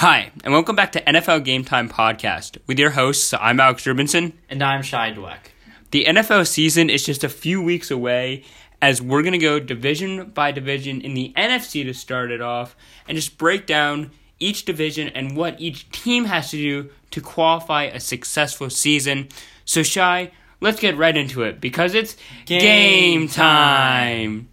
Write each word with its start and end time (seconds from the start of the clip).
Hi, 0.00 0.30
and 0.44 0.52
welcome 0.52 0.76
back 0.76 0.92
to 0.92 1.00
NFL 1.00 1.42
Game 1.42 1.64
Time 1.64 1.88
Podcast 1.88 2.58
with 2.66 2.78
your 2.78 2.90
hosts. 2.90 3.32
I'm 3.32 3.58
Alex 3.58 3.84
Rubinson. 3.84 4.34
And 4.50 4.62
I'm 4.62 4.82
Shai 4.82 5.10
Dweck. 5.12 5.38
The 5.90 6.04
NFL 6.04 6.46
season 6.46 6.90
is 6.90 7.06
just 7.06 7.24
a 7.24 7.30
few 7.30 7.62
weeks 7.62 7.90
away 7.90 8.44
as 8.82 9.00
we're 9.00 9.22
going 9.22 9.32
to 9.32 9.38
go 9.38 9.58
division 9.58 10.32
by 10.32 10.52
division 10.52 11.00
in 11.00 11.14
the 11.14 11.32
NFC 11.34 11.82
to 11.82 11.94
start 11.94 12.30
it 12.30 12.42
off 12.42 12.76
and 13.08 13.16
just 13.16 13.38
break 13.38 13.66
down 13.66 14.10
each 14.38 14.66
division 14.66 15.08
and 15.08 15.34
what 15.34 15.58
each 15.58 15.90
team 15.92 16.26
has 16.26 16.50
to 16.50 16.58
do 16.58 16.90
to 17.12 17.22
qualify 17.22 17.84
a 17.84 17.98
successful 17.98 18.68
season. 18.68 19.28
So, 19.64 19.82
Shai, 19.82 20.30
let's 20.60 20.78
get 20.78 20.98
right 20.98 21.16
into 21.16 21.42
it 21.42 21.58
because 21.58 21.94
it's 21.94 22.18
game, 22.44 22.60
game 22.60 23.28
time. 23.28 24.50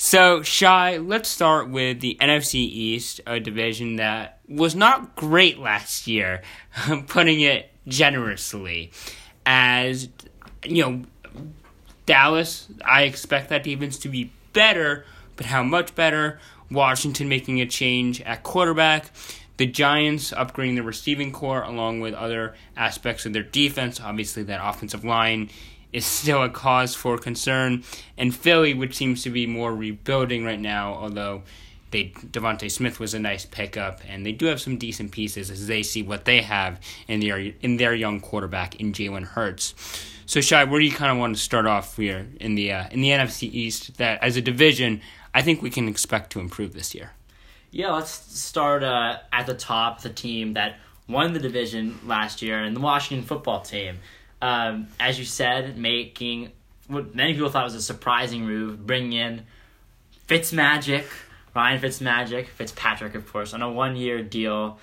So, 0.00 0.42
Shai, 0.44 0.98
let's 0.98 1.28
start 1.28 1.70
with 1.70 1.98
the 1.98 2.16
NFC 2.20 2.54
East, 2.54 3.20
a 3.26 3.40
division 3.40 3.96
that 3.96 4.38
was 4.48 4.76
not 4.76 5.16
great 5.16 5.58
last 5.58 6.06
year, 6.06 6.42
putting 7.08 7.40
it 7.40 7.72
generously. 7.88 8.92
As, 9.44 10.08
you 10.64 10.84
know, 10.84 11.02
Dallas, 12.06 12.68
I 12.84 13.02
expect 13.02 13.48
that 13.48 13.64
defense 13.64 13.98
to 13.98 14.08
be 14.08 14.30
better, 14.52 15.04
but 15.34 15.46
how 15.46 15.64
much 15.64 15.96
better? 15.96 16.38
Washington 16.70 17.28
making 17.28 17.60
a 17.60 17.66
change 17.66 18.20
at 18.20 18.44
quarterback. 18.44 19.10
The 19.56 19.66
Giants 19.66 20.30
upgrading 20.30 20.76
the 20.76 20.84
receiving 20.84 21.32
corps 21.32 21.62
along 21.62 22.02
with 22.02 22.14
other 22.14 22.54
aspects 22.76 23.26
of 23.26 23.32
their 23.32 23.42
defense. 23.42 24.00
Obviously, 24.00 24.44
that 24.44 24.60
offensive 24.62 25.04
line 25.04 25.50
is 25.92 26.04
still 26.04 26.42
a 26.42 26.50
cause 26.50 26.94
for 26.94 27.18
concern. 27.18 27.84
And 28.16 28.34
Philly, 28.34 28.74
which 28.74 28.96
seems 28.96 29.22
to 29.22 29.30
be 29.30 29.46
more 29.46 29.74
rebuilding 29.74 30.44
right 30.44 30.60
now, 30.60 30.94
although 30.94 31.42
they 31.90 32.10
DeVonta 32.10 32.70
Smith 32.70 33.00
was 33.00 33.14
a 33.14 33.18
nice 33.18 33.46
pickup, 33.46 34.00
and 34.06 34.24
they 34.24 34.32
do 34.32 34.46
have 34.46 34.60
some 34.60 34.76
decent 34.76 35.10
pieces 35.10 35.50
as 35.50 35.66
they 35.66 35.82
see 35.82 36.02
what 36.02 36.24
they 36.24 36.42
have 36.42 36.80
in 37.06 37.20
their 37.20 37.38
in 37.38 37.76
their 37.78 37.94
young 37.94 38.20
quarterback 38.20 38.76
in 38.76 38.92
Jalen 38.92 39.24
Hurts. 39.24 39.74
So, 40.26 40.42
Shai, 40.42 40.64
where 40.64 40.78
do 40.78 40.84
you 40.84 40.92
kind 40.92 41.10
of 41.10 41.16
want 41.16 41.34
to 41.34 41.42
start 41.42 41.66
off 41.66 41.96
here 41.96 42.26
in 42.38 42.54
the 42.54 42.72
uh, 42.72 42.88
in 42.90 43.00
the 43.00 43.08
NFC 43.08 43.44
East? 43.50 43.96
That 43.96 44.22
as 44.22 44.36
a 44.36 44.42
division, 44.42 45.00
I 45.32 45.40
think 45.40 45.62
we 45.62 45.70
can 45.70 45.88
expect 45.88 46.30
to 46.32 46.40
improve 46.40 46.74
this 46.74 46.94
year. 46.94 47.12
Yeah, 47.70 47.92
let's 47.92 48.10
start 48.10 48.82
uh, 48.82 49.18
at 49.32 49.46
the 49.46 49.54
top. 49.54 50.02
The 50.02 50.10
team 50.10 50.54
that 50.54 50.76
won 51.08 51.32
the 51.32 51.40
division 51.40 51.98
last 52.04 52.42
year, 52.42 52.62
and 52.62 52.76
the 52.76 52.80
Washington 52.80 53.26
Football 53.26 53.62
Team 53.62 54.00
um, 54.40 54.88
as 54.98 55.18
you 55.18 55.24
said, 55.24 55.76
making 55.76 56.52
what 56.86 57.14
many 57.14 57.34
people 57.34 57.50
thought 57.50 57.64
was 57.64 57.74
a 57.74 57.82
surprising 57.82 58.46
move, 58.46 58.86
bringing 58.86 59.12
in 59.12 59.42
Fitzmagic, 60.28 61.04
Ryan 61.54 61.80
Fitzmagic, 61.80 62.46
Fitzpatrick, 62.46 63.14
of 63.14 63.30
course, 63.30 63.52
on 63.52 63.62
a 63.62 63.70
one 63.70 63.96
year 63.96 64.22
deal. 64.22 64.78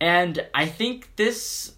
And 0.00 0.44
I 0.54 0.66
think 0.66 1.14
this 1.16 1.74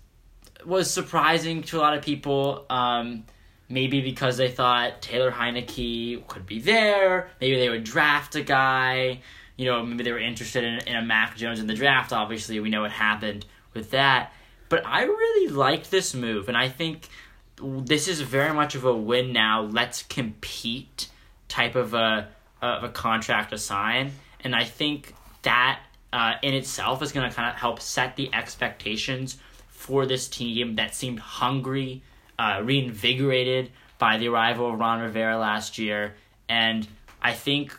was 0.65 0.91
surprising 0.91 1.63
to 1.65 1.79
a 1.79 1.81
lot 1.81 1.97
of 1.97 2.03
people. 2.03 2.67
Um, 2.71 3.25
maybe 3.69 4.01
because 4.01 4.37
they 4.37 4.51
thought 4.51 5.01
Taylor 5.01 5.31
Heinicke 5.31 6.27
could 6.27 6.47
be 6.47 6.61
there. 6.61 7.31
Maybe 7.41 7.57
they 7.59 7.69
would 7.69 7.85
draft 7.85 8.35
a 8.37 8.43
guy. 8.43 9.21
You 9.57 9.67
know, 9.67 9.85
maybe 9.85 10.05
they 10.05 10.13
were 10.13 10.19
interested 10.19 10.65
in, 10.65 10.79
in 10.87 10.97
a 10.97 11.03
Mac 11.03 11.37
Jones 11.37 11.61
in 11.61 11.67
the 11.67 11.75
draft. 11.75 12.13
Obviously, 12.13 12.61
we 12.61 12.71
know 12.71 12.83
what 12.83 12.93
happened 12.93 13.47
with 13.73 13.91
that. 13.93 14.33
But 14.69 14.87
I 14.87 15.03
really 15.05 15.53
like 15.53 15.91
this 15.91 16.15
move, 16.15 16.49
and 16.49 16.57
I 16.57 16.69
think 16.69 17.09
this 17.57 18.09
is 18.09 18.21
very 18.21 18.53
much 18.53 18.75
of 18.75 18.85
a 18.85 18.95
win 18.95 19.33
now. 19.33 19.63
Let's 19.63 20.03
compete 20.03 21.09
type 21.49 21.75
of 21.75 21.95
a 21.95 22.29
of 22.63 22.83
a 22.83 22.89
contract 22.89 23.51
to 23.51 23.59
sign, 23.59 24.13
and 24.41 24.55
I 24.57 24.65
think 24.65 25.15
that 25.43 25.81
uh, 26.13 26.35
in 26.43 26.55
itself 26.55 27.03
is 27.03 27.13
going 27.13 27.29
to 27.29 27.35
kind 27.35 27.51
of 27.51 27.57
help 27.57 27.81
set 27.81 28.17
the 28.17 28.33
expectations 28.33 29.37
for 29.69 30.07
this 30.07 30.29
team 30.29 30.77
that 30.77 30.95
seemed 30.95 31.19
hungry, 31.19 32.03
uh, 32.39 32.61
reinvigorated 32.65 33.71
by 33.99 34.17
the 34.17 34.29
arrival 34.29 34.73
of 34.73 34.79
Ron 34.79 35.01
Rivera 35.01 35.39
last 35.39 35.77
year, 35.79 36.15
and 36.49 36.89
I 37.21 37.33
think 37.33 37.77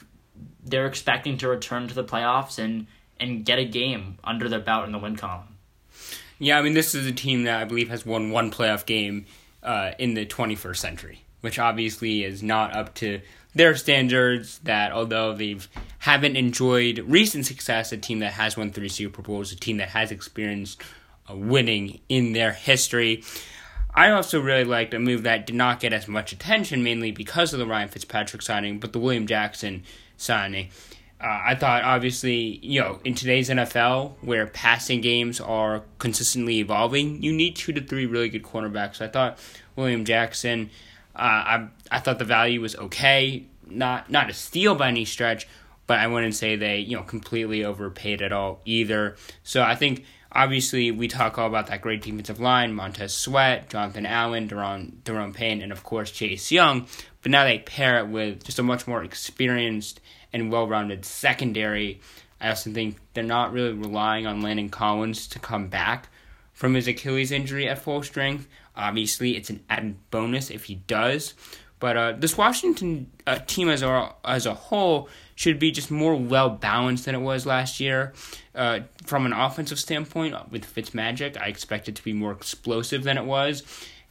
they're 0.63 0.88
expecting 0.88 1.38
to 1.40 1.47
return 1.47 1.88
to 1.88 1.94
the 1.94 2.03
playoffs 2.03 2.59
and 2.59 2.88
and 3.19 3.45
get 3.45 3.59
a 3.59 3.66
game 3.66 4.18
under 4.24 4.50
their 4.50 4.59
belt 4.59 4.85
in 4.85 4.91
the 4.91 5.00
win 5.00 5.16
column. 5.16 5.55
Yeah, 6.38 6.59
I 6.59 6.62
mean, 6.62 6.73
this 6.73 6.94
is 6.94 7.06
a 7.06 7.12
team 7.12 7.44
that 7.44 7.62
I 7.62 7.66
believe 7.66 7.90
has 7.90 8.06
won 8.06 8.31
one 8.31 8.51
playoff 8.51 8.85
game 8.85 9.25
uh, 9.63 9.91
in 9.97 10.13
the 10.16 10.25
21st 10.25 10.78
century, 10.78 11.22
which 11.41 11.57
obviously 11.57 12.23
is 12.23 12.44
not 12.44 12.75
up 12.75 12.94
to 12.96 13.22
their 13.53 13.75
standards. 13.75 14.59
That 14.59 14.91
although 14.91 15.34
they've 15.34 15.68
haven't 16.00 16.35
enjoyed 16.35 17.00
recent 17.07 17.45
success, 17.45 17.91
a 17.91 17.97
team 17.97 18.19
that 18.19 18.34
has 18.34 18.57
won 18.57 18.72
three 18.72 18.90
Super 18.90 19.22
Bowls, 19.22 19.51
a 19.51 19.56
team 19.56 19.78
that 19.78 19.90
has 19.90 20.12
experienced 20.12 20.81
uh, 21.29 21.35
winning 21.35 22.01
in 22.09 22.34
their 22.34 22.51
history. 22.51 23.24
I 23.97 24.12
also 24.12 24.41
really 24.41 24.66
liked 24.66 24.94
a 24.94 25.00
move 25.00 25.24
that 25.24 25.47
did 25.47 25.56
not 25.56 25.79
get 25.79 25.94
as 25.94 26.06
much 26.06 26.34
attention, 26.34 26.84
mainly 26.84 27.12
because 27.12 27.53
of 27.53 27.59
the 27.59 27.66
Ryan 27.66 27.88
Fitzpatrick 27.88 28.41
signing, 28.41 28.78
but 28.78 28.91
the 28.91 29.00
William 29.00 29.25
Jackson 29.25 29.84
signing. 30.18 30.69
Uh, 31.20 31.42
I 31.46 31.56
thought, 31.56 31.84
obviously, 31.84 32.59
you 32.62 32.81
know, 32.81 33.00
in 33.06 33.16
today's 33.16 33.50
NFL, 33.50 34.16
where 34.22 34.48
passing 34.48 35.00
games 35.00 35.40
are 35.40 35.84
consistently 35.98 36.59
evolving, 36.59 37.24
you 37.24 37.31
need 37.31 37.56
two 37.56 37.72
to 37.72 37.81
three 37.81 38.06
really 38.06 38.28
good 38.30 38.44
cornerbacks. 38.44 39.02
I 39.02 39.08
thought 39.08 39.40
William 39.75 40.04
Jackson, 40.04 40.70
uh, 41.16 41.20
I 41.20 41.68
I 41.90 42.00
thought 42.00 42.20
the 42.20 42.25
value 42.25 42.59
was 42.59 42.75
okay, 42.75 43.46
not 43.66 44.12
not 44.12 44.30
a 44.30 44.34
steal 44.34 44.75
by 44.75 44.90
any 44.90 45.06
stretch, 45.06 45.48
but 45.88 46.00
I 46.00 46.08
wouldn't 46.08 46.36
say 46.36 46.58
they 46.58 46.80
you 46.80 46.98
know 46.98 47.04
completely 47.04 47.64
overpaid 47.64 48.22
at 48.22 48.34
all 48.34 48.59
either. 48.66 49.16
So 49.44 49.64
I 49.64 49.75
think 49.75 50.04
obviously 50.31 50.92
we 50.92 51.08
talk 51.08 51.38
all 51.38 51.48
about 51.48 51.68
that 51.68 51.81
great 51.81 52.02
defensive 52.02 52.42
line: 52.42 52.74
Montez 52.74 53.14
Sweat, 53.14 53.70
Jonathan 53.70 54.06
Allen, 54.06 54.50
Deron 54.50 54.92
Daron 55.04 55.34
Payne, 55.34 55.62
and 55.62 55.72
of 55.72 55.84
course 55.84 56.12
Chase 56.12 56.52
Young. 56.52 56.88
But 57.22 57.31
now 57.31 57.46
they 57.46 57.59
pair 57.59 58.00
it 58.00 58.08
with 58.08 58.44
just 58.44 58.59
a 58.59 58.64
much 58.64 58.86
more 58.86 59.04
experienced 59.04 60.02
and 60.35 60.51
well 60.51 60.68
rounded 60.68 61.06
secondary. 61.06 62.01
I 62.41 62.50
also 62.50 62.72
think 62.72 62.97
they're 63.13 63.23
not 63.23 63.53
really 63.53 63.72
relying 63.72 64.28
on 64.28 64.41
Landon 64.41 64.69
Collins 64.69 65.28
to 65.29 65.40
come 65.40 65.68
back 65.68 66.09
from 66.53 66.73
his 66.73 66.88
Achilles 66.88 67.31
injury 67.31 67.68
at 67.68 67.79
full 67.79 68.03
strength. 68.03 68.47
Obviously, 68.75 69.38
it's 69.38 69.50
an 69.50 69.63
added 69.69 69.95
bonus 70.12 70.51
if 70.51 70.66
he 70.66 70.75
does. 70.75 71.34
But 71.79 71.97
uh, 71.97 72.12
this 72.13 72.38
Washington 72.38 73.12
uh, 73.25 73.40
team 73.47 73.69
as 73.69 73.81
a, 73.81 74.13
as 74.24 74.45
a 74.45 74.53
whole 74.53 75.09
should 75.35 75.59
be 75.59 75.72
just 75.72 75.90
more 75.91 76.16
well 76.16 76.50
balanced 76.50 77.06
than 77.06 77.16
it 77.16 77.22
was 77.22 77.45
last 77.45 77.79
year. 77.79 78.13
Uh, 78.53 78.81
from 79.06 79.25
an 79.25 79.34
offensive 79.34 79.79
standpoint, 79.79 80.35
with 80.51 80.66
Fitzmagic, 80.66 81.38
I 81.38 81.47
expect 81.47 81.88
it 81.88 81.95
to 81.95 82.03
be 82.03 82.13
more 82.13 82.31
explosive 82.31 83.03
than 83.03 83.18
it 83.18 83.25
was. 83.25 83.63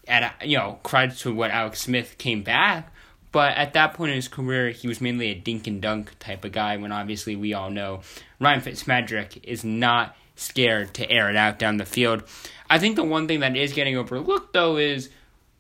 At 0.07 0.35
you 0.45 0.59
know, 0.59 0.79
credit 0.83 1.17
to 1.19 1.35
what 1.35 1.51
Alex 1.51 1.81
Smith 1.81 2.17
came 2.19 2.43
back, 2.43 2.93
but 3.35 3.57
at 3.57 3.73
that 3.73 3.95
point 3.95 4.11
in 4.11 4.17
his 4.17 4.29
career, 4.29 4.71
he 4.71 4.87
was 4.87 5.01
mainly 5.01 5.27
a 5.27 5.35
dink 5.35 5.67
and 5.67 5.83
dunk 5.83 6.17
type 6.21 6.45
of 6.45 6.53
guy. 6.53 6.77
When 6.77 6.93
obviously 6.93 7.35
we 7.35 7.53
all 7.53 7.69
know 7.69 8.03
Ryan 8.39 8.61
Fitzmagic 8.61 9.41
is 9.43 9.65
not 9.65 10.17
scared 10.37 10.95
to 10.95 11.11
air 11.11 11.29
it 11.31 11.35
out 11.35 11.59
down 11.59 11.79
the 11.79 11.85
field. 11.85 12.23
I 12.71 12.79
think 12.79 12.95
the 12.95 13.03
one 13.03 13.27
thing 13.27 13.41
that 13.41 13.57
is 13.57 13.73
getting 13.73 13.97
overlooked 13.97 14.53
though 14.53 14.77
is 14.77 15.11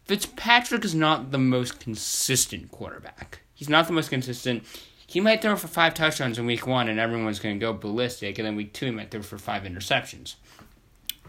Fitzpatrick 0.04 0.84
is 0.84 0.94
not 0.94 1.32
the 1.32 1.38
most 1.38 1.80
consistent 1.80 2.70
quarterback. 2.70 3.40
He's 3.54 3.68
not 3.68 3.88
the 3.88 3.92
most 3.92 4.08
consistent. 4.08 4.62
He 5.04 5.20
might 5.20 5.42
throw 5.42 5.56
for 5.56 5.66
five 5.66 5.94
touchdowns 5.94 6.38
in 6.38 6.46
week 6.46 6.68
one 6.68 6.88
and 6.88 7.00
everyone's 7.00 7.40
going 7.40 7.58
to 7.58 7.60
go 7.60 7.72
ballistic, 7.72 8.38
and 8.38 8.46
then 8.46 8.54
week 8.54 8.72
two 8.72 8.86
he 8.86 8.92
might 8.92 9.10
throw 9.10 9.22
for 9.22 9.36
five 9.36 9.64
interceptions. 9.64 10.36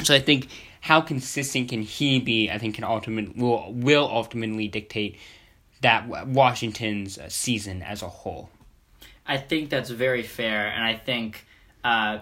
So 0.03 0.13
I 0.13 0.19
think 0.19 0.49
how 0.81 1.01
consistent 1.01 1.69
can 1.69 1.81
he 1.81 2.19
be? 2.19 2.51
I 2.51 2.59
think 2.59 2.75
can 2.75 2.83
ultimately 2.83 3.33
will 3.35 3.73
will 3.73 4.07
ultimately 4.07 4.67
dictate 4.67 5.17
that 5.81 6.27
Washington's 6.27 7.17
uh, 7.17 7.29
season 7.29 7.81
as 7.81 8.01
a 8.01 8.07
whole. 8.07 8.49
I 9.27 9.37
think 9.37 9.69
that's 9.69 9.89
very 9.89 10.23
fair, 10.23 10.67
and 10.67 10.83
I 10.83 10.95
think 10.95 11.45
uh, 11.83 12.19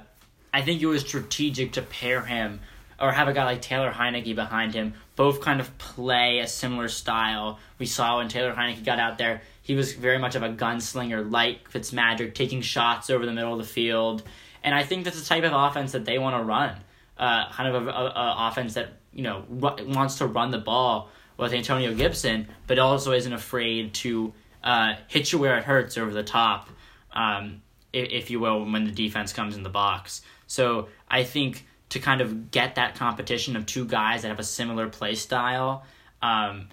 I 0.53 0.61
think 0.61 0.81
it 0.81 0.85
was 0.85 1.01
strategic 1.01 1.73
to 1.73 1.81
pair 1.81 2.21
him 2.21 2.61
or 2.99 3.11
have 3.11 3.27
a 3.27 3.33
guy 3.33 3.43
like 3.43 3.61
Taylor 3.61 3.91
Heinicke 3.91 4.35
behind 4.35 4.73
him. 4.73 4.93
Both 5.15 5.41
kind 5.41 5.59
of 5.59 5.77
play 5.77 6.39
a 6.39 6.47
similar 6.47 6.87
style. 6.87 7.59
We 7.77 7.85
saw 7.85 8.17
when 8.17 8.29
Taylor 8.29 8.53
Heinicke 8.53 8.85
got 8.85 8.99
out 8.99 9.17
there, 9.17 9.41
he 9.61 9.75
was 9.75 9.93
very 9.93 10.17
much 10.17 10.35
of 10.35 10.43
a 10.43 10.49
gunslinger, 10.49 11.29
like 11.29 11.69
Fitzmagic, 11.71 12.33
taking 12.33 12.61
shots 12.61 13.09
over 13.09 13.25
the 13.25 13.33
middle 13.33 13.51
of 13.53 13.59
the 13.59 13.65
field. 13.65 14.23
And 14.63 14.73
I 14.73 14.83
think 14.83 15.03
that's 15.03 15.19
the 15.19 15.25
type 15.25 15.43
of 15.43 15.51
offense 15.53 15.91
that 15.91 16.05
they 16.05 16.17
want 16.17 16.37
to 16.37 16.43
run. 16.43 16.77
Uh, 17.17 17.49
kind 17.51 17.75
of 17.75 17.87
a, 17.87 17.89
a, 17.89 18.05
a 18.05 18.35
offense 18.49 18.73
that 18.75 18.93
you 19.13 19.23
know 19.23 19.43
wants 19.49 20.17
to 20.17 20.25
run 20.25 20.51
the 20.51 20.57
ball 20.57 21.09
with 21.43 21.53
Antonio 21.53 21.93
Gibson, 21.93 22.47
but 22.67 22.79
also 22.79 23.11
isn't 23.11 23.33
afraid 23.33 23.93
to 23.95 24.33
uh, 24.63 24.95
hit 25.07 25.31
you 25.31 25.37
where 25.37 25.57
it 25.57 25.63
hurts 25.63 25.97
over 25.97 26.11
the 26.11 26.23
top, 26.23 26.69
um, 27.11 27.61
if, 27.91 28.09
if 28.11 28.31
you 28.31 28.39
will, 28.39 28.63
when 28.65 28.85
the 28.85 28.91
defense 28.91 29.33
comes 29.33 29.55
in 29.55 29.63
the 29.63 29.69
box. 29.69 30.21
So 30.47 30.87
I 31.09 31.23
think 31.23 31.65
to 31.89 31.99
kind 31.99 32.21
of 32.21 32.49
get 32.49 32.75
that 32.75 32.95
competition 32.95 33.55
of 33.55 33.65
two 33.65 33.85
guys 33.85 34.23
that 34.23 34.29
have 34.29 34.39
a 34.39 34.43
similar 34.43 34.89
play 34.89 35.15
style, 35.15 35.85
um, 36.21 36.69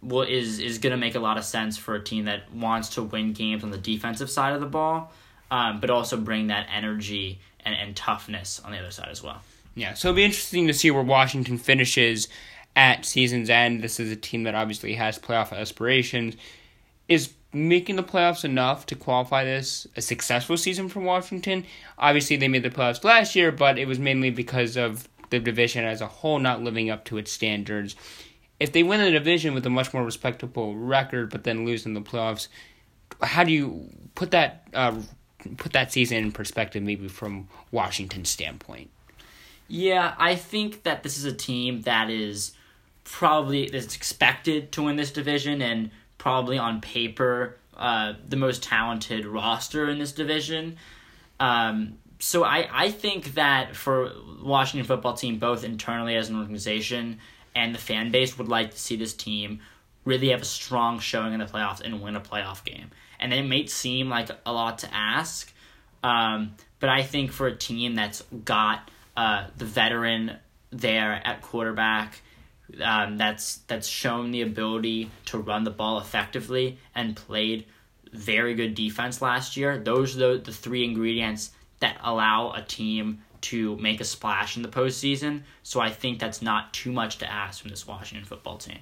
will 0.00 0.22
is 0.22 0.60
is 0.60 0.78
going 0.78 0.92
to 0.92 0.96
make 0.96 1.16
a 1.16 1.20
lot 1.20 1.36
of 1.36 1.44
sense 1.44 1.76
for 1.76 1.96
a 1.96 2.02
team 2.02 2.26
that 2.26 2.52
wants 2.54 2.90
to 2.90 3.02
win 3.02 3.32
games 3.32 3.64
on 3.64 3.70
the 3.70 3.78
defensive 3.78 4.30
side 4.30 4.54
of 4.54 4.60
the 4.60 4.66
ball, 4.66 5.12
um, 5.50 5.80
but 5.80 5.90
also 5.90 6.16
bring 6.16 6.46
that 6.46 6.68
energy 6.72 7.40
and, 7.64 7.74
and 7.74 7.96
toughness 7.96 8.60
on 8.64 8.70
the 8.70 8.78
other 8.78 8.92
side 8.92 9.08
as 9.10 9.22
well. 9.22 9.42
Yeah, 9.74 9.94
so 9.94 10.08
it'll 10.08 10.16
be 10.16 10.24
interesting 10.24 10.66
to 10.66 10.74
see 10.74 10.90
where 10.90 11.02
Washington 11.02 11.58
finishes 11.58 12.28
at 12.78 13.04
season's 13.04 13.50
end. 13.50 13.82
This 13.82 13.98
is 13.98 14.12
a 14.12 14.16
team 14.16 14.44
that 14.44 14.54
obviously 14.54 14.94
has 14.94 15.18
playoff 15.18 15.52
aspirations. 15.52 16.36
Is 17.08 17.32
making 17.52 17.96
the 17.96 18.04
playoffs 18.04 18.44
enough 18.44 18.86
to 18.86 18.94
qualify 18.94 19.42
this 19.44 19.88
a 19.96 20.00
successful 20.00 20.56
season 20.56 20.88
for 20.88 21.00
Washington? 21.00 21.64
Obviously, 21.98 22.36
they 22.36 22.46
made 22.46 22.62
the 22.62 22.70
playoffs 22.70 23.02
last 23.02 23.34
year, 23.34 23.50
but 23.50 23.80
it 23.80 23.88
was 23.88 23.98
mainly 23.98 24.30
because 24.30 24.76
of 24.76 25.08
the 25.30 25.40
division 25.40 25.84
as 25.84 26.00
a 26.00 26.06
whole 26.06 26.38
not 26.38 26.62
living 26.62 26.88
up 26.88 27.04
to 27.06 27.18
its 27.18 27.32
standards. 27.32 27.96
If 28.60 28.70
they 28.70 28.84
win 28.84 29.00
the 29.00 29.10
division 29.10 29.54
with 29.54 29.66
a 29.66 29.70
much 29.70 29.92
more 29.92 30.04
respectable 30.04 30.76
record, 30.76 31.30
but 31.30 31.42
then 31.42 31.66
lose 31.66 31.84
in 31.84 31.94
the 31.94 32.00
playoffs, 32.00 32.46
how 33.20 33.42
do 33.42 33.50
you 33.50 33.90
put 34.14 34.30
that 34.30 34.68
uh, 34.72 35.00
put 35.56 35.72
that 35.72 35.90
season 35.90 36.18
in 36.18 36.30
perspective, 36.30 36.84
maybe 36.84 37.08
from 37.08 37.48
Washington's 37.72 38.28
standpoint? 38.28 38.90
Yeah, 39.66 40.14
I 40.16 40.36
think 40.36 40.84
that 40.84 41.02
this 41.02 41.18
is 41.18 41.24
a 41.24 41.32
team 41.32 41.82
that 41.82 42.08
is 42.08 42.52
probably 43.10 43.64
is 43.64 43.94
expected 43.96 44.70
to 44.72 44.82
win 44.82 44.96
this 44.96 45.10
division 45.10 45.62
and 45.62 45.90
probably 46.18 46.58
on 46.58 46.80
paper 46.80 47.56
uh, 47.76 48.12
the 48.28 48.36
most 48.36 48.62
talented 48.62 49.24
roster 49.24 49.88
in 49.88 49.98
this 49.98 50.12
division. 50.12 50.76
Um, 51.40 51.98
so 52.18 52.44
I, 52.44 52.68
I 52.70 52.90
think 52.90 53.34
that 53.34 53.74
for 53.74 54.12
Washington 54.42 54.86
football 54.86 55.14
team, 55.14 55.38
both 55.38 55.64
internally 55.64 56.16
as 56.16 56.28
an 56.28 56.36
organization 56.36 57.18
and 57.54 57.74
the 57.74 57.78
fan 57.78 58.10
base 58.10 58.36
would 58.36 58.48
like 58.48 58.72
to 58.72 58.78
see 58.78 58.96
this 58.96 59.14
team 59.14 59.60
really 60.04 60.28
have 60.28 60.42
a 60.42 60.46
strong 60.46 60.98
showing 60.98 61.32
in 61.32 61.40
the 61.40 61.46
playoffs 61.46 61.80
and 61.80 62.02
win 62.02 62.14
a 62.14 62.20
playoff 62.20 62.64
game. 62.64 62.90
And 63.18 63.32
it 63.32 63.42
may 63.42 63.66
seem 63.66 64.08
like 64.08 64.28
a 64.44 64.52
lot 64.52 64.78
to 64.80 64.94
ask, 64.94 65.52
um, 66.02 66.54
but 66.78 66.90
I 66.90 67.02
think 67.02 67.32
for 67.32 67.46
a 67.46 67.56
team 67.56 67.94
that's 67.94 68.22
got 68.44 68.90
uh, 69.16 69.46
the 69.56 69.64
veteran 69.64 70.36
there 70.70 71.20
at 71.24 71.40
quarterback 71.40 72.20
um, 72.82 73.16
that's 73.16 73.56
that's 73.66 73.86
shown 73.86 74.30
the 74.30 74.42
ability 74.42 75.10
to 75.26 75.38
run 75.38 75.64
the 75.64 75.70
ball 75.70 75.98
effectively 75.98 76.78
and 76.94 77.16
played 77.16 77.66
very 78.12 78.54
good 78.54 78.74
defense 78.74 79.20
last 79.22 79.56
year. 79.56 79.78
Those 79.78 80.16
are 80.16 80.36
the, 80.36 80.44
the 80.44 80.52
three 80.52 80.84
ingredients 80.84 81.50
that 81.80 81.98
allow 82.02 82.52
a 82.52 82.62
team 82.62 83.22
to 83.40 83.76
make 83.76 84.00
a 84.00 84.04
splash 84.04 84.56
in 84.56 84.62
the 84.62 84.68
postseason. 84.68 85.42
So 85.62 85.80
I 85.80 85.90
think 85.90 86.18
that's 86.18 86.42
not 86.42 86.72
too 86.72 86.92
much 86.92 87.18
to 87.18 87.30
ask 87.30 87.60
from 87.60 87.70
this 87.70 87.86
Washington 87.86 88.26
football 88.26 88.58
team. 88.58 88.78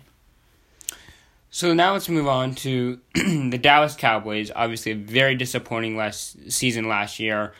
So 1.51 1.75
now 1.75 1.93
let's 1.93 2.09
move 2.09 2.27
on 2.27 2.55
to 2.57 2.99
the 3.15 3.59
Dallas 3.61 3.95
Cowboys. 3.95 4.51
Obviously, 4.55 4.93
a 4.93 4.97
very 4.97 5.35
disappointing 5.35 5.97
last 5.97 6.51
season 6.51 6.89
last 6.89 7.21
year 7.21 7.53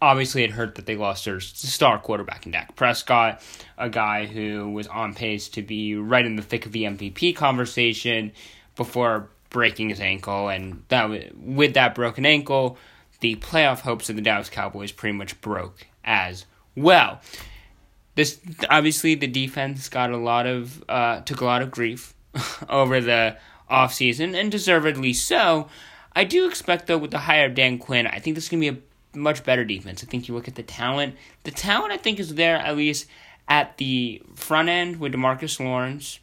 obviously 0.00 0.44
it 0.44 0.52
hurt 0.52 0.76
that 0.76 0.86
they 0.86 0.96
lost 0.96 1.24
their 1.24 1.40
star 1.40 1.98
quarterback 1.98 2.46
in 2.46 2.52
Dak 2.52 2.76
Prescott, 2.76 3.42
a 3.76 3.90
guy 3.90 4.26
who 4.26 4.70
was 4.70 4.86
on 4.86 5.14
pace 5.14 5.48
to 5.50 5.62
be 5.62 5.96
right 5.96 6.24
in 6.24 6.36
the 6.36 6.42
thick 6.42 6.66
of 6.66 6.72
the 6.72 6.84
MVP 6.84 7.34
conversation 7.34 8.32
before 8.76 9.28
breaking 9.50 9.88
his 9.88 10.00
ankle, 10.00 10.48
and 10.48 10.82
that 10.88 11.36
with 11.36 11.74
that 11.74 11.94
broken 11.94 12.26
ankle, 12.26 12.78
the 13.20 13.36
playoff 13.36 13.80
hopes 13.80 14.08
of 14.08 14.16
the 14.16 14.22
Dallas 14.22 14.50
Cowboys 14.50 14.92
pretty 14.92 15.16
much 15.16 15.40
broke 15.40 15.86
as 16.04 16.46
well. 16.76 17.20
This 18.14 18.40
obviously 18.68 19.14
the 19.14 19.26
defense 19.26 19.88
got 19.88 20.10
a 20.10 20.16
lot 20.16 20.46
of 20.46 20.84
uh, 20.88 21.20
took 21.20 21.40
a 21.40 21.44
lot 21.44 21.62
of 21.62 21.70
grief 21.70 22.14
over 22.68 23.00
the 23.00 23.36
offseason, 23.70 24.38
and 24.38 24.50
deservedly 24.50 25.12
so. 25.12 25.68
I 26.14 26.24
do 26.24 26.48
expect 26.48 26.86
though 26.86 26.98
with 26.98 27.10
the 27.10 27.18
hire 27.18 27.46
of 27.46 27.54
Dan 27.54 27.78
Quinn, 27.78 28.06
I 28.06 28.18
think 28.18 28.34
this 28.34 28.44
is 28.44 28.50
gonna 28.50 28.60
be 28.60 28.68
a 28.68 28.78
much 29.14 29.44
better 29.44 29.64
defense. 29.64 30.02
I 30.02 30.06
think 30.06 30.28
you 30.28 30.34
look 30.34 30.48
at 30.48 30.54
the 30.54 30.62
talent. 30.62 31.16
The 31.44 31.50
talent 31.50 31.92
I 31.92 31.96
think 31.96 32.18
is 32.18 32.34
there 32.34 32.56
at 32.56 32.76
least 32.76 33.06
at 33.48 33.76
the 33.78 34.22
front 34.34 34.68
end 34.68 35.00
with 35.00 35.14
Demarcus 35.14 35.58
Lawrence. 35.58 36.20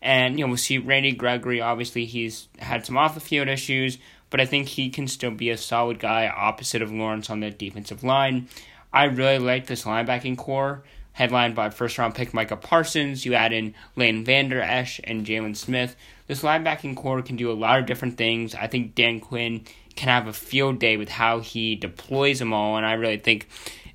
And 0.00 0.38
you 0.38 0.44
know, 0.44 0.48
we'll 0.48 0.56
see 0.56 0.78
Randy 0.78 1.12
Gregory, 1.12 1.60
obviously 1.60 2.04
he's 2.04 2.48
had 2.58 2.86
some 2.86 2.96
off 2.96 3.14
the 3.14 3.20
field 3.20 3.48
issues, 3.48 3.98
but 4.30 4.40
I 4.40 4.46
think 4.46 4.68
he 4.68 4.90
can 4.90 5.08
still 5.08 5.32
be 5.32 5.50
a 5.50 5.56
solid 5.56 5.98
guy 5.98 6.28
opposite 6.28 6.82
of 6.82 6.92
Lawrence 6.92 7.30
on 7.30 7.40
the 7.40 7.50
defensive 7.50 8.04
line. 8.04 8.48
I 8.92 9.04
really 9.04 9.38
like 9.38 9.66
this 9.66 9.84
linebacking 9.84 10.38
corps, 10.38 10.82
headlined 11.12 11.54
by 11.54 11.70
first 11.70 11.98
round 11.98 12.14
pick 12.14 12.32
Micah 12.32 12.56
Parsons. 12.56 13.26
You 13.26 13.34
add 13.34 13.52
in 13.52 13.74
Leighton 13.96 14.24
Vander 14.24 14.60
Esch 14.60 15.00
and 15.04 15.26
Jaylon 15.26 15.56
Smith. 15.56 15.96
This 16.26 16.42
linebacking 16.42 16.96
corps 16.96 17.22
can 17.22 17.36
do 17.36 17.50
a 17.50 17.54
lot 17.54 17.80
of 17.80 17.86
different 17.86 18.16
things. 18.16 18.54
I 18.54 18.66
think 18.66 18.94
Dan 18.94 19.18
Quinn 19.20 19.64
can 19.98 20.08
have 20.08 20.28
a 20.28 20.32
field 20.32 20.78
day 20.78 20.96
with 20.96 21.08
how 21.08 21.40
he 21.40 21.74
deploys 21.74 22.38
them 22.38 22.52
all, 22.52 22.76
and 22.76 22.86
I 22.86 22.92
really 22.92 23.18
think 23.18 23.48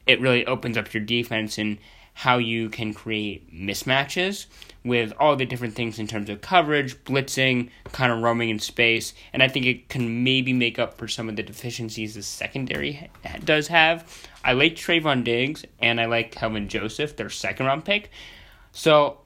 it 0.05 0.19
really 0.19 0.45
opens 0.45 0.77
up 0.77 0.94
your 0.94 1.01
defense 1.01 1.57
and 1.57 1.77
how 2.13 2.38
you 2.38 2.69
can 2.69 2.94
create 2.94 3.51
mismatches 3.53 4.47
with 4.83 5.13
all 5.17 5.38
the 5.38 5.45
different 5.45 5.75
things 5.75 6.00
in 6.00 6.05
terms 6.05 6.29
of 6.29 6.41
coverage, 6.41 7.01
blitzing, 7.05 7.69
kind 7.94 8.11
of 8.11 8.21
roaming 8.21 8.50
in 8.50 8.59
space, 8.59 9.13
and 9.31 9.41
I 9.41 9.47
think 9.47 9.65
it 9.65 9.88
can 9.88 10.25
maybe 10.25 10.51
make 10.51 10.77
up 10.77 10.97
for 10.97 11.07
some 11.07 11.29
of 11.29 11.38
the 11.38 11.44
deficiencies 11.44 12.15
the 12.15 12.21
secondary 12.21 13.09
does 13.45 13.69
have. 13.69 14.27
I 14.44 14.51
like 14.51 14.75
Trevon 14.75 15.23
Diggs 15.23 15.63
and 15.79 16.01
I 16.01 16.05
like 16.05 16.31
Kelvin 16.31 16.67
Joseph, 16.67 17.15
their 17.15 17.29
second 17.29 17.65
round 17.65 17.85
pick. 17.85 18.11
So 18.73 19.19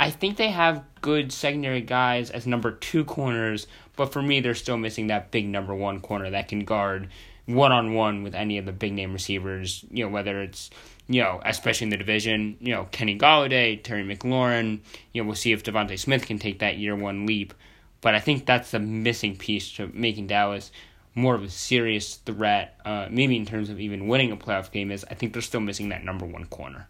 I 0.00 0.10
think 0.10 0.38
they 0.38 0.50
have 0.50 0.82
good 1.02 1.30
secondary 1.30 1.82
guys 1.82 2.30
as 2.30 2.46
number 2.46 2.70
two 2.72 3.04
corners, 3.04 3.66
but 3.96 4.12
for 4.12 4.22
me, 4.22 4.40
they're 4.40 4.54
still 4.54 4.78
missing 4.78 5.08
that 5.08 5.30
big 5.30 5.46
number 5.46 5.74
one 5.74 6.00
corner 6.00 6.30
that 6.30 6.48
can 6.48 6.64
guard 6.64 7.08
one 7.46 7.72
on 7.72 7.94
one 7.94 8.22
with 8.22 8.34
any 8.34 8.58
of 8.58 8.66
the 8.66 8.72
big 8.72 8.92
name 8.92 9.12
receivers. 9.12 9.84
You 9.90 10.04
know, 10.04 10.10
whether 10.10 10.40
it's 10.40 10.70
you 11.08 11.22
know, 11.22 11.40
especially 11.44 11.86
in 11.86 11.90
the 11.90 11.96
division, 11.96 12.56
you 12.60 12.72
know, 12.72 12.88
Kenny 12.90 13.18
Golladay, 13.18 13.82
Terry 13.82 14.04
McLaurin. 14.04 14.80
You 15.12 15.22
know, 15.22 15.26
we'll 15.26 15.36
see 15.36 15.52
if 15.52 15.64
DeVonta 15.64 15.98
Smith 15.98 16.26
can 16.26 16.38
take 16.38 16.60
that 16.60 16.78
year 16.78 16.94
one 16.94 17.26
leap. 17.26 17.54
But 18.00 18.14
I 18.14 18.20
think 18.20 18.46
that's 18.46 18.70
the 18.70 18.80
missing 18.80 19.36
piece 19.36 19.72
to 19.74 19.88
making 19.92 20.28
Dallas 20.28 20.72
more 21.14 21.34
of 21.34 21.42
a 21.42 21.50
serious 21.50 22.16
threat, 22.16 22.80
uh, 22.84 23.06
maybe 23.10 23.36
in 23.36 23.44
terms 23.46 23.68
of 23.68 23.78
even 23.78 24.08
winning 24.08 24.32
a 24.32 24.36
playoff 24.36 24.70
game. 24.70 24.90
Is 24.90 25.04
I 25.10 25.14
think 25.14 25.32
they're 25.32 25.42
still 25.42 25.60
missing 25.60 25.90
that 25.90 26.04
number 26.04 26.26
one 26.26 26.46
corner. 26.46 26.88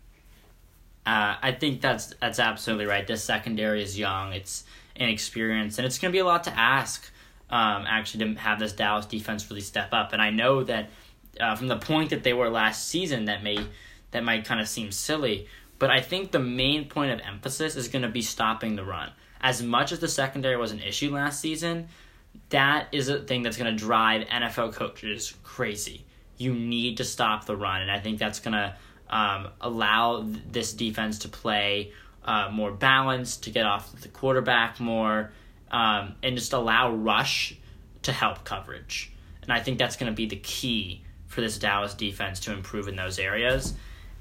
Uh, 1.05 1.37
I 1.43 1.53
think 1.53 1.81
that's 1.81 2.15
that's 2.21 2.39
absolutely 2.39 2.87
right. 2.87 3.07
This 3.07 3.25
secondary 3.25 3.83
is 3.83 3.99
young. 3.99 4.33
It's 4.33 4.65
inexperienced, 4.97 5.79
and 5.79 5.87
it's 5.87 5.99
going 5.99 6.11
to 6.11 6.17
be 6.17 6.21
a 6.21 6.25
lot 6.25 6.45
to 6.45 6.59
ask. 6.59 7.11
Um, 7.51 7.85
actually, 7.87 8.35
to 8.35 8.41
have 8.41 8.59
this 8.59 8.73
Dallas 8.73 9.05
defense 9.05 9.51
really 9.51 9.61
step 9.61 9.93
up, 9.93 10.15
and 10.15 10.23
I 10.23 10.31
know 10.31 10.65
that 10.65 10.89
uh, 11.39 11.55
from 11.55 11.69
the 11.69 11.77
point 11.77 12.11
that 12.11 12.23
they 12.23 12.33
were 12.33 12.49
last 12.49 12.89
season, 12.89 13.27
that 13.27 13.43
may 13.43 13.59
that 14.13 14.25
might 14.25 14.45
kind 14.45 14.61
of 14.61 14.69
seem 14.69 14.91
silly, 14.91 15.49
but 15.79 15.91
I 15.91 16.01
think 16.01 16.31
the 16.31 16.39
main 16.39 16.89
point 16.89 17.13
of 17.13 17.21
emphasis 17.27 17.77
is 17.77 17.89
going 17.89 18.03
to 18.03 18.09
be 18.09 18.23
stopping 18.23 18.77
the 18.77 18.85
run. 18.85 19.11
As 19.41 19.63
much 19.63 19.91
as 19.91 19.99
the 19.99 20.09
secondary 20.09 20.57
was 20.57 20.71
an 20.71 20.81
issue 20.81 21.13
last 21.13 21.41
season, 21.41 21.89
that 22.51 22.89
is 22.93 23.09
a 23.09 23.21
thing 23.21 23.43
that's 23.43 23.57
going 23.57 23.75
to 23.75 23.77
drive 23.77 24.27
NFL 24.29 24.75
coaches 24.75 25.35
crazy. 25.43 26.05
You 26.37 26.55
need 26.55 26.99
to 26.99 27.05
stop 27.05 27.47
the 27.47 27.57
run, 27.57 27.83
and 27.83 27.91
I 27.91 27.99
think 27.99 28.19
that's 28.19 28.41
going 28.41 28.55
to 28.55 28.77
um, 29.11 29.49
allow 29.61 30.25
this 30.51 30.73
defense 30.73 31.19
to 31.21 31.29
play 31.29 31.93
uh, 32.25 32.51
more 32.53 32.73
balanced, 32.73 33.45
to 33.45 33.51
get 33.51 33.67
off 33.67 33.93
the 34.01 34.09
quarterback 34.09 34.81
more, 34.81 35.33
um, 35.71 36.15
and 36.23 36.37
just 36.37 36.53
allow 36.53 36.93
rush 36.93 37.57
to 38.03 38.13
help 38.13 38.45
coverage. 38.45 39.13
And 39.43 39.53
I 39.53 39.61
think 39.61 39.79
that's 39.79 39.97
going 39.97 40.11
to 40.11 40.17
be 40.17 40.27
the 40.27 40.37
key 40.37 41.03
for 41.27 41.41
this 41.41 41.59
Dallas 41.59 41.95
defense 41.95 42.41
to 42.41 42.53
improve 42.53 42.89
in 42.89 42.97
those 42.97 43.19
areas. 43.19 43.75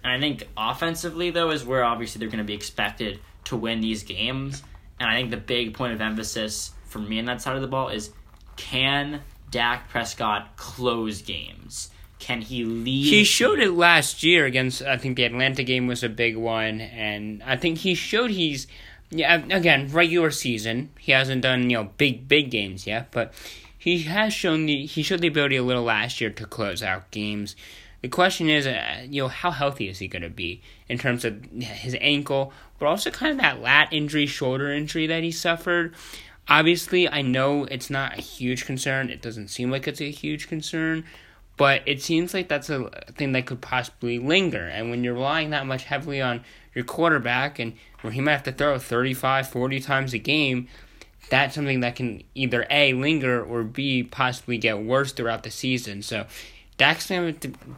And 0.04 0.12
I 0.12 0.20
think 0.20 0.48
offensively, 0.58 1.30
though, 1.30 1.52
is 1.52 1.66
where 1.66 1.84
obviously 1.84 2.20
they're 2.20 2.30
going 2.30 2.40
to 2.40 2.44
be 2.44 2.54
expected 2.54 3.20
to 3.46 3.56
win 3.56 3.82
these 3.82 4.04
games. 4.04 4.64
And 5.00 5.10
I 5.10 5.16
think 5.16 5.32
the 5.32 5.38
big 5.38 5.74
point 5.74 5.94
of 5.94 6.02
emphasis 6.02 6.72
for 6.86 7.00
me 7.00 7.20
on 7.20 7.26
that 7.26 7.42
side 7.42 7.56
of 7.56 7.62
the 7.62 7.68
ball 7.68 7.90
is 7.90 8.12
can 8.56 9.22
Dak 9.50 9.90
Prescott 9.90 10.56
close 10.56 11.22
games? 11.22 11.90
Can 12.22 12.42
he 12.42 12.64
lead? 12.64 13.10
He 13.10 13.24
showed 13.24 13.60
it 13.60 13.72
last 13.72 14.22
year 14.22 14.46
against. 14.46 14.84
I 14.84 14.96
think 14.96 15.18
the 15.18 15.24
Atlanta 15.24 15.64
game 15.64 15.88
was 15.88 16.04
a 16.04 16.10
big 16.10 16.38
one, 16.38 16.80
and 16.80 17.42
I 17.44 17.58
think 17.58 17.80
he 17.80 17.96
showed 17.96 18.32
he's. 18.32 18.68
Yeah, 19.10 19.44
again, 19.50 19.90
regular 19.92 20.32
season. 20.32 20.92
He 20.98 21.12
hasn't 21.12 21.42
done 21.42 21.70
you 21.70 21.78
know 21.78 21.90
big 21.98 22.28
big 22.28 22.52
games 22.52 22.88
yet, 22.88 23.12
but 23.12 23.34
he 23.78 24.04
has 24.04 24.34
shown 24.34 24.68
the 24.68 24.86
he 24.86 25.02
showed 25.02 25.22
the 25.22 25.28
ability 25.28 25.56
a 25.56 25.64
little 25.64 25.84
last 25.84 26.22
year 26.22 26.30
to 26.30 26.46
close 26.46 26.84
out 26.84 27.10
games. 27.10 27.56
The 28.02 28.08
question 28.08 28.50
is, 28.50 28.68
uh, 28.68 29.06
you 29.10 29.24
know, 29.24 29.28
how 29.28 29.50
healthy 29.50 29.90
is 29.90 29.98
he 29.98 30.08
going 30.08 30.22
to 30.22 30.30
be 30.30 30.62
in 30.88 31.00
terms 31.00 31.26
of 31.26 31.44
his 31.52 31.96
ankle, 32.00 32.54
but 32.78 32.86
also 32.86 33.10
kind 33.10 33.32
of 33.32 33.40
that 33.40 33.62
lat 33.62 33.90
injury, 33.92 34.28
shoulder 34.28 34.72
injury 34.72 35.08
that 35.08 35.24
he 35.24 35.32
suffered. 35.32 35.94
Obviously, 36.48 37.10
I 37.10 37.22
know 37.24 37.66
it's 37.66 37.90
not 37.90 38.18
a 38.18 38.22
huge 38.22 38.66
concern. 38.66 39.10
It 39.10 39.22
doesn't 39.22 39.50
seem 39.50 39.72
like 39.72 39.88
it's 39.88 40.02
a 40.02 40.12
huge 40.12 40.48
concern, 40.48 41.04
but 41.62 41.84
it 41.86 42.02
seems 42.02 42.34
like 42.34 42.48
that's 42.48 42.72
a 42.72 42.90
thing 43.12 43.34
that 43.34 43.46
could 43.46 43.62
possibly 43.62 44.18
linger. 44.18 44.68
And 44.68 44.90
when 44.90 45.04
you're 45.04 45.14
relying 45.14 45.52
that 45.52 45.68
much 45.68 45.84
heavily 45.84 46.20
on 46.20 46.44
your 46.74 46.84
quarterback 46.84 47.60
and 47.60 47.74
where 48.02 48.12
he 48.12 48.20
might 48.20 48.32
have 48.32 48.42
to 48.46 48.52
throw 48.52 48.80
35, 48.80 49.48
40 49.48 49.80
times 49.80 50.16
a 50.16 50.18
game, 50.18 50.68
that's 51.30 51.54
something 51.54 51.82
that 51.82 51.96
can 51.96 52.24
either 52.34 52.66
A, 52.72 52.94
linger 52.94 53.44
or 53.44 53.62
B, 53.62 54.02
possibly 54.02 54.58
get 54.58 54.82
worse 54.82 55.12
throughout 55.12 55.44
the 55.44 55.52
season. 55.52 56.02
So 56.02 56.26
Dak's 56.78 57.06
to, 57.06 57.32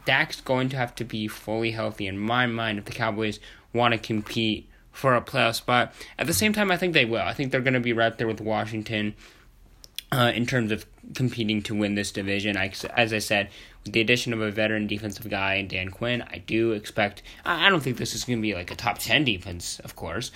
Dak's 0.06 0.40
going 0.40 0.70
to 0.70 0.78
have 0.78 0.94
to 0.94 1.04
be 1.04 1.28
fully 1.28 1.72
healthy 1.72 2.06
in 2.06 2.18
my 2.18 2.46
mind 2.46 2.78
if 2.78 2.86
the 2.86 2.92
Cowboys 2.92 3.38
want 3.74 3.92
to 3.92 3.98
compete 3.98 4.66
for 4.92 5.14
a 5.14 5.20
playoff 5.20 5.56
spot. 5.56 5.92
At 6.18 6.26
the 6.26 6.32
same 6.32 6.54
time, 6.54 6.70
I 6.70 6.78
think 6.78 6.94
they 6.94 7.04
will. 7.04 7.20
I 7.20 7.34
think 7.34 7.52
they're 7.52 7.60
going 7.60 7.74
to 7.74 7.80
be 7.80 7.92
right 7.92 8.16
there 8.16 8.28
with 8.28 8.40
Washington 8.40 9.14
uh, 10.10 10.32
in 10.34 10.46
terms 10.46 10.70
of 10.72 10.86
competing 11.14 11.62
to 11.62 11.74
win 11.74 11.94
this 11.94 12.12
division. 12.12 12.56
I, 12.56 12.72
as 12.96 13.12
I 13.12 13.18
said, 13.18 13.50
the 13.84 14.00
addition 14.00 14.32
of 14.32 14.40
a 14.40 14.50
veteran 14.50 14.86
defensive 14.86 15.28
guy 15.28 15.54
and 15.54 15.68
Dan 15.68 15.90
Quinn, 15.90 16.22
I 16.22 16.38
do 16.38 16.72
expect. 16.72 17.22
I 17.44 17.68
don't 17.68 17.82
think 17.82 17.96
this 17.96 18.14
is 18.14 18.24
going 18.24 18.38
to 18.38 18.42
be 18.42 18.54
like 18.54 18.70
a 18.70 18.76
top 18.76 18.98
ten 18.98 19.24
defense, 19.24 19.80
of 19.80 19.94
course, 19.96 20.30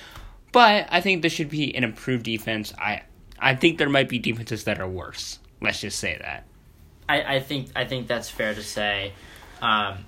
but 0.53 0.87
I 0.91 1.01
think 1.01 1.23
this 1.23 1.33
should 1.33 1.51
be 1.51 1.75
an 1.75 1.85
improved 1.85 2.25
defense. 2.25 2.73
I 2.79 3.03
I 3.39 3.55
think 3.55 3.79
there 3.79 3.89
might 3.89 4.09
be 4.09 4.19
defenses 4.19 4.65
that 4.65 4.81
are 4.81 4.89
worse. 4.89 5.39
Let's 5.61 5.81
just 5.81 5.99
say 5.99 6.19
that. 6.21 6.45
I, 7.09 7.37
I 7.37 7.41
think 7.41 7.71
I 7.75 7.85
think 7.85 8.07
that's 8.07 8.29
fair 8.29 8.55
to 8.55 8.63
say. 8.63 9.13
Um, 9.63 10.05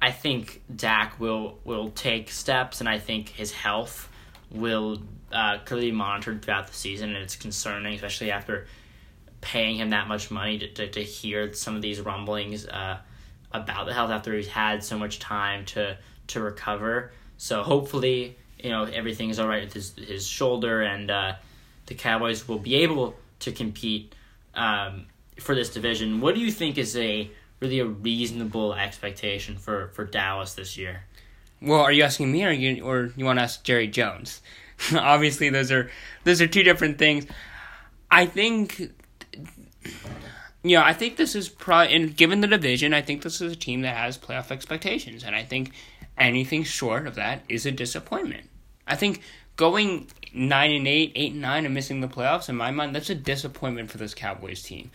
I 0.00 0.10
think 0.10 0.62
Dak 0.74 1.18
will 1.18 1.58
will 1.64 1.90
take 1.90 2.30
steps, 2.30 2.80
and 2.80 2.88
I 2.88 2.98
think 2.98 3.30
his 3.30 3.52
health 3.52 4.08
will 4.50 5.00
uh, 5.32 5.58
clearly 5.64 5.90
be 5.90 5.96
monitored 5.96 6.42
throughout 6.42 6.66
the 6.66 6.74
season, 6.74 7.14
and 7.14 7.18
it's 7.18 7.36
concerning, 7.36 7.94
especially 7.94 8.30
after 8.30 8.66
paying 9.40 9.76
him 9.76 9.90
that 9.90 10.08
much 10.08 10.30
money 10.30 10.58
to, 10.58 10.68
to, 10.68 10.88
to 10.88 11.02
hear 11.02 11.52
some 11.52 11.76
of 11.76 11.82
these 11.82 12.00
rumblings 12.00 12.66
uh, 12.66 12.98
about 13.52 13.86
the 13.86 13.94
health 13.94 14.10
after 14.10 14.34
he's 14.34 14.48
had 14.48 14.82
so 14.82 14.98
much 14.98 15.18
time 15.18 15.64
to 15.66 15.96
to 16.28 16.40
recover. 16.40 17.12
So 17.38 17.62
hopefully, 17.62 18.36
you 18.58 18.70
know 18.70 18.84
everything 18.84 19.30
is 19.30 19.38
all 19.38 19.48
right 19.48 19.64
with 19.64 19.72
his 19.72 19.94
his 19.96 20.26
shoulder, 20.26 20.82
and 20.82 21.10
uh, 21.10 21.34
the 21.86 21.94
Cowboys 21.94 22.48
will 22.48 22.58
be 22.58 22.76
able 22.76 23.14
to 23.40 23.52
compete 23.52 24.14
um, 24.54 25.06
for 25.38 25.54
this 25.54 25.70
division. 25.70 26.20
What 26.20 26.34
do 26.34 26.40
you 26.40 26.50
think 26.50 26.78
is 26.78 26.96
a 26.96 27.30
really 27.60 27.80
a 27.80 27.86
reasonable 27.86 28.74
expectation 28.74 29.56
for, 29.56 29.88
for 29.88 30.04
Dallas 30.04 30.54
this 30.54 30.76
year? 30.76 31.04
Well, 31.60 31.80
are 31.80 31.92
you 31.92 32.02
asking 32.02 32.32
me, 32.32 32.44
or 32.44 32.50
you 32.50 32.84
or 32.84 33.12
you 33.16 33.24
want 33.24 33.38
to 33.38 33.44
ask 33.44 33.62
Jerry 33.62 33.88
Jones? 33.88 34.42
Obviously, 34.94 35.48
those 35.48 35.72
are 35.72 35.90
those 36.24 36.40
are 36.40 36.46
two 36.46 36.62
different 36.62 36.98
things. 36.98 37.26
I 38.10 38.26
think, 38.26 38.92
know, 40.64 40.82
I 40.82 40.92
think 40.92 41.16
this 41.16 41.34
is 41.34 41.48
probably, 41.48 41.94
and 41.94 42.16
given 42.16 42.40
the 42.40 42.46
division, 42.46 42.92
I 42.92 43.02
think 43.02 43.22
this 43.22 43.40
is 43.40 43.52
a 43.52 43.56
team 43.56 43.82
that 43.82 43.96
has 43.96 44.18
playoff 44.18 44.50
expectations, 44.50 45.22
and 45.24 45.34
I 45.34 45.44
think 45.44 45.72
anything 46.18 46.64
short 46.64 47.06
of 47.06 47.14
that 47.16 47.42
is 47.48 47.66
a 47.66 47.70
disappointment. 47.72 48.48
I 48.86 48.96
think 48.96 49.22
going 49.56 50.08
nine 50.32 50.72
and 50.72 50.88
eight, 50.88 51.12
eight 51.14 51.32
and 51.32 51.40
nine, 51.42 51.64
and 51.64 51.74
missing 51.74 52.00
the 52.00 52.08
playoffs, 52.08 52.48
in 52.48 52.56
my 52.56 52.70
mind, 52.70 52.94
that's 52.94 53.10
a 53.10 53.14
disappointment 53.14 53.90
for 53.90 53.98
this 53.98 54.14
Cowboys 54.14 54.62
team. 54.62 54.90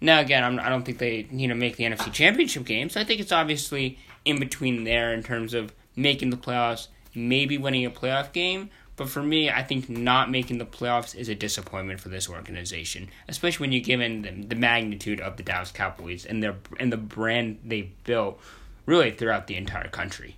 Now, 0.00 0.20
again, 0.20 0.44
I'm, 0.44 0.58
I 0.60 0.64
do 0.64 0.70
not 0.70 0.84
think 0.84 0.98
they 0.98 1.26
you 1.30 1.48
know 1.48 1.54
make 1.54 1.76
the 1.76 1.84
NFC 1.84 2.12
Championship 2.12 2.64
game, 2.64 2.90
so 2.90 3.00
I 3.00 3.04
think 3.04 3.20
it's 3.20 3.32
obviously 3.32 3.98
in 4.24 4.38
between 4.38 4.84
there 4.84 5.12
in 5.12 5.22
terms 5.22 5.54
of 5.54 5.72
making 5.94 6.30
the 6.30 6.36
playoffs, 6.36 6.88
maybe 7.14 7.56
winning 7.56 7.86
a 7.86 7.90
playoff 7.90 8.32
game. 8.32 8.70
But 8.96 9.10
for 9.10 9.22
me, 9.22 9.50
I 9.50 9.62
think 9.62 9.90
not 9.90 10.30
making 10.30 10.58
the 10.58 10.64
playoffs 10.64 11.14
is 11.14 11.28
a 11.28 11.34
disappointment 11.34 12.00
for 12.00 12.08
this 12.08 12.28
organization, 12.28 13.08
especially 13.28 13.64
when 13.64 13.72
you 13.72 13.80
given 13.82 14.22
the, 14.22 14.46
the 14.48 14.54
magnitude 14.54 15.20
of 15.20 15.36
the 15.36 15.42
Dallas 15.42 15.70
Cowboys 15.70 16.24
and 16.24 16.42
their 16.42 16.56
and 16.80 16.90
the 16.90 16.96
brand 16.96 17.58
they 17.64 17.90
built 18.04 18.40
really 18.86 19.10
throughout 19.10 19.46
the 19.46 19.56
entire 19.56 19.88
country. 19.88 20.36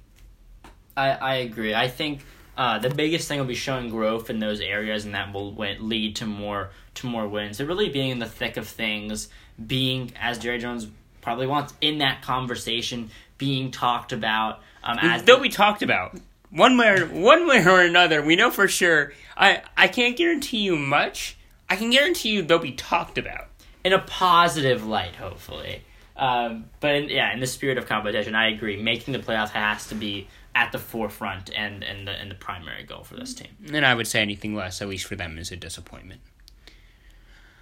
I, 0.97 1.11
I 1.11 1.35
agree. 1.37 1.75
I 1.75 1.87
think 1.87 2.23
uh, 2.57 2.81
the 2.81 2.91
biggest 2.91 3.29
thing 3.29 3.39
will 3.39 3.47
be 3.47 3.55
showing 3.55 3.89
growth 3.89 4.29
in 4.29 4.41
those 4.41 4.61
areas, 4.61 5.05
and 5.05 5.15
that 5.15 5.33
will 5.33 5.55
lead 5.55 6.17
to 6.17 6.27
more 6.27 6.71
to 6.95 7.07
more 7.07 7.29
wins. 7.29 7.59
So 7.59 7.65
really 7.65 7.89
being 7.89 8.11
in 8.11 8.19
the 8.19 8.27
thick 8.27 8.57
of 8.57 8.67
things, 8.67 9.29
being 9.65 10.13
as 10.21 10.39
Jerry 10.39 10.59
Jones 10.59 10.89
probably 11.21 11.47
wants 11.47 11.75
in 11.81 11.99
that 11.99 12.23
conversation, 12.23 13.11
being 13.39 13.71
talked 13.71 14.13
about. 14.13 14.63
Um, 14.83 14.99
as 15.01 15.23
they'll 15.23 15.39
be 15.39 15.49
talked 15.49 15.83
about 15.83 16.19
one 16.51 16.77
way 16.77 16.89
or, 16.89 17.07
one 17.07 17.47
way 17.47 17.65
or 17.65 17.81
another. 17.81 18.23
We 18.23 18.37
know 18.37 18.51
for 18.51 18.69
sure. 18.69 19.13
I 19.37 19.63
I 19.77 19.89
can't 19.89 20.17
guarantee 20.17 20.59
you 20.59 20.77
much. 20.77 21.37
I 21.69 21.77
can 21.77 21.91
guarantee 21.91 22.31
you 22.31 22.43
they'll 22.43 22.59
be 22.59 22.73
talked 22.73 23.19
about 23.19 23.49
in 23.85 23.93
a 23.93 23.99
positive 23.99 24.87
light, 24.87 25.17
hopefully. 25.17 25.83
Um, 26.17 26.65
but 26.81 26.95
in, 26.95 27.09
yeah, 27.11 27.33
in 27.33 27.41
the 27.41 27.47
spirit 27.47 27.79
of 27.79 27.87
competition, 27.87 28.35
I 28.35 28.49
agree. 28.49 28.81
Making 28.81 29.13
the 29.13 29.21
playoffs 29.21 29.51
has 29.51 29.87
to 29.89 29.95
be 29.95 30.29
at 30.55 30.73
the 30.73 30.79
forefront 30.79 31.51
and 31.55 31.85
and 31.85 32.09
the 32.09 32.13
and 32.13 32.31
the 32.31 32.35
primary 32.35 32.83
goal 32.85 33.05
for 33.05 33.17
this 33.17 33.35
team. 33.35 33.51
And 33.73 33.87
I 33.87 33.95
would 33.95 34.07
say 34.07 34.21
anything 34.21 34.55
less, 34.55 34.83
at 34.83 34.89
least 34.89 35.05
for 35.05 35.17
them, 35.17 35.39
is 35.39 35.53
a 35.53 35.57
disappointment. 35.57 36.21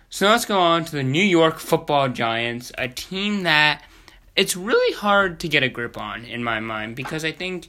So 0.09 0.29
let's 0.29 0.45
go 0.45 0.59
on 0.59 0.85
to 0.87 0.93
the 0.93 1.03
New 1.03 1.23
York 1.23 1.59
Football 1.59 2.09
Giants, 2.09 2.73
a 2.79 2.89
team 2.89 3.43
that 3.43 3.83
it's 4.37 4.57
really 4.57 4.95
hard 4.95 5.41
to 5.41 5.49
get 5.49 5.63
a 5.63 5.69
grip 5.69 5.99
on 5.99 6.25
in 6.25 6.45
my 6.45 6.61
mind 6.61 6.95
because 6.95 7.25
I 7.25 7.33
think 7.33 7.69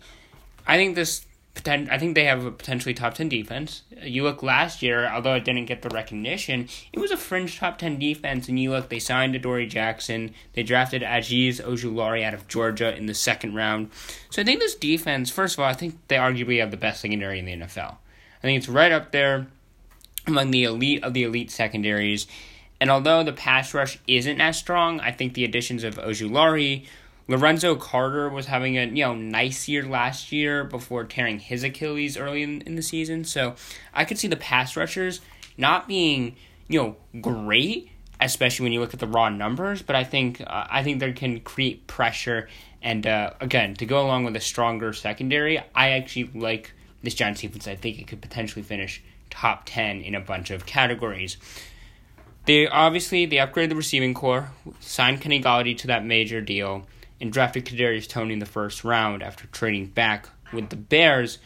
I 0.68 0.78
think 0.78 0.96
this 0.96 1.26
I 1.66 1.98
think 1.98 2.16
they 2.16 2.26
have 2.26 2.46
a 2.46 2.52
potentially 2.52 2.94
top 2.94 3.16
10 3.16 3.30
defense. 3.30 3.84
You 4.02 4.24
look 4.24 4.44
last 4.44 4.82
year, 4.82 5.10
although 5.10 5.34
it 5.36 5.44
didn't 5.44 5.66
get 5.66 5.82
the 5.82 5.90
recognition, 5.90 6.68
it 6.94 7.00
was 7.00 7.12
a 7.12 7.18
fringe 7.18 7.58
top 7.58 7.78
10 7.78 7.98
defense. 8.00 8.48
And 8.48 8.60
you 8.60 8.72
look, 8.72 8.90
they 8.90 9.00
signed 9.00 9.36
Adoree 9.36 9.68
Jackson. 9.68 10.34
They 10.54 10.64
drafted 10.64 11.02
Azeez 11.02 11.62
Ojulari 11.62 12.24
out 12.24 12.34
of 12.34 12.48
Georgia 12.48 12.96
in 12.96 13.06
the 13.06 13.14
second 13.14 13.56
round. 13.56 13.90
So 14.30 14.42
I 14.42 14.46
think 14.46 14.60
this 14.60 14.76
defense, 14.76 15.30
first 15.30 15.56
of 15.56 15.62
all, 15.62 15.70
I 15.70 15.74
think 15.74 15.98
they 16.08 16.18
arguably 16.18 16.60
have 16.60 16.72
the 16.72 16.78
best 16.78 17.02
secondary 17.02 17.40
in 17.40 17.46
the 17.46 17.54
NFL. 17.54 17.96
I 18.38 18.42
think 18.42 18.60
it's 18.60 18.70
right 18.70 18.92
up 18.92 19.12
there 19.12 19.48
among 20.26 20.52
the 20.52 20.64
elite 20.64 21.04
of 21.04 21.14
the 21.14 21.24
elite 21.24 21.52
secondaries. 21.52 22.28
And 22.80 22.92
although 22.92 23.24
the 23.24 23.34
pass 23.34 23.74
rush 23.74 23.98
isn't 24.08 24.40
as 24.40 24.58
strong, 24.58 25.00
I 25.00 25.12
think 25.12 25.34
the 25.34 25.44
additions 25.44 25.84
of 25.84 25.96
Ojulari, 25.96 26.86
Lorenzo 27.28 27.76
Carter 27.76 28.30
was 28.30 28.46
having 28.46 28.78
a 28.78 28.86
you 28.86 29.04
know 29.04 29.14
nice 29.14 29.68
year 29.68 29.84
last 29.84 30.32
year 30.32 30.64
before 30.64 31.04
tearing 31.04 31.40
his 31.40 31.64
Achilles 31.64 32.18
early 32.18 32.44
in, 32.44 32.62
in 32.62 32.76
the 32.76 32.82
season. 32.82 33.24
So 33.24 33.56
I 33.94 34.06
could 34.06 34.18
see 34.18 34.28
the 34.28 34.38
pass 34.38 34.78
rushers 34.78 35.22
not 35.58 35.88
being 35.88 36.36
you 36.68 36.82
know 36.82 37.22
great, 37.22 37.90
especially 38.22 38.64
when 38.64 38.74
you 38.74 38.80
look 38.80 38.94
at 38.94 39.00
the 39.00 39.08
raw 39.08 39.30
numbers. 39.30 39.82
But 39.82 39.96
I 39.96 40.04
think 40.04 40.42
uh, 40.42 40.68
I 40.70 40.84
think 40.84 41.00
they 41.00 41.12
can 41.12 41.42
create 41.42 41.86
pressure, 41.88 42.48
and 42.82 43.06
uh, 43.06 43.34
again 43.42 43.76
to 43.76 43.86
go 43.86 44.02
along 44.02 44.24
with 44.24 44.36
a 44.36 44.42
stronger 44.42 44.94
secondary, 44.94 45.60
I 45.76 45.92
actually 45.92 46.32
like 46.34 46.74
this 47.04 47.14
Giants 47.14 47.42
defense. 47.42 47.68
I 47.68 47.76
think 47.76 48.00
it 48.00 48.08
could 48.08 48.22
potentially 48.22 48.64
finish 48.64 49.04
top 49.30 49.64
ten 49.66 50.02
in 50.02 50.16
a 50.16 50.22
bunch 50.22 50.50
of 50.50 50.66
categories. 50.66 51.38
They 52.46 52.66
obviously 52.66 53.26
they 53.26 53.36
upgraded 53.36 53.70
the 53.70 53.76
receiving 53.76 54.14
corps, 54.14 54.52
signed 54.80 55.20
Kenny 55.20 55.42
Golladay 55.42 55.78
to 55.80 55.88
that 55.88 56.06
major 56.06 56.40
deal 56.40 56.88
and 57.20 57.32
drafted 57.32 57.66
Kadarius 57.66 58.08
Toney 58.08 58.34
in 58.34 58.40
the 58.40 58.46
first 58.46 58.84
round 58.84 59.24
after 59.24 59.48
trading 59.48 59.88
back 59.88 60.28
with 60.54 60.70
the 60.70 60.76
Bears, 60.76 61.40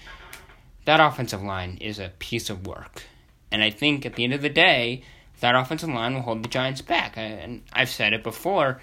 that 0.86 1.00
offensive 1.00 1.42
line 1.42 1.78
is 1.82 2.00
a 2.00 2.12
piece 2.20 2.50
of 2.50 2.68
work. 2.68 3.04
And 3.51 3.63
I 3.63 3.70
think 3.70 4.06
at 4.06 4.16
the 4.16 4.24
end 4.24 4.34
of 4.34 4.42
the 4.42 4.50
day, 4.50 5.04
that 5.40 5.56
offensive 5.56 5.90
line 5.90 6.13
will 6.13 6.22
hold 6.22 6.44
the 6.44 6.50
Giants 6.50 6.82
back. 6.82 7.13
And 7.18 7.63
I've 7.74 7.90
said 7.90 8.13
it 8.13 8.24
before. 8.24 8.82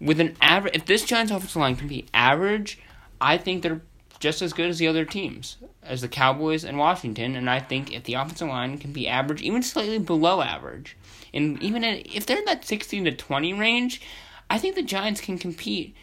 With 0.00 0.18
an 0.20 0.36
average, 0.40 0.74
if 0.76 0.86
this 0.86 1.04
Giants 1.04 1.30
offensive 1.30 1.60
line 1.60 1.76
can 1.76 1.88
be 1.88 2.06
average, 2.14 2.80
I 3.20 3.36
think 3.36 3.62
they're 3.62 3.82
just 4.18 4.42
as 4.42 4.52
good 4.52 4.68
as 4.68 4.78
the 4.78 4.88
other 4.88 5.04
teams, 5.04 5.56
as 5.82 6.00
the 6.00 6.08
Cowboys 6.08 6.64
and 6.64 6.78
Washington. 6.78 7.36
And 7.36 7.48
I 7.48 7.60
think 7.60 7.92
if 7.92 8.04
the 8.04 8.14
offensive 8.14 8.48
line 8.48 8.78
can 8.78 8.92
be 8.92 9.08
average, 9.08 9.42
even 9.42 9.62
slightly 9.62 9.98
below 9.98 10.40
average, 10.40 10.96
and 11.32 11.62
even 11.62 11.84
if 11.84 12.26
they're 12.26 12.38
in 12.38 12.44
that 12.46 12.64
16 12.64 13.04
to 13.04 13.12
20 13.12 13.52
range, 13.54 14.00
I 14.48 14.58
think 14.58 14.74
the 14.74 14.82
Giants 14.82 15.20
can 15.20 15.38
compete 15.38 15.94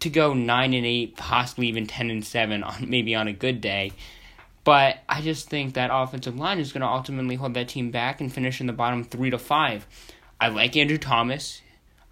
to 0.00 0.10
go 0.10 0.34
nine 0.34 0.74
and 0.74 0.86
eight, 0.86 1.16
possibly 1.16 1.68
even 1.68 1.86
ten 1.86 2.10
and 2.10 2.24
seven 2.24 2.62
on 2.62 2.88
maybe 2.88 3.14
on 3.14 3.28
a 3.28 3.32
good 3.32 3.60
day. 3.60 3.92
But 4.64 4.98
I 5.08 5.20
just 5.20 5.50
think 5.50 5.74
that 5.74 5.90
offensive 5.92 6.38
line 6.38 6.58
is 6.58 6.72
going 6.72 6.80
to 6.80 6.86
ultimately 6.86 7.36
hold 7.36 7.54
that 7.54 7.68
team 7.68 7.90
back 7.90 8.20
and 8.20 8.32
finish 8.32 8.60
in 8.60 8.66
the 8.66 8.72
bottom 8.72 9.04
three 9.04 9.30
to 9.30 9.38
five. 9.38 9.86
I 10.40 10.48
like 10.48 10.74
Andrew 10.76 10.98
Thomas. 10.98 11.60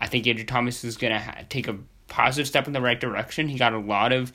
I 0.01 0.07
think 0.07 0.27
Andrew 0.27 0.45
Thomas 0.45 0.85
is 0.85 0.97
going 0.97 1.13
to 1.13 1.19
ha- 1.19 1.39
take 1.49 1.69
a 1.69 1.79
positive 2.09 2.47
step 2.47 2.67
in 2.67 2.75
the 2.75 2.81
right 2.81 3.01
direction. 3.01 3.49
He 3.49 3.57
got 3.57 3.73
a 3.73 3.79
lot 3.79 4.13
of 4.13 4.33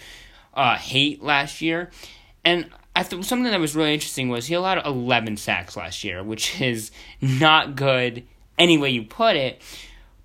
uh, 0.53 0.75
hate 0.75 1.21
last 1.21 1.61
year, 1.61 1.91
and 2.43 2.69
I 2.95 3.03
th- 3.03 3.23
something 3.23 3.51
that 3.51 3.59
was 3.59 3.75
really 3.75 3.93
interesting 3.93 4.29
was 4.29 4.47
he 4.47 4.55
allowed 4.55 4.83
11 4.83 5.37
sacks 5.37 5.77
last 5.77 6.03
year, 6.03 6.23
which 6.23 6.59
is 6.61 6.89
not 7.21 7.75
good 7.75 8.23
any 8.57 8.77
way 8.77 8.89
you 8.89 9.03
put 9.03 9.35
it. 9.35 9.61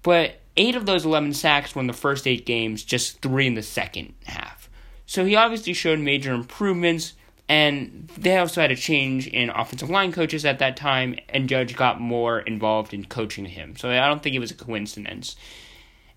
But 0.02 0.40
Eight 0.56 0.74
of 0.74 0.86
those 0.86 1.04
11 1.04 1.34
sacks 1.34 1.74
were 1.74 1.80
in 1.80 1.86
the 1.86 1.92
first 1.92 2.26
eight 2.26 2.44
games, 2.44 2.84
just 2.84 3.22
three 3.22 3.46
in 3.46 3.54
the 3.54 3.62
second 3.62 4.14
half. 4.24 4.68
So 5.06 5.24
he 5.24 5.36
obviously 5.36 5.72
showed 5.72 5.98
major 5.98 6.32
improvements, 6.32 7.14
and 7.48 8.10
they 8.16 8.36
also 8.36 8.60
had 8.60 8.70
a 8.70 8.76
change 8.76 9.26
in 9.26 9.50
offensive 9.50 9.90
line 9.90 10.12
coaches 10.12 10.44
at 10.44 10.58
that 10.58 10.76
time, 10.76 11.16
and 11.28 11.48
Judge 11.48 11.74
got 11.74 12.00
more 12.00 12.40
involved 12.40 12.92
in 12.94 13.04
coaching 13.04 13.46
him. 13.46 13.76
So 13.76 13.90
I 13.90 14.06
don't 14.08 14.22
think 14.22 14.36
it 14.36 14.40
was 14.40 14.50
a 14.50 14.54
coincidence. 14.54 15.36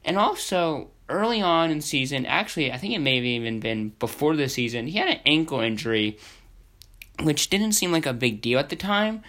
And 0.03 0.17
also, 0.17 0.91
early 1.09 1.41
on 1.41 1.71
in 1.71 1.81
season, 1.81 2.25
actually, 2.25 2.71
I 2.71 2.77
think 2.77 2.93
it 2.93 2.99
may 2.99 3.15
have 3.15 3.25
even 3.25 3.59
been 3.59 3.89
before 3.99 4.35
the 4.35 4.49
season, 4.49 4.87
he 4.87 4.97
had 4.97 5.09
an 5.09 5.19
ankle 5.25 5.61
injury, 5.61 6.17
which 7.21 7.49
didn't 7.49 7.73
seem 7.73 7.91
like 7.91 8.05
a 8.05 8.13
big 8.13 8.41
deal 8.41 8.59
at 8.59 8.69
the 8.69 8.75
time, 8.75 9.23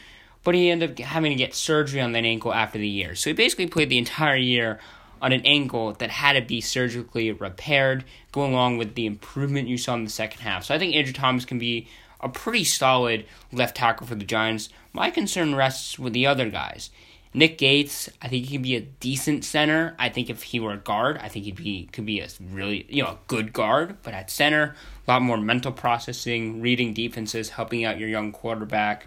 but 0.44 0.54
he 0.54 0.70
ended 0.70 0.90
up 0.92 0.98
having 0.98 1.32
to 1.32 1.36
get 1.36 1.54
surgery 1.54 2.00
on 2.00 2.12
that 2.12 2.24
ankle 2.24 2.52
after 2.52 2.78
the 2.78 2.88
year. 2.88 3.14
So 3.14 3.30
he 3.30 3.34
basically 3.34 3.66
played 3.66 3.88
the 3.88 3.98
entire 3.98 4.36
year 4.36 4.78
on 5.20 5.32
an 5.32 5.42
ankle 5.44 5.92
that 5.94 6.10
had 6.10 6.34
to 6.34 6.42
be 6.42 6.60
surgically 6.60 7.32
repaired, 7.32 8.04
going 8.32 8.52
along 8.52 8.78
with 8.78 8.94
the 8.94 9.06
improvement 9.06 9.68
you 9.68 9.78
saw 9.78 9.94
in 9.94 10.04
the 10.04 10.10
second 10.10 10.40
half. 10.40 10.64
So 10.64 10.74
I 10.74 10.78
think 10.78 10.94
Andrew 10.94 11.12
Thomas 11.12 11.44
can 11.44 11.58
be 11.58 11.88
a 12.20 12.28
pretty 12.28 12.64
solid 12.64 13.26
left 13.52 13.76
tackle 13.76 14.06
for 14.06 14.14
the 14.14 14.24
Giants. 14.24 14.68
My 14.92 15.10
concern 15.10 15.54
rests 15.54 15.98
with 15.98 16.12
the 16.12 16.26
other 16.26 16.50
guys. 16.50 16.90
Nick 17.34 17.58
Gates, 17.58 18.08
I 18.22 18.28
think 18.28 18.46
he 18.46 18.54
can 18.54 18.62
be 18.62 18.76
a 18.76 18.80
decent 18.80 19.44
center. 19.44 19.94
I 19.98 20.08
think 20.08 20.30
if 20.30 20.42
he 20.42 20.58
were 20.58 20.72
a 20.72 20.78
guard, 20.78 21.18
I 21.18 21.28
think 21.28 21.44
he'd 21.44 21.56
be 21.56 21.86
could 21.92 22.06
be 22.06 22.20
a 22.20 22.28
really 22.40 22.86
you 22.88 23.02
know 23.02 23.10
a 23.10 23.18
good 23.26 23.52
guard. 23.52 23.98
But 24.02 24.14
at 24.14 24.30
center, 24.30 24.74
a 25.06 25.10
lot 25.10 25.20
more 25.20 25.36
mental 25.36 25.70
processing, 25.70 26.62
reading 26.62 26.94
defenses, 26.94 27.50
helping 27.50 27.84
out 27.84 27.98
your 27.98 28.08
young 28.08 28.32
quarterback. 28.32 29.06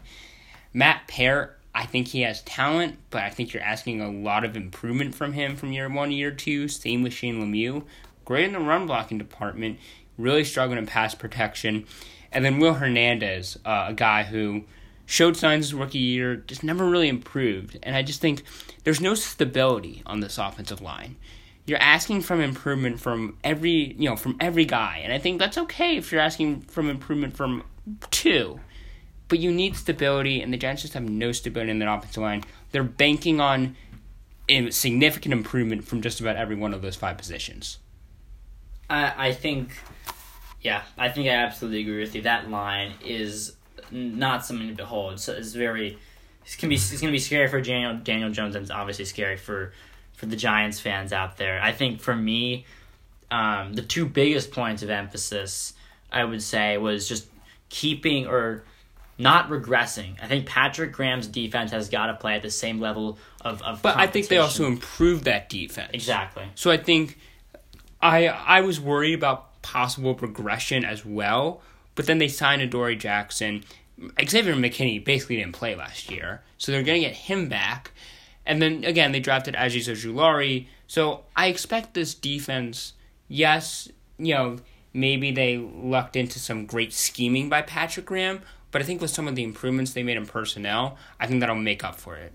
Matt 0.72 1.08
Peart, 1.08 1.59
I 1.74 1.86
think 1.86 2.08
he 2.08 2.22
has 2.22 2.42
talent, 2.42 2.98
but 3.10 3.24
I 3.24 3.30
think 3.30 3.54
you're 3.54 3.64
asking 3.64 4.02
a 4.02 4.10
lot 4.10 4.44
of 4.44 4.58
improvement 4.58 5.16
from 5.16 5.34
him 5.34 5.56
from 5.56 5.72
year 5.72 5.90
one, 5.90 6.12
year 6.12 6.32
two. 6.32 6.68
Same 6.68 7.04
with 7.04 7.14
Shane 7.14 7.42
Lemieux. 7.42 7.84
Great 8.26 8.46
in 8.46 8.54
the 8.54 8.60
run 8.60 8.86
blocking 8.86 9.18
department, 9.18 9.80
really 10.18 10.44
struggling 10.44 10.80
in 10.80 10.86
pass 10.86 11.16
protection. 11.16 11.86
And 12.32 12.44
then 12.44 12.60
Will 12.60 12.74
Hernandez, 12.76 13.58
uh, 13.66 13.88
a 13.90 13.94
guy 13.94 14.24
who 14.24 14.66
showed 15.06 15.36
signs 15.36 15.66
his 15.66 15.74
rookie 15.74 15.98
year, 15.98 16.36
just 16.36 16.64
never 16.64 16.88
really 16.88 17.10
improved. 17.10 17.80
And 17.82 17.96
I 17.96 18.04
just 18.04 18.22
think 18.22 18.44
there's 18.84 19.02
no 19.02 19.16
stability 19.16 20.04
on 20.06 20.20
this 20.20 20.38
offensive 20.38 20.82
line. 20.82 21.16
You're 21.66 21.82
asking 21.82 22.22
from 22.22 22.42
improvement 22.42 23.00
from 23.00 23.38
every 23.44 23.94
you 23.98 24.10
know 24.10 24.16
from 24.16 24.38
every 24.40 24.66
guy, 24.66 25.02
and 25.04 25.14
I 25.14 25.20
think 25.20 25.38
that's 25.38 25.58
okay 25.58 25.98
if 25.98 26.12
you're 26.12 26.22
asking 26.22 26.62
from 26.62 26.90
improvement 26.90 27.38
from 27.38 27.64
two. 28.10 28.60
But 29.30 29.40
you 29.40 29.52
need 29.52 29.76
stability, 29.76 30.42
and 30.42 30.52
the 30.52 30.58
Giants 30.58 30.82
just 30.82 30.96
have 30.96 31.08
no 31.08 31.32
stability 31.32 31.72
in 31.72 31.80
their 31.80 31.90
offensive 31.90 32.22
line. 32.22 32.44
They're 32.72 32.84
banking 32.84 33.40
on 33.40 33.76
a 34.50 34.72
significant 34.72 35.34
improvement 35.34 35.86
from 35.86 36.02
just 36.02 36.20
about 36.20 36.36
every 36.36 36.56
one 36.56 36.74
of 36.74 36.82
those 36.82 36.96
five 36.96 37.18
positions. 37.18 37.78
I 38.90 39.30
I 39.30 39.32
think, 39.34 39.70
yeah, 40.62 40.82
I 40.98 41.10
think 41.10 41.28
I 41.28 41.34
absolutely 41.34 41.82
agree 41.82 42.00
with 42.00 42.16
you. 42.16 42.24
That 42.24 42.50
line 42.50 42.94
is 43.06 43.56
not 43.92 44.46
something 44.46 44.68
to 44.68 44.74
behold. 44.74 45.20
So 45.20 45.34
it's 45.34 45.54
very, 45.54 45.98
it's 46.44 46.56
gonna 46.56 46.70
be 46.70 46.76
it's 46.76 47.00
gonna 47.00 47.12
be 47.12 47.20
scary 47.20 47.48
for 47.48 47.62
Daniel 47.62 47.96
Daniel 47.96 48.32
Jones, 48.32 48.56
and 48.56 48.64
it's 48.64 48.72
obviously 48.72 49.06
scary 49.06 49.38
for 49.38 49.74
for 50.14 50.26
the 50.26 50.36
Giants 50.36 50.80
fans 50.80 51.14
out 51.14 51.38
there. 51.38 51.62
I 51.62 51.72
think 51.72 52.02
for 52.02 52.16
me, 52.16 52.66
um, 53.32 53.74
the 53.74 53.82
two 53.82 54.06
biggest 54.06 54.52
points 54.52 54.82
of 54.84 54.90
emphasis 54.90 55.74
I 56.12 56.24
would 56.24 56.42
say 56.42 56.78
was 56.78 57.08
just 57.08 57.28
keeping 57.70 58.26
or 58.26 58.64
not 59.20 59.50
regressing. 59.50 60.16
I 60.22 60.28
think 60.28 60.48
Patrick 60.48 60.94
Graham's 60.94 61.28
defense 61.28 61.72
has 61.72 61.90
got 61.90 62.08
to 62.08 62.16
play 62.16 62.36
at 62.36 62.42
the 62.42 62.50
same 62.50 62.80
level 62.80 63.20
of 63.42 63.62
of. 63.62 63.82
But 63.82 63.98
I 63.98 64.08
think 64.08 64.30
they 64.30 64.38
also 64.38 64.66
improved 64.66 65.26
that 65.26 65.50
defense 65.50 65.92
exactly. 65.94 66.46
So 66.56 66.72
I 66.72 66.78
think 66.78 67.20
I 68.02 68.28
I 68.28 68.62
was 68.62 68.80
worried 68.80 69.14
about 69.14 69.62
possible 69.62 70.16
regression 70.16 70.86
as 70.86 71.06
well. 71.06 71.62
But 71.96 72.06
then 72.06 72.18
they 72.18 72.30
signed 72.30 72.62
Adoree 72.62 72.96
Jackson. 72.96 73.66
Xavier 74.26 74.56
McKinney 74.56 75.04
basically 75.04 75.36
didn't 75.36 75.52
play 75.54 75.76
last 75.76 76.10
year, 76.10 76.42
so 76.58 76.72
they're 76.72 76.84
going 76.84 77.02
to 77.02 77.08
get 77.10 77.16
him 77.16 77.50
back. 77.50 77.92
And 78.46 78.62
then 78.62 78.86
again, 78.86 79.12
they 79.12 79.20
drafted 79.20 79.54
Azeez 79.56 79.92
Ojulari. 79.92 80.68
So 80.88 81.26
I 81.36 81.48
expect 81.48 81.94
this 81.94 82.14
defense. 82.14 82.94
Yes, 83.28 83.90
you 84.18 84.34
know 84.34 84.60
maybe 84.94 85.32
they 85.32 85.58
lucked 85.58 86.16
into 86.16 86.40
some 86.40 86.66
great 86.66 86.94
scheming 86.94 87.50
by 87.50 87.62
Patrick 87.62 88.06
Graham, 88.06 88.42
but 88.72 88.82
I 88.82 88.86
think 88.86 89.02
with 89.02 89.10
some 89.10 89.28
of 89.28 89.36
the 89.36 89.44
improvements 89.44 89.94
they 89.94 90.04
made 90.04 90.18
in 90.18 90.26
personnel, 90.26 90.98
I 91.20 91.28
think 91.28 91.40
that'll 91.40 91.56
make 91.56 91.84
up 91.84 92.00
for 92.00 92.16
it. 92.16 92.32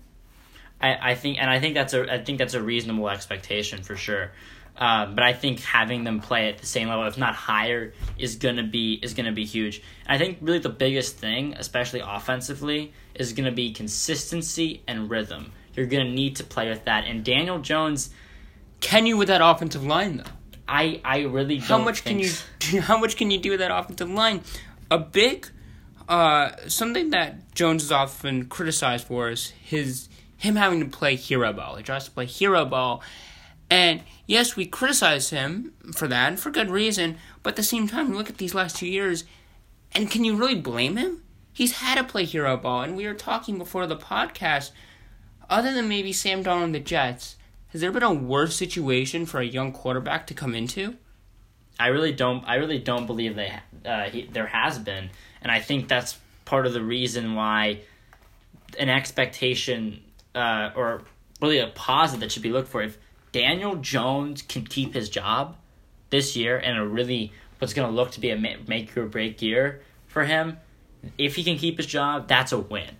I, 0.81 1.11
I 1.11 1.15
think 1.15 1.37
and 1.39 1.49
I 1.49 1.59
think 1.59 1.73
that's 1.73 1.93
a 1.93 2.11
I 2.13 2.23
think 2.23 2.37
that's 2.37 2.53
a 2.53 2.61
reasonable 2.61 3.09
expectation 3.09 3.83
for 3.83 3.95
sure. 3.95 4.31
Uh, 4.77 5.05
but 5.05 5.23
I 5.23 5.31
think 5.31 5.61
having 5.61 6.03
them 6.03 6.19
play 6.19 6.49
at 6.49 6.57
the 6.57 6.65
same 6.65 6.89
level, 6.89 7.07
if 7.07 7.17
not 7.17 7.33
higher, 7.33 7.93
is 8.17 8.35
gonna 8.35 8.63
be 8.63 8.99
is 9.01 9.13
gonna 9.13 9.31
be 9.31 9.45
huge. 9.45 9.81
And 10.05 10.15
I 10.15 10.17
think 10.17 10.39
really 10.41 10.59
the 10.59 10.69
biggest 10.69 11.17
thing, 11.17 11.53
especially 11.57 12.01
offensively, 12.01 12.91
is 13.13 13.31
gonna 13.33 13.53
be 13.53 13.71
consistency 13.71 14.81
and 14.87 15.09
rhythm. 15.09 15.53
You're 15.75 15.85
gonna 15.85 16.11
need 16.11 16.37
to 16.37 16.43
play 16.43 16.69
with 16.69 16.85
that. 16.85 17.05
And 17.05 17.23
Daniel 17.23 17.59
Jones, 17.59 18.09
can 18.81 19.05
you 19.05 19.15
with 19.15 19.29
that 19.29 19.41
offensive 19.41 19.85
line 19.85 20.17
though? 20.17 20.31
I 20.67 20.99
I 21.05 21.21
really 21.21 21.57
how 21.57 21.77
much 21.77 22.03
can 22.03 22.19
you 22.19 22.31
how 22.81 22.97
much 22.97 23.15
can 23.15 23.31
you 23.31 23.37
do 23.37 23.51
with 23.51 23.59
that 23.59 23.71
offensive 23.71 24.09
line? 24.09 24.41
A 24.91 24.97
big 24.99 25.47
uh, 26.07 26.51
something 26.67 27.09
that 27.11 27.53
Jones 27.55 27.83
is 27.83 27.91
often 27.91 28.45
criticized 28.45 29.07
for 29.07 29.29
is 29.29 29.49
his 29.49 30.09
him 30.37 30.55
having 30.55 30.79
to 30.79 30.85
play 30.85 31.15
hero 31.15 31.53
ball. 31.53 31.75
He 31.75 31.83
tries 31.83 32.05
to 32.05 32.11
play 32.11 32.25
hero 32.25 32.65
ball 32.65 33.01
and 33.69 34.01
yes, 34.27 34.55
we 34.55 34.65
criticize 34.65 35.29
him 35.29 35.73
for 35.93 36.07
that, 36.07 36.27
and 36.29 36.39
for 36.39 36.51
good 36.51 36.69
reason, 36.69 37.17
but 37.41 37.51
at 37.51 37.55
the 37.55 37.63
same 37.63 37.87
time, 37.87 38.15
look 38.15 38.29
at 38.29 38.37
these 38.37 38.53
last 38.53 38.75
two 38.75 38.87
years, 38.87 39.23
and 39.93 40.11
can 40.11 40.23
you 40.23 40.35
really 40.35 40.55
blame 40.55 40.97
him? 40.97 41.23
He's 41.51 41.77
had 41.77 41.95
to 41.95 42.03
play 42.03 42.25
hero 42.25 42.57
ball, 42.57 42.81
and 42.81 42.95
we 42.95 43.07
were 43.07 43.13
talking 43.13 43.57
before 43.57 43.87
the 43.87 43.97
podcast. 43.97 44.71
Other 45.49 45.73
than 45.73 45.87
maybe 45.87 46.11
Sam 46.11 46.43
Darnold 46.43 46.65
and 46.65 46.75
the 46.75 46.79
Jets, 46.79 47.37
has 47.69 47.81
there 47.81 47.91
been 47.91 48.03
a 48.03 48.13
worse 48.13 48.55
situation 48.55 49.25
for 49.25 49.39
a 49.39 49.45
young 49.45 49.71
quarterback 49.71 50.27
to 50.27 50.33
come 50.33 50.53
into? 50.53 50.95
I 51.79 51.87
really 51.87 52.13
don't. 52.13 52.43
I 52.45 52.55
really 52.55 52.79
don't 52.79 53.05
believe 53.05 53.35
they 53.35 53.53
uh, 53.85 54.03
he, 54.09 54.29
there 54.31 54.47
has 54.47 54.79
been, 54.79 55.09
and 55.45 55.51
I 55.51 55.59
think 55.59 55.87
that's 55.87 56.17
part 56.43 56.65
of 56.65 56.73
the 56.73 56.81
reason 56.81 57.35
why 57.35 57.81
an 58.79 58.89
expectation 58.89 60.01
uh, 60.33 60.71
or 60.75 61.03
really 61.39 61.59
a 61.59 61.67
positive 61.67 62.21
that 62.21 62.31
should 62.31 62.41
be 62.41 62.51
looked 62.51 62.67
for 62.67 62.81
if 62.81 62.97
Daniel 63.31 63.75
Jones 63.75 64.41
can 64.41 64.65
keep 64.65 64.95
his 64.95 65.07
job 65.07 65.55
this 66.09 66.35
year 66.35 66.57
and 66.57 66.79
a 66.79 66.83
really 66.83 67.31
what's 67.59 67.75
going 67.75 67.87
to 67.87 67.95
look 67.95 68.09
to 68.13 68.19
be 68.19 68.31
a 68.31 68.35
make 68.35 68.97
or 68.97 69.05
break 69.05 69.39
year 69.43 69.83
for 70.07 70.23
him, 70.23 70.57
if 71.15 71.35
he 71.35 71.43
can 71.43 71.59
keep 71.59 71.77
his 71.77 71.85
job, 71.85 72.27
that's 72.27 72.51
a 72.51 72.57
win 72.57 72.95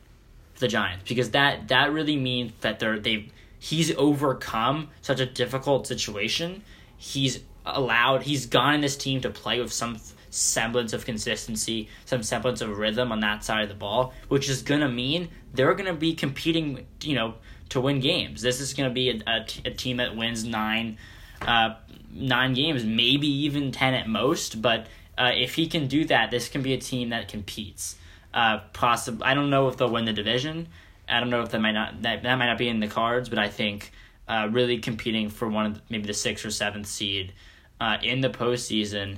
for 0.54 0.60
the 0.60 0.68
Giants 0.68 1.04
because 1.10 1.32
that 1.32 1.70
that 1.70 1.92
really 1.94 2.16
means 2.16 2.52
that 2.62 2.78
they're 2.78 3.00
they 3.00 3.30
he's 3.58 3.92
overcome 3.96 4.90
such 5.02 5.20
a 5.20 5.26
difficult 5.26 5.88
situation. 5.88 6.62
He's 6.96 7.40
allowed 7.66 8.22
he's 8.22 8.46
gotten 8.46 8.82
this 8.82 8.96
team 8.96 9.22
to 9.22 9.32
play 9.32 9.60
with 9.60 9.74
some 9.74 9.98
semblance 10.36 10.94
of 10.94 11.06
consistency, 11.06 11.90
some 12.06 12.24
semblance 12.24 12.62
of 12.62 12.78
rhythm 12.78 13.12
on 13.12 13.20
that 13.22 13.44
side 13.44 13.64
of 13.64 13.70
the 13.70 13.76
ball, 13.76 14.14
which 14.28 14.50
is 14.50 14.62
going 14.62 14.82
to 14.82 14.90
mean 14.90 15.30
they're 15.54 15.74
going 15.74 15.92
to 15.92 15.94
be 15.94 16.14
competing, 16.14 16.86
you 17.02 17.16
know, 17.16 17.36
to 17.70 17.82
win 17.82 18.00
games. 18.00 18.42
This 18.42 18.60
is 18.60 18.74
going 18.74 18.90
to 18.90 18.94
be 18.94 19.10
a, 19.10 19.46
a, 19.66 19.72
team 19.72 19.98
that 19.98 20.16
wins 20.16 20.44
nine, 20.44 20.98
uh, 21.42 21.76
nine 22.12 22.54
games, 22.54 22.84
maybe 22.84 23.28
even 23.28 23.72
ten 23.72 23.94
at 23.94 24.08
most. 24.08 24.62
But 24.62 24.88
uh, 25.18 25.32
if 25.34 25.56
he 25.56 25.68
can 25.68 25.88
do 25.88 26.06
that, 26.06 26.32
this 26.32 26.50
can 26.50 26.62
be 26.62 26.74
a 26.74 26.78
team 26.78 27.10
that 27.10 27.28
competes. 27.28 27.96
Uh, 28.34 28.60
possibly, 28.74 29.24
I 29.26 29.34
don't 29.34 29.50
know 29.50 29.70
if 29.70 29.78
they'll 29.78 29.90
win 29.90 30.06
the 30.06 30.14
division. 30.14 30.68
I 31.08 31.20
don't 31.20 31.30
know 31.30 31.42
if 31.42 31.50
that 31.50 31.62
might 31.62 31.72
not 31.72 32.02
that, 32.02 32.24
that 32.24 32.36
might 32.36 32.48
not 32.48 32.58
be 32.58 32.68
in 32.68 32.80
the 32.80 32.88
cards, 32.88 33.30
but 33.30 33.40
I 33.40 33.48
think 33.48 33.92
uh, 34.28 34.50
really 34.52 34.80
competing 34.80 35.30
for 35.30 35.48
one 35.48 35.66
of 35.68 35.76
the, 35.76 35.82
maybe 35.90 36.08
the 36.08 36.14
sixth 36.14 36.46
or 36.46 36.52
seventh 36.52 36.88
seed 36.88 37.34
uh, 37.80 37.98
in 38.02 38.22
the 38.22 38.30
postseason, 38.30 39.18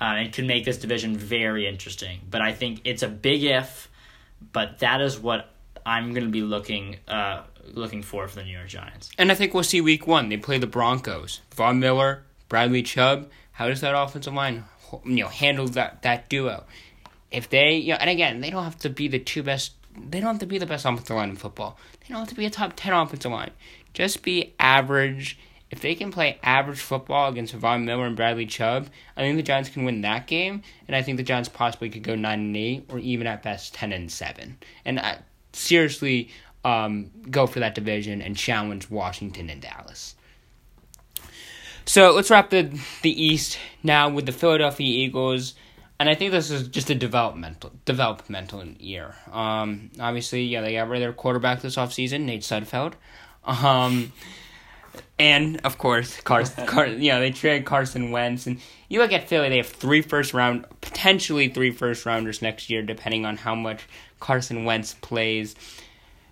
uh, 0.00 0.16
it 0.18 0.32
could 0.32 0.46
make 0.46 0.64
this 0.64 0.78
division 0.78 1.16
very 1.16 1.66
interesting. 1.66 2.20
But 2.30 2.40
I 2.40 2.52
think 2.52 2.80
it's 2.84 3.02
a 3.02 3.08
big 3.08 3.42
if, 3.42 3.88
but 4.52 4.78
that 4.78 5.00
is 5.00 5.18
what 5.18 5.50
I'm 5.84 6.12
going 6.12 6.24
to 6.24 6.30
be 6.30 6.42
looking 6.42 6.96
uh, 7.08 7.42
looking 7.72 8.02
for 8.02 8.28
for 8.28 8.36
the 8.36 8.44
New 8.44 8.52
York 8.56 8.68
Giants. 8.68 9.10
And 9.18 9.30
I 9.30 9.34
think 9.34 9.54
we'll 9.54 9.62
see 9.62 9.80
Week 9.80 10.06
One. 10.06 10.28
They 10.28 10.36
play 10.36 10.58
the 10.58 10.66
Broncos. 10.66 11.40
Von 11.54 11.80
Miller, 11.80 12.24
Bradley 12.48 12.82
Chubb. 12.82 13.30
How 13.52 13.68
does 13.68 13.80
that 13.80 13.98
offensive 13.98 14.34
line, 14.34 14.64
you 15.04 15.24
know, 15.24 15.28
handle 15.28 15.66
that 15.68 16.02
that 16.02 16.28
duo? 16.28 16.64
If 17.30 17.50
they, 17.50 17.76
you 17.76 17.92
know, 17.92 17.98
and 18.00 18.08
again, 18.08 18.40
they 18.40 18.50
don't 18.50 18.64
have 18.64 18.78
to 18.80 18.90
be 18.90 19.08
the 19.08 19.18
two 19.18 19.42
best. 19.42 19.72
They 19.96 20.20
don't 20.20 20.34
have 20.34 20.38
to 20.40 20.46
be 20.46 20.58
the 20.58 20.66
best 20.66 20.84
offensive 20.84 21.16
line 21.16 21.30
in 21.30 21.36
football. 21.36 21.78
They 22.00 22.14
don't 22.14 22.20
have 22.20 22.28
to 22.28 22.34
be 22.34 22.46
a 22.46 22.50
top 22.50 22.74
ten 22.76 22.92
offensive 22.92 23.32
line. 23.32 23.50
Just 23.94 24.22
be 24.22 24.54
average. 24.60 25.38
If 25.70 25.80
they 25.80 25.94
can 25.94 26.10
play 26.10 26.38
average 26.42 26.80
football 26.80 27.28
against 27.28 27.52
Von 27.52 27.84
Miller 27.84 28.06
and 28.06 28.16
Bradley 28.16 28.46
Chubb, 28.46 28.88
I 29.16 29.20
think 29.20 29.36
the 29.36 29.42
Giants 29.42 29.68
can 29.68 29.84
win 29.84 30.00
that 30.00 30.26
game, 30.26 30.62
and 30.86 30.96
I 30.96 31.02
think 31.02 31.18
the 31.18 31.22
Giants 31.22 31.48
possibly 31.48 31.90
could 31.90 32.02
go 32.02 32.14
nine 32.14 32.40
and 32.40 32.56
eight, 32.56 32.86
or 32.88 32.98
even 32.98 33.26
at 33.26 33.42
best 33.42 33.74
ten 33.74 33.92
and 33.92 34.10
seven. 34.10 34.56
And 34.84 34.98
I, 34.98 35.18
seriously, 35.52 36.30
um, 36.64 37.10
go 37.30 37.46
for 37.46 37.60
that 37.60 37.74
division 37.74 38.22
and 38.22 38.36
challenge 38.36 38.88
Washington 38.90 39.50
and 39.50 39.60
Dallas. 39.60 40.14
So 41.84 42.12
let's 42.12 42.30
wrap 42.30 42.50
the 42.50 42.78
the 43.02 43.24
East 43.24 43.58
now 43.82 44.08
with 44.08 44.26
the 44.26 44.32
Philadelphia 44.32 44.86
Eagles, 44.86 45.54
and 45.98 46.08
I 46.08 46.14
think 46.14 46.32
this 46.32 46.50
is 46.50 46.68
just 46.68 46.90
a 46.90 46.94
developmental 46.94 47.72
developmental 47.84 48.64
year. 48.64 49.14
Um, 49.32 49.90
obviously, 49.98 50.44
yeah, 50.44 50.60
they 50.60 50.74
got 50.74 50.88
rid 50.88 50.98
of 50.98 51.00
their 51.02 51.12
quarterback 51.12 51.60
this 51.60 51.76
offseason, 51.76 52.22
Nate 52.22 52.42
Sudfeld. 52.42 52.94
Um, 53.44 54.12
and 55.18 55.60
of 55.64 55.78
course, 55.78 56.20
Carson, 56.20 56.66
Car- 56.68 56.86
you 56.86 57.10
know, 57.12 57.20
they 57.20 57.30
traded 57.30 57.64
Carson 57.64 58.10
Wentz, 58.10 58.46
and 58.46 58.60
you 58.88 59.00
look 59.00 59.12
at 59.12 59.28
Philly, 59.28 59.48
they 59.48 59.56
have 59.58 59.68
three 59.68 60.02
first 60.02 60.34
round, 60.34 60.66
potentially 60.80 61.48
three 61.48 61.70
first 61.70 62.06
rounders 62.06 62.42
next 62.42 62.70
year, 62.70 62.82
depending 62.82 63.24
on 63.24 63.36
how 63.36 63.54
much 63.54 63.86
Carson 64.20 64.64
Wentz 64.64 64.94
plays 64.94 65.54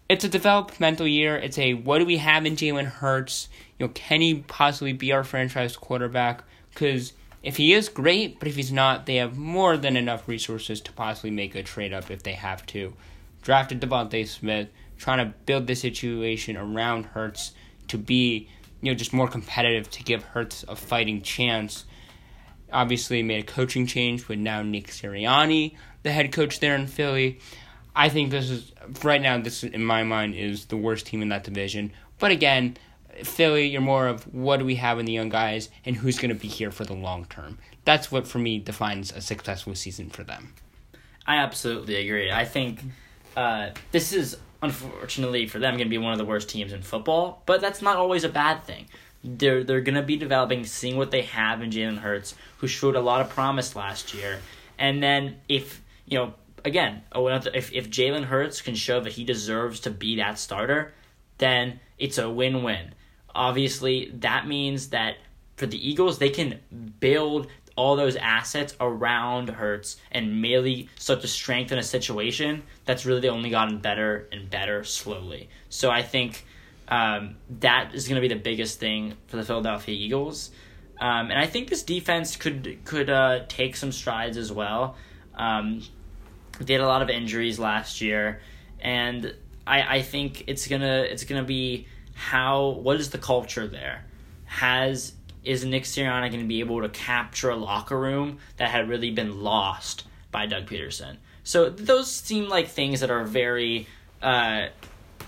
it's 0.09 0.25
a 0.25 0.29
developmental 0.29 1.07
year. 1.07 1.37
It's 1.37 1.59
a 1.59 1.75
what 1.75 1.99
do 1.99 2.07
we 2.07 2.19
have 2.19 2.47
in 2.47 2.57
Jalen 2.57 2.87
Hurts? 2.87 3.49
You 3.79 3.87
know, 3.87 3.93
can 3.95 4.21
he 4.21 4.37
possibly 4.47 4.93
be 4.93 5.13
our 5.13 5.25
franchise 5.25 5.77
quarterback? 5.77 6.45
Because 6.71 7.13
if 7.43 7.57
he 7.57 7.73
is 7.73 7.89
great, 7.89 8.39
but 8.39 8.49
if 8.49 8.57
he's 8.57 8.73
not, 8.73 9.07
they 9.07 9.17
have 9.17 9.37
more 9.37 9.77
than 9.77 9.97
enough 9.97 10.29
resources 10.29 10.81
to 10.83 10.93
possibly 10.93 11.31
make 11.31 11.55
a 11.55 11.63
trade 11.63 11.93
up 11.93 12.11
if 12.11 12.23
they 12.23 12.33
have 12.33 12.65
to. 12.67 12.95
Drafted 13.43 13.81
DeVonta 13.81 14.27
Smith, 14.27 14.69
trying 14.99 15.19
to 15.19 15.37
build 15.45 15.67
the 15.67 15.75
situation 15.75 16.57
around 16.57 17.07
Hurts 17.07 17.53
to 17.89 17.99
be, 17.99 18.49
you 18.87 18.93
know, 18.93 18.97
just 18.97 19.13
more 19.13 19.27
competitive 19.27 19.91
to 19.91 20.05
give 20.05 20.23
Hurts 20.23 20.65
a 20.69 20.77
fighting 20.77 21.21
chance. 21.21 21.87
Obviously, 22.73 23.21
made 23.21 23.43
a 23.43 23.47
coaching 23.47 23.85
change 23.85 24.29
with 24.29 24.39
now 24.39 24.63
Nick 24.63 24.87
Sirianni, 24.89 25.75
the 26.05 26.13
head 26.13 26.31
coach 26.31 26.61
there 26.61 26.77
in 26.77 26.87
Philly. 26.87 27.41
I 27.97 28.09
think 28.09 28.31
this 28.31 28.49
is 28.49 28.73
right 29.03 29.21
now. 29.21 29.39
This 29.39 29.65
in 29.65 29.85
my 29.85 30.05
mind 30.05 30.37
is 30.37 30.67
the 30.67 30.77
worst 30.77 31.07
team 31.07 31.21
in 31.21 31.31
that 31.31 31.43
division. 31.43 31.93
But 32.21 32.31
again, 32.31 32.77
Philly, 33.25 33.67
you're 33.67 33.81
more 33.81 34.07
of 34.07 34.23
what 34.33 34.59
do 34.59 34.65
we 34.65 34.77
have 34.77 35.01
in 35.01 35.07
the 35.07 35.13
young 35.13 35.31
guys 35.31 35.69
and 35.85 35.97
who's 35.97 36.19
going 36.19 36.29
to 36.29 36.41
be 36.41 36.47
here 36.47 36.71
for 36.71 36.85
the 36.85 36.95
long 36.95 37.25
term. 37.25 37.59
That's 37.85 38.13
what 38.13 38.29
for 38.29 38.39
me 38.39 38.61
defines 38.61 39.11
a 39.11 39.21
successful 39.21 39.75
season 39.75 40.11
for 40.11 40.23
them. 40.23 40.55
I 41.27 41.39
absolutely 41.39 41.97
agree. 41.97 42.31
I 42.31 42.45
think 42.45 42.85
uh, 43.37 43.71
this 43.91 44.13
is 44.13 44.37
unfortunately 44.67 45.47
for 45.47 45.59
them 45.59 45.75
going 45.75 45.87
to 45.87 45.91
be 45.91 45.99
one 45.99 46.13
of 46.13 46.19
the 46.19 46.25
worst 46.25 46.49
teams 46.49 46.73
in 46.73 46.83
football, 46.83 47.43
but 47.47 47.61
that's 47.61 47.83
not 47.83 47.97
always 47.97 48.25
a 48.25 48.29
bad 48.29 48.65
thing. 48.65 48.87
They're 49.25 49.65
they're 49.65 49.81
going 49.81 49.97
to 49.97 50.03
be 50.03 50.17
developing, 50.17 50.65
seeing 50.65 50.97
what 50.97 51.11
they 51.11 51.23
have 51.23 51.63
in 51.63 51.71
Jalen 51.71 51.99
Hurts, 51.99 52.35
who 52.59 52.67
showed 52.67 52.95
a 52.95 53.01
lot 53.01 53.21
of 53.21 53.31
promise 53.31 53.75
last 53.75 54.15
year, 54.15 54.39
and 54.79 55.03
then 55.03 55.41
if 55.49 55.83
you 56.07 56.19
know 56.19 56.35
again, 56.65 57.03
oh, 57.13 57.27
if 57.29 57.73
if 57.73 57.91
Jalen 57.91 58.25
Hurts 58.25 58.61
can 58.61 58.75
show 58.75 59.01
that 59.01 59.15
he 59.15 59.25
deserves 59.25 59.81
to 59.81 59.91
be 59.91 60.17
that 60.17 60.39
starter, 60.39 60.93
then 61.39 61.81
it's 61.99 62.19
a 62.19 62.31
win 62.31 62.63
win. 62.63 62.95
Obviously, 63.35 64.11
that 64.21 64.47
means 64.47 64.89
that 64.89 65.17
for 65.57 65.67
the 65.67 65.89
Eagles, 65.89 66.19
they 66.19 66.31
can 66.31 66.61
build 67.01 67.49
all 67.77 67.95
those 67.95 68.17
assets 68.17 68.75
around 68.81 69.51
Hurts 69.51 69.99
and 70.11 70.41
merely 70.41 70.89
start 70.99 71.21
to 71.21 71.29
strengthen 71.29 71.79
a 71.79 71.83
situation 71.83 72.63
that's 72.87 73.05
really 73.05 73.29
only 73.29 73.51
gotten 73.51 73.79
better 73.79 74.29
and 74.33 74.49
better 74.51 74.83
slowly. 74.83 75.49
So 75.69 75.91
I 75.91 76.03
think 76.03 76.45
um, 76.89 77.37
that 77.61 77.95
is 77.95 78.09
going 78.09 78.21
to 78.21 78.27
be 78.27 78.33
the 78.33 78.41
biggest 78.41 78.81
thing 78.81 79.15
for 79.27 79.37
the 79.37 79.45
Philadelphia 79.45 79.95
Eagles. 79.95 80.51
Um, 80.99 81.31
and 81.31 81.39
I 81.39 81.47
think 81.47 81.69
this 81.69 81.83
defense 81.83 82.37
could 82.37 82.79
could 82.85 83.11
uh, 83.11 83.45
take 83.49 83.77
some 83.77 83.93
strides 83.93 84.39
as 84.39 84.51
well. 84.51 84.97
Um, 85.35 85.83
they 86.59 86.73
had 86.73 86.83
a 86.83 86.87
lot 86.87 87.03
of 87.03 87.11
injuries 87.11 87.59
last 87.59 88.01
year, 88.01 88.41
and 88.81 89.35
I 89.67 89.99
I 89.99 90.03
think 90.03 90.45
it's 90.47 90.67
gonna 90.67 91.03
it's 91.03 91.25
gonna 91.25 91.45
be 91.45 91.87
how 92.15 92.69
what 92.69 92.99
is 92.99 93.11
the 93.11 93.19
culture 93.19 93.67
there? 93.67 94.07
Has 94.47 95.13
is 95.47 95.65
Nick 95.65 95.85
Sirianni 95.85 96.29
going 96.31 96.43
to 96.43 96.47
be 96.47 96.61
able 96.61 96.83
to 96.83 96.89
capture 96.89 97.51
a 97.51 97.57
locker 97.57 97.99
room 97.99 98.39
that 98.57 98.71
had 98.71 98.89
really 98.89 99.11
been 99.11 99.43
lost 99.43 100.05
by 100.31 100.47
Doug 100.47 100.67
Pederson? 100.67 101.17
So 101.45 101.71
those 101.71 102.11
seem 102.11 102.49
like 102.49 102.69
things 102.69 103.01
that 103.01 103.11
are 103.11 103.25
very 103.25 103.87
uh, 104.21 104.67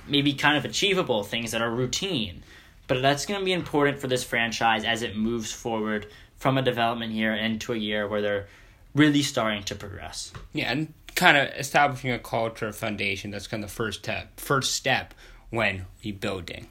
maybe 0.08 0.34
kind 0.34 0.56
of 0.56 0.64
achievable, 0.64 1.22
things 1.22 1.52
that 1.52 1.62
are 1.62 1.70
routine. 1.70 2.42
But 2.88 3.02
that's 3.02 3.26
going 3.26 3.38
to 3.38 3.44
be 3.44 3.52
important 3.52 4.00
for 4.00 4.08
this 4.08 4.24
franchise 4.24 4.84
as 4.84 5.02
it 5.02 5.16
moves 5.16 5.52
forward 5.52 6.08
from 6.36 6.58
a 6.58 6.62
development 6.62 7.12
year 7.12 7.34
into 7.34 7.72
a 7.72 7.76
year 7.76 8.08
where 8.08 8.22
they're 8.22 8.46
really 8.94 9.22
starting 9.22 9.62
to 9.64 9.74
progress. 9.74 10.32
Yeah, 10.52 10.72
and 10.72 10.92
kind 11.14 11.36
of 11.36 11.48
establishing 11.56 12.10
a 12.10 12.18
culture 12.18 12.72
foundation 12.72 13.30
that's 13.30 13.46
kind 13.46 13.62
of 13.62 13.70
the 13.70 13.74
first 13.74 14.00
step 14.00 14.38
first 14.40 14.74
step 14.74 15.14
when 15.50 15.86
rebuilding. 16.04 16.68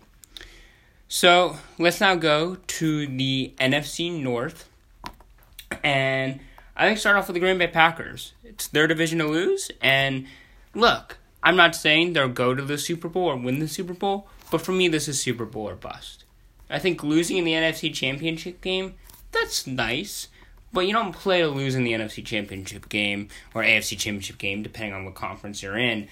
So 1.08 1.58
let's 1.78 2.02
now 2.02 2.15
go 2.15 2.58
to 2.67 3.08
the 3.08 3.54
NFC 3.60 4.22
North. 4.22 4.70
And 5.84 6.39
I 6.76 6.88
think 6.88 7.00
start 7.00 7.15
off 7.15 7.28
with 7.28 7.34
the 7.36 7.39
Green 7.39 7.58
Bay 7.58 7.67
Packers. 7.67 8.34
It's 8.43 8.67
their 8.67 8.88
division 8.88 9.20
to 9.20 9.28
lose. 9.28 9.72
And 9.82 10.28
look, 10.74 11.17
I'm 11.43 11.56
not 11.56 11.76
saying 11.76 12.13
they'll 12.13 12.28
go 12.28 12.54
to 12.54 12.62
the 12.62 12.78
Super 12.78 13.08
Bowl 13.08 13.30
or 13.30 13.38
win 13.38 13.60
the 13.60 13.67
Super 13.67 13.93
Bowl, 13.93 14.28
but 14.52 14.62
for 14.62 14.72
me, 14.72 14.88
this 14.88 15.08
is 15.08 15.22
Super 15.22 15.46
Bowl 15.46 15.70
or 15.70 15.76
bust. 15.76 16.26
I 16.70 16.80
think 16.80 17.04
losing 17.04 17.38
in 17.38 17.46
the 17.46 17.54
NFC 17.54 17.93
Championship 17.93 18.62
game, 18.62 18.96
that's 19.32 19.65
nice. 19.65 20.28
But 20.74 20.82
you 20.82 20.93
don't 20.93 21.13
play 21.13 21.39
to 21.39 21.48
lose 21.48 21.76
in 21.76 21.86
the 21.86 21.93
NFC 21.93 22.24
Championship 22.24 22.89
game 22.89 23.30
or 23.56 23.63
AFC 23.63 23.98
Championship 23.98 24.38
game, 24.38 24.63
depending 24.63 24.93
on 24.93 25.06
what 25.06 25.15
conference 25.15 25.63
you're 25.63 25.78
in. 25.78 26.10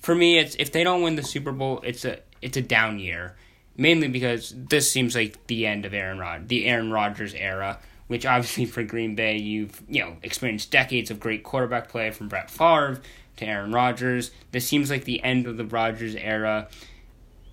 For 0.00 0.14
me, 0.14 0.38
it's 0.38 0.56
if 0.56 0.72
they 0.72 0.82
don't 0.82 1.02
win 1.02 1.14
the 1.14 1.22
Super 1.22 1.52
Bowl, 1.52 1.80
it's 1.84 2.04
a 2.04 2.18
it's 2.42 2.56
a 2.56 2.62
down 2.62 2.98
year. 2.98 3.36
Mainly 3.76 4.08
because 4.08 4.54
this 4.56 4.90
seems 4.90 5.14
like 5.14 5.46
the 5.48 5.66
end 5.66 5.84
of 5.84 5.92
Aaron 5.94 6.18
Rod, 6.18 6.48
the 6.48 6.66
Aaron 6.66 6.92
Rodgers 6.92 7.34
era, 7.34 7.78
which 8.06 8.24
obviously 8.24 8.66
for 8.66 8.84
Green 8.84 9.14
Bay 9.14 9.36
you've 9.36 9.82
you 9.88 10.00
know 10.00 10.16
experienced 10.22 10.70
decades 10.70 11.10
of 11.10 11.18
great 11.18 11.42
quarterback 11.42 11.88
play 11.88 12.10
from 12.10 12.28
Brett 12.28 12.50
Favre 12.50 13.00
to 13.36 13.44
Aaron 13.44 13.72
Rodgers. 13.72 14.30
This 14.52 14.66
seems 14.66 14.90
like 14.90 15.04
the 15.04 15.22
end 15.24 15.46
of 15.46 15.56
the 15.56 15.64
Rodgers 15.64 16.14
era. 16.14 16.68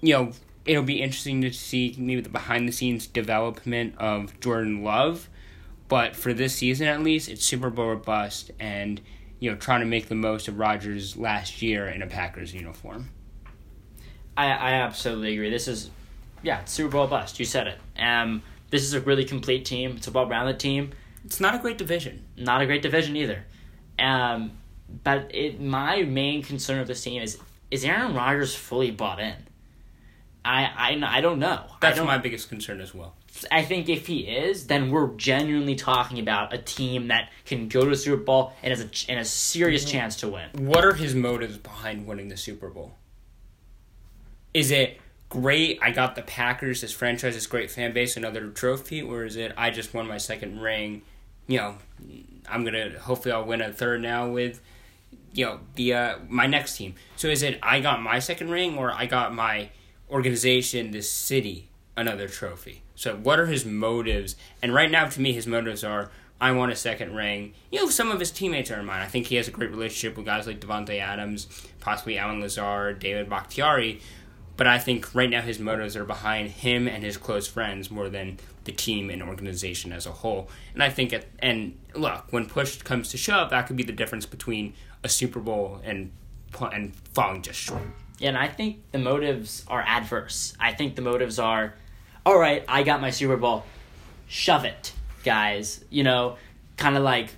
You 0.01 0.13
know, 0.13 0.31
it'll 0.65 0.83
be 0.83 1.01
interesting 1.01 1.41
to 1.41 1.51
see 1.51 1.95
maybe 1.97 2.21
the 2.21 2.29
behind 2.29 2.67
the 2.67 2.71
scenes 2.71 3.07
development 3.07 3.95
of 3.97 4.39
Jordan 4.39 4.83
Love 4.83 5.27
but 5.91 6.15
for 6.15 6.33
this 6.33 6.55
season, 6.55 6.87
at 6.87 7.03
least, 7.03 7.27
it's 7.27 7.43
Super 7.43 7.69
Bowl 7.69 7.87
or 7.87 7.95
bust, 7.97 8.49
and 8.61 9.01
you 9.41 9.51
know, 9.51 9.57
trying 9.57 9.81
to 9.81 9.85
make 9.85 10.07
the 10.07 10.15
most 10.15 10.47
of 10.47 10.57
Rodgers' 10.57 11.17
last 11.17 11.61
year 11.61 11.85
in 11.85 12.01
a 12.01 12.07
Packers 12.07 12.53
uniform. 12.53 13.09
I 14.37 14.45
I 14.45 14.71
absolutely 14.71 15.33
agree. 15.33 15.49
This 15.49 15.67
is, 15.67 15.89
yeah, 16.43 16.63
Super 16.65 16.91
Bowl 16.91 17.07
bust. 17.07 17.39
You 17.39 17.45
said 17.45 17.67
it. 17.67 17.79
Um, 17.99 18.43
this 18.69 18.83
is 18.83 18.93
a 18.93 19.01
really 19.01 19.25
complete 19.25 19.65
team. 19.65 19.95
It's 19.97 20.07
a 20.07 20.11
well-rounded 20.11 20.59
team. 20.59 20.91
It's 21.25 21.39
not 21.39 21.55
a 21.55 21.59
great 21.59 21.77
division. 21.77 22.25
Not 22.37 22.61
a 22.61 22.65
great 22.65 22.81
division 22.81 23.15
either. 23.15 23.45
Um, 23.99 24.51
but 25.03 25.33
it 25.33 25.61
my 25.61 26.03
main 26.03 26.41
concern 26.43 26.79
of 26.79 26.87
this 26.87 27.03
team 27.03 27.21
is 27.21 27.37
is 27.69 27.85
Aaron 27.85 28.13
Rodgers 28.13 28.55
fully 28.55 28.91
bought 28.91 29.19
in? 29.19 29.35
I 30.43 30.65
I, 30.65 31.17
I 31.17 31.21
don't 31.21 31.39
know. 31.39 31.63
That's 31.79 31.97
don't, 31.97 32.07
my 32.07 32.17
biggest 32.17 32.49
concern 32.49 32.81
as 32.81 32.93
well. 32.93 33.15
I 33.49 33.63
think 33.63 33.87
if 33.87 34.07
he 34.07 34.21
is, 34.21 34.67
then 34.67 34.91
we're 34.91 35.13
genuinely 35.15 35.75
talking 35.75 36.19
about 36.19 36.53
a 36.53 36.57
team 36.57 37.07
that 37.07 37.29
can 37.45 37.69
go 37.69 37.83
to 37.83 37.89
the 37.89 37.95
Super 37.95 38.21
Bowl 38.21 38.53
and 38.61 38.71
has 38.71 38.81
a, 38.81 39.11
and 39.11 39.19
a 39.19 39.25
serious 39.25 39.83
mm-hmm. 39.83 39.91
chance 39.91 40.15
to 40.17 40.27
win. 40.27 40.49
What 40.53 40.83
are 40.83 40.93
his 40.93 41.15
motives 41.15 41.57
behind 41.57 42.05
winning 42.05 42.27
the 42.27 42.37
Super 42.37 42.69
Bowl? 42.69 42.97
Is 44.53 44.71
it 44.71 44.99
great? 45.31 45.79
I 45.81 45.89
got 45.91 46.15
the 46.15 46.21
Packers, 46.21 46.81
this 46.81 46.91
franchise, 46.91 47.33
this 47.33 47.47
great 47.47 47.71
fan 47.71 47.93
base, 47.93 48.15
another 48.17 48.49
trophy, 48.49 49.01
or 49.01 49.23
is 49.23 49.37
it 49.37 49.53
I 49.57 49.71
just 49.71 49.93
won 49.93 50.07
my 50.07 50.17
second 50.17 50.59
ring? 50.59 51.01
You 51.47 51.57
know, 51.57 51.75
I'm 52.47 52.63
gonna 52.63 52.99
hopefully 52.99 53.31
I'll 53.31 53.45
win 53.45 53.61
a 53.61 53.73
third 53.73 54.01
now 54.01 54.29
with 54.29 54.61
you 55.33 55.45
know 55.45 55.59
the 55.75 55.93
uh, 55.93 56.15
my 56.27 56.45
next 56.45 56.77
team. 56.77 56.95
So 57.15 57.29
is 57.29 57.41
it 57.41 57.57
I 57.63 57.79
got 57.79 58.01
my 58.01 58.19
second 58.19 58.51
ring 58.51 58.77
or 58.77 58.91
I 58.91 59.07
got 59.07 59.33
my 59.33 59.69
organization, 60.09 60.91
this 60.91 61.09
city, 61.09 61.69
another 61.95 62.27
trophy? 62.27 62.83
So 62.95 63.15
what 63.15 63.39
are 63.39 63.47
his 63.47 63.65
motives? 63.65 64.35
And 64.61 64.73
right 64.73 64.91
now, 64.91 65.07
to 65.07 65.21
me, 65.21 65.33
his 65.33 65.47
motives 65.47 65.83
are 65.83 66.11
I 66.41 66.51
want 66.51 66.71
a 66.71 66.75
second 66.75 67.15
ring. 67.15 67.53
You 67.71 67.79
know, 67.79 67.89
some 67.89 68.11
of 68.11 68.19
his 68.19 68.31
teammates 68.31 68.69
are 68.69 68.79
in 68.79 68.85
mind. 68.85 69.03
I 69.03 69.07
think 69.07 69.27
he 69.27 69.35
has 69.35 69.47
a 69.47 69.51
great 69.51 69.69
relationship 69.69 70.17
with 70.17 70.25
guys 70.25 70.45
like 70.45 70.59
Davante 70.59 70.99
Adams, 70.99 71.47
possibly 71.79 72.17
Allen 72.17 72.41
Lazard, 72.41 72.99
David 72.99 73.29
Bakhtiari. 73.29 74.01
But 74.57 74.67
I 74.67 74.77
think 74.77 75.15
right 75.15 75.29
now 75.29 75.41
his 75.41 75.59
motives 75.59 75.95
are 75.95 76.03
behind 76.03 76.49
him 76.49 76.87
and 76.87 77.03
his 77.03 77.17
close 77.17 77.47
friends 77.47 77.89
more 77.89 78.09
than 78.09 78.37
the 78.65 78.71
team 78.71 79.09
and 79.09 79.23
organization 79.23 79.91
as 79.91 80.05
a 80.05 80.11
whole. 80.11 80.49
And 80.73 80.83
I 80.83 80.89
think, 80.89 81.13
it, 81.13 81.27
and 81.39 81.79
look, 81.95 82.25
when 82.31 82.47
push 82.47 82.79
comes 82.81 83.09
to 83.09 83.17
shove, 83.17 83.49
that 83.49 83.65
could 83.67 83.77
be 83.77 83.83
the 83.83 83.91
difference 83.91 84.25
between 84.25 84.73
a 85.03 85.09
Super 85.09 85.39
Bowl 85.39 85.81
and 85.83 86.11
and 86.73 86.93
falling 87.13 87.41
just 87.41 87.59
short. 87.59 87.81
Yeah, 88.19 88.29
and 88.29 88.37
I 88.37 88.47
think 88.49 88.91
the 88.91 88.99
motives 88.99 89.63
are 89.67 89.81
adverse. 89.81 90.53
I 90.59 90.73
think 90.73 90.95
the 90.95 91.01
motives 91.01 91.39
are 91.39 91.73
all 92.25 92.37
right, 92.37 92.63
I 92.67 92.83
got 92.83 93.01
my 93.01 93.09
Super 93.09 93.37
Bowl. 93.37 93.63
Shove 94.27 94.65
it, 94.65 94.93
guys. 95.23 95.83
You 95.89 96.03
know, 96.03 96.37
kind 96.77 96.95
of 96.95 97.03
like, 97.03 97.29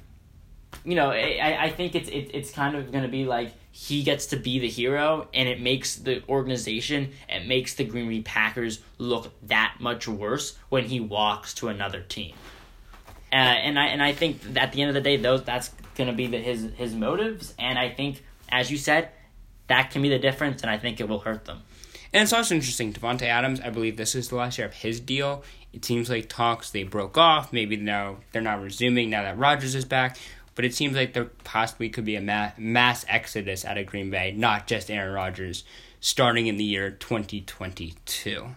you 0.83 0.95
know, 0.95 1.11
I, 1.11 1.57
I 1.61 1.69
think 1.69 1.95
it's 1.95 2.09
it, 2.09 2.31
it's 2.33 2.51
kind 2.51 2.75
of 2.75 2.91
going 2.91 3.03
to 3.03 3.09
be 3.09 3.25
like 3.25 3.53
he 3.75 4.03
gets 4.03 4.27
to 4.27 4.37
be 4.37 4.59
the 4.59 4.69
hero, 4.69 5.27
and 5.33 5.49
it 5.49 5.59
makes 5.59 5.95
the 5.95 6.21
organization, 6.29 7.09
it 7.27 7.47
makes 7.47 7.73
the 7.73 7.83
Green 7.83 8.07
Bay 8.07 8.21
Packers 8.21 8.79
look 8.99 9.33
that 9.47 9.77
much 9.79 10.07
worse 10.07 10.55
when 10.69 10.85
he 10.85 10.99
walks 10.99 11.55
to 11.55 11.69
another 11.69 11.99
team. 11.99 12.35
Uh, 13.31 13.35
and 13.35 13.79
I 13.79 13.87
and 13.87 14.03
I 14.03 14.13
think 14.13 14.41
at 14.55 14.73
the 14.73 14.81
end 14.83 14.89
of 14.89 14.93
the 14.93 15.01
day, 15.01 15.17
those 15.17 15.43
that's 15.43 15.69
going 15.95 16.07
to 16.07 16.15
be 16.15 16.27
the, 16.27 16.37
his 16.37 16.69
his 16.75 16.93
motives, 16.93 17.55
and 17.57 17.79
I 17.79 17.89
think, 17.89 18.23
as 18.47 18.69
you 18.69 18.77
said, 18.77 19.09
that 19.65 19.89
can 19.89 20.03
be 20.03 20.09
the 20.09 20.19
difference, 20.19 20.61
and 20.61 20.69
I 20.69 20.77
think 20.77 20.99
it 20.99 21.09
will 21.09 21.21
hurt 21.21 21.45
them. 21.45 21.63
And 22.13 22.21
it's 22.21 22.31
also 22.31 22.53
interesting, 22.53 22.93
Davante 22.93 23.23
Adams, 23.23 23.59
I 23.59 23.71
believe 23.71 23.97
this 23.97 24.13
is 24.13 24.29
the 24.29 24.35
last 24.35 24.59
year 24.59 24.67
of 24.67 24.75
his 24.75 24.99
deal. 24.99 25.43
It 25.73 25.83
seems 25.83 26.11
like 26.11 26.29
talks 26.29 26.69
they 26.69 26.83
broke 26.83 27.17
off. 27.17 27.51
Maybe 27.51 27.75
now 27.75 28.17
they're 28.33 28.41
not 28.43 28.61
resuming 28.61 29.09
now 29.09 29.23
that 29.23 29.39
Rodgers 29.39 29.73
is 29.73 29.83
back. 29.83 30.19
But 30.55 30.65
it 30.65 30.75
seems 30.75 30.95
like 30.95 31.13
there 31.13 31.25
possibly 31.43 31.89
could 31.89 32.05
be 32.05 32.15
a 32.15 32.53
mass 32.57 33.05
exodus 33.07 33.65
out 33.65 33.77
of 33.77 33.87
Green 33.87 34.09
Bay, 34.11 34.33
not 34.35 34.67
just 34.67 34.91
Aaron 34.91 35.13
Rodgers. 35.13 35.63
starting 35.99 36.47
in 36.47 36.57
the 36.57 36.65
year 36.65 36.91
2022. 36.91 38.55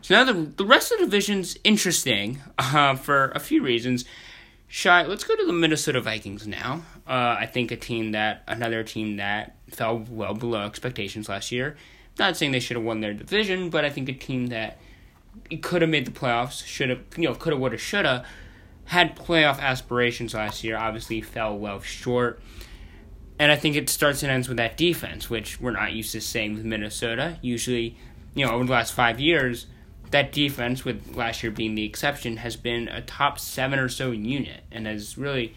So 0.00 0.14
now 0.14 0.24
the, 0.24 0.32
the 0.32 0.64
rest 0.64 0.90
of 0.92 0.98
the 0.98 1.04
division's 1.04 1.56
interesting 1.64 2.40
uh, 2.58 2.94
for 2.94 3.30
a 3.34 3.38
few 3.38 3.62
reasons. 3.62 4.04
Shai, 4.68 5.04
let's 5.04 5.22
go 5.22 5.36
to 5.36 5.46
the 5.46 5.52
Minnesota 5.52 6.00
Vikings 6.00 6.46
now. 6.46 6.82
Uh, 7.06 7.36
I 7.38 7.46
think 7.46 7.70
a 7.70 7.76
team 7.76 8.12
that, 8.12 8.42
another 8.48 8.82
team 8.82 9.18
that 9.18 9.56
fell 9.70 10.04
well 10.10 10.34
below 10.34 10.66
expectations 10.66 11.28
last 11.28 11.52
year. 11.52 11.76
Not 12.18 12.36
saying 12.36 12.52
they 12.52 12.60
should 12.60 12.76
have 12.76 12.84
won 12.84 13.00
their 13.00 13.14
division, 13.14 13.70
but 13.70 13.84
I 13.84 13.90
think 13.90 14.08
a 14.08 14.12
team 14.12 14.48
that 14.48 14.78
could 15.62 15.82
have 15.82 15.90
made 15.90 16.06
the 16.06 16.10
playoffs, 16.10 16.64
should 16.64 16.90
have, 16.90 17.00
you 17.16 17.28
know, 17.28 17.34
could 17.34 17.52
have, 17.52 17.60
would 17.60 17.72
have, 17.72 17.80
should 17.80 18.04
have, 18.04 18.26
had 18.86 19.16
playoff 19.16 19.58
aspirations 19.60 20.34
last 20.34 20.64
year, 20.64 20.76
obviously 20.76 21.20
fell 21.20 21.56
well 21.56 21.80
short. 21.80 22.40
And 23.38 23.50
I 23.50 23.56
think 23.56 23.76
it 23.76 23.88
starts 23.88 24.22
and 24.22 24.30
ends 24.30 24.48
with 24.48 24.58
that 24.58 24.76
defense, 24.76 25.28
which 25.28 25.60
we're 25.60 25.72
not 25.72 25.92
used 25.92 26.12
to 26.12 26.20
seeing 26.20 26.54
with 26.54 26.64
Minnesota. 26.64 27.38
Usually, 27.42 27.96
you 28.34 28.46
know, 28.46 28.52
over 28.52 28.64
the 28.64 28.72
last 28.72 28.92
five 28.92 29.18
years, 29.18 29.66
that 30.10 30.30
defense, 30.30 30.84
with 30.84 31.16
last 31.16 31.42
year 31.42 31.50
being 31.50 31.74
the 31.74 31.84
exception, 31.84 32.36
has 32.38 32.54
been 32.54 32.86
a 32.88 33.00
top 33.00 33.38
seven 33.38 33.78
or 33.78 33.88
so 33.88 34.12
unit 34.12 34.62
and 34.70 34.86
has 34.86 35.18
really 35.18 35.54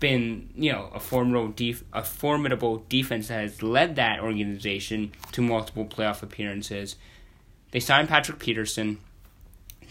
been, 0.00 0.48
you 0.56 0.72
know, 0.72 0.90
a 0.92 0.98
formidable 0.98 1.52
def- 1.52 1.84
a 1.92 2.02
formidable 2.02 2.84
defense 2.88 3.28
that 3.28 3.42
has 3.42 3.62
led 3.62 3.94
that 3.96 4.18
organization 4.18 5.12
to 5.30 5.42
multiple 5.42 5.84
playoff 5.84 6.22
appearances. 6.22 6.96
They 7.70 7.80
signed 7.80 8.08
Patrick 8.08 8.38
Peterson. 8.40 8.98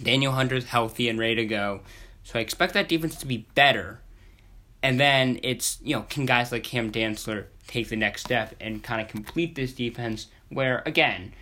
Danielle 0.01 0.33
Hunter's 0.33 0.65
healthy 0.65 1.07
and 1.09 1.19
ready 1.19 1.35
to 1.35 1.45
go. 1.45 1.81
So 2.29 2.37
I 2.37 2.43
expect 2.43 2.75
that 2.75 2.87
defense 2.87 3.15
to 3.15 3.25
be 3.25 3.47
better. 3.55 4.01
And 4.83 4.99
then 4.99 5.39
it's, 5.41 5.79
you 5.83 5.95
know, 5.95 6.03
can 6.03 6.27
guys 6.27 6.51
like 6.51 6.63
Cam 6.63 6.91
Dantzler 6.91 7.45
take 7.65 7.89
the 7.89 7.95
next 7.95 8.21
step 8.21 8.53
and 8.59 8.83
kind 8.83 9.01
of 9.01 9.07
complete 9.07 9.55
this 9.55 9.73
defense 9.73 10.27
where, 10.49 10.83
again, 10.85 11.33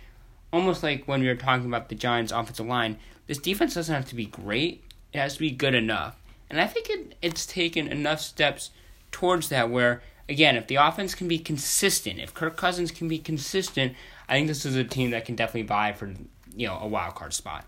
almost 0.50 0.82
like 0.82 1.06
when 1.06 1.20
we 1.20 1.26
were 1.26 1.34
talking 1.34 1.66
about 1.66 1.90
the 1.90 1.94
Giants' 1.94 2.32
offensive 2.32 2.64
line, 2.64 2.96
this 3.26 3.36
defense 3.36 3.74
doesn't 3.74 3.94
have 3.94 4.08
to 4.08 4.14
be 4.14 4.24
great. 4.24 4.82
It 5.12 5.18
has 5.18 5.34
to 5.34 5.40
be 5.40 5.50
good 5.50 5.74
enough. 5.74 6.16
And 6.48 6.58
I 6.58 6.66
think 6.66 6.88
it, 6.88 7.16
it's 7.20 7.44
taken 7.44 7.88
enough 7.88 8.22
steps 8.22 8.70
towards 9.12 9.50
that 9.50 9.68
where, 9.68 10.00
again, 10.26 10.56
if 10.56 10.68
the 10.68 10.76
offense 10.76 11.14
can 11.14 11.28
be 11.28 11.38
consistent, 11.38 12.18
if 12.18 12.32
Kirk 12.32 12.56
Cousins 12.56 12.92
can 12.92 13.08
be 13.08 13.18
consistent, 13.18 13.92
I 14.26 14.36
think 14.36 14.48
this 14.48 14.64
is 14.64 14.74
a 14.74 14.84
team 14.84 15.10
that 15.10 15.26
can 15.26 15.36
definitely 15.36 15.64
buy 15.64 15.92
for, 15.92 16.14
you 16.56 16.66
know, 16.66 16.78
a 16.80 16.88
wild 16.88 17.14
card 17.14 17.34
spot. 17.34 17.66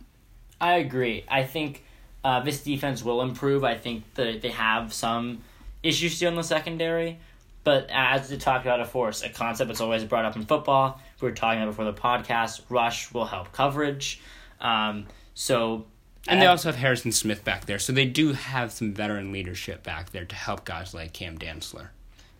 I 0.58 0.76
agree. 0.76 1.24
I 1.28 1.44
think 1.44 1.84
uh, 2.24 2.40
this 2.40 2.62
defense 2.62 3.04
will 3.04 3.22
improve. 3.22 3.64
I 3.64 3.76
think 3.76 4.14
that 4.14 4.42
they 4.42 4.50
have 4.50 4.92
some 4.92 5.42
issues 5.82 6.16
still 6.16 6.30
in 6.30 6.36
the 6.36 6.42
secondary. 6.42 7.18
But 7.62 7.88
as 7.90 8.30
we 8.30 8.38
talked 8.38 8.64
about, 8.64 8.80
of 8.80 8.90
course, 8.90 9.22
a 9.22 9.28
concept 9.28 9.68
that's 9.68 9.80
always 9.80 10.04
brought 10.04 10.24
up 10.24 10.36
in 10.36 10.46
football, 10.46 11.00
we 11.20 11.28
were 11.28 11.34
talking 11.34 11.60
about 11.60 11.70
before 11.70 11.84
the 11.84 11.92
podcast, 11.92 12.62
rush 12.68 13.12
will 13.12 13.26
help 13.26 13.52
coverage. 13.52 14.20
Um, 14.60 15.06
so, 15.34 15.84
and 16.26 16.40
they 16.40 16.46
also 16.46 16.68
have 16.68 16.76
Harrison 16.76 17.12
Smith 17.12 17.44
back 17.44 17.66
there, 17.66 17.78
so 17.78 17.92
they 17.92 18.06
do 18.06 18.32
have 18.32 18.72
some 18.72 18.94
veteran 18.94 19.32
leadership 19.32 19.82
back 19.82 20.10
there 20.10 20.24
to 20.24 20.34
help 20.34 20.64
guys 20.64 20.94
like 20.94 21.12
Cam 21.12 21.38
Dantzler. 21.38 21.88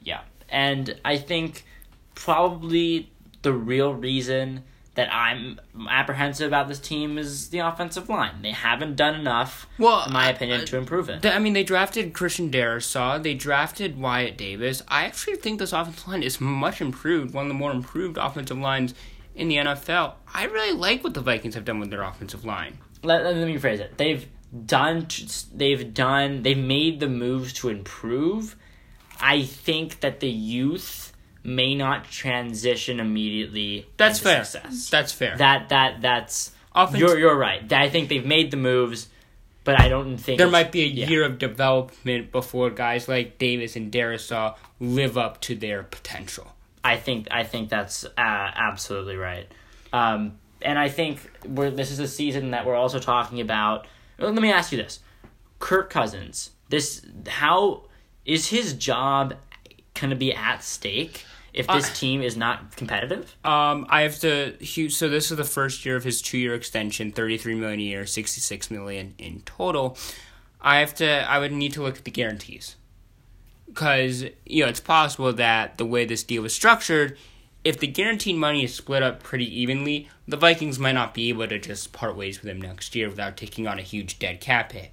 Yeah, 0.03 0.21
and 0.49 0.99
I 1.05 1.19
think 1.19 1.65
probably 2.15 3.11
the 3.43 3.53
real 3.53 3.95
reason 3.95 4.65
that 4.95 5.13
I'm 5.15 5.61
apprehensive 5.89 6.49
about 6.49 6.69
this 6.69 6.81
team 6.81 7.17
is 7.17 7.51
the 7.51 7.61
offensive 7.61 8.09
line. 8.09 8.43
They 8.43 8.51
haven't 8.51 8.97
done 8.97 9.15
enough, 9.15 9.67
well, 9.79 10.05
in 10.07 10.13
my 10.13 10.29
opinion, 10.29 10.65
to 10.67 10.77
improve 10.77 11.09
it. 11.09 11.25
I 11.25 11.39
mean, 11.39 11.53
they 11.53 11.63
drafted 11.63 12.13
Christian 12.13 12.51
Darrisaw. 12.51 13.23
They 13.23 13.35
drafted 13.35 13.99
Wyatt 13.99 14.37
Davis. 14.37 14.83
I 14.89 15.05
actually 15.05 15.37
think 15.37 15.59
this 15.59 15.73
offensive 15.73 16.09
line 16.09 16.23
is 16.23 16.41
much 16.41 16.81
improved, 16.81 17.33
one 17.33 17.47
of 17.47 17.49
the 17.49 17.55
more 17.55 17.71
improved 17.71 18.19
offensive 18.19 18.59
lines 18.59 18.95
in 19.35 19.49
the 19.49 19.57
NFL. 19.57 20.15
I 20.35 20.45
really 20.45 20.77
like 20.77 21.05
what 21.05 21.15
the 21.15 21.21
Vikings 21.21 21.55
have 21.55 21.65
done 21.65 21.79
with 21.79 21.91
their 21.91 22.03
offensive 22.03 22.45
line. 22.45 22.79
Let, 23.03 23.25
let 23.25 23.37
me 23.37 23.57
rephrase 23.57 23.79
it. 23.79 23.97
They've 23.97 24.27
done. 24.67 25.07
They've 25.55 25.95
done. 25.95 26.43
They've 26.43 26.59
made 26.59 27.01
the 27.01 27.09
moves 27.09 27.53
to 27.55 27.69
improve. 27.69 28.57
I 29.21 29.43
think 29.43 30.01
that 30.01 30.21
the 30.21 30.31
youth 30.31 31.00
may 31.43 31.75
not 31.75 32.05
transition 32.11 33.01
immediately. 33.01 33.87
That's 33.97 34.19
fair. 34.19 34.45
Success. 34.45 34.91
That's 34.91 35.13
fair. 35.13 35.37
That 35.37 35.69
that 35.71 36.03
that's 36.03 36.53
you're 36.95 37.19
you're 37.19 37.37
right. 37.37 37.71
I 37.73 37.89
think 37.89 38.09
they've 38.09 38.25
made 38.25 38.51
the 38.51 38.57
moves, 38.57 39.09
but 39.65 39.81
I 39.81 39.89
don't 39.89 40.17
think 40.17 40.39
there 40.39 40.49
might 40.49 40.73
be 40.73 40.83
a 40.83 40.87
yeah. 40.87 41.09
year 41.09 41.25
of 41.25 41.39
development 41.39 42.33
before 42.33 42.71
guys 42.71 43.09
like 43.09 43.39
Davis 43.39 43.77
and 43.77 43.93
Darrisaw 43.93 44.57
live 44.79 45.19
up 45.19 45.41
to 45.43 45.55
their 45.55 45.83
potential. 45.83 46.47
I 46.83 46.97
think 46.97 47.29
I 47.31 47.45
think 47.45 47.69
that's 47.69 48.05
uh, 48.05 48.11
absolutely 48.17 49.17
right. 49.17 49.47
Um, 49.93 50.39
and 50.63 50.79
I 50.79 50.89
think 50.89 51.31
we're 51.47 51.71
this 51.71 51.91
is 51.91 51.99
a 51.99 52.09
season 52.09 52.53
that 52.53 52.67
we're 52.67 52.77
also 52.77 52.99
talking 52.99 53.41
about. 53.41 53.87
Let 54.19 54.35
me 54.35 54.53
ask 54.53 54.73
you 54.73 54.79
this: 54.79 55.01
Kirk 55.59 55.91
Cousins. 55.91 56.51
This 56.69 57.05
how 57.27 57.85
is 58.25 58.49
his 58.49 58.75
job 58.75 59.35
going 59.95 60.11
to 60.11 60.17
be 60.17 60.33
at 60.33 60.63
stake? 60.63 61.25
if 61.53 61.67
this 61.67 61.91
uh, 61.91 61.95
team 61.95 62.23
is 62.23 62.37
not 62.37 62.77
competitive? 62.77 63.37
Um, 63.45 63.87
I 63.89 64.03
have 64.03 64.19
to. 64.21 64.55
He, 64.61 64.89
so 64.89 65.09
this 65.09 65.31
is 65.31 65.37
the 65.37 65.45
first 65.45 65.85
year 65.85 65.97
of 65.97 66.05
his 66.05 66.23
two-year 66.23 66.55
extension, 66.55 67.13
thirty-three 67.13 67.55
million 67.55 67.81
a 67.81 67.83
year, 67.83 68.07
sixty-six 68.07 68.71
million 68.71 69.15
in 69.19 69.43
total. 69.43 69.97
I 70.61 70.79
have 70.79 70.95
to. 70.97 71.09
I 71.09 71.39
would 71.39 71.53
need 71.53 71.73
to 71.75 71.83
look 71.83 71.99
at 71.99 72.05
the 72.05 72.11
guarantees, 72.11 72.77
because 73.67 74.25
you 74.47 74.63
know 74.63 74.69
it's 74.69 74.81
possible 74.81 75.33
that 75.33 75.79
the 75.79 75.87
way 75.87 76.05
this 76.05 76.23
deal 76.23 76.43
was 76.43 76.55
structured, 76.55 77.19
if 77.65 77.79
the 77.79 77.87
guaranteed 77.87 78.37
money 78.37 78.65
is 78.65 78.75
split 78.75 79.03
up 79.03 79.23
pretty 79.23 79.61
evenly, 79.61 80.09
the 80.29 80.37
Vikings 80.37 80.79
might 80.79 80.93
not 80.93 81.15
be 81.15 81.29
able 81.31 81.49
to 81.49 81.59
just 81.59 81.93
part 81.93 82.17
ways 82.17 82.41
with 82.41 82.51
him 82.51 82.61
next 82.61 82.95
year 82.95 83.09
without 83.09 83.37
taking 83.37 83.67
on 83.67 83.79
a 83.79 83.83
huge 83.83 84.19
dead 84.19 84.41
cap 84.41 84.73
hit. 84.73 84.91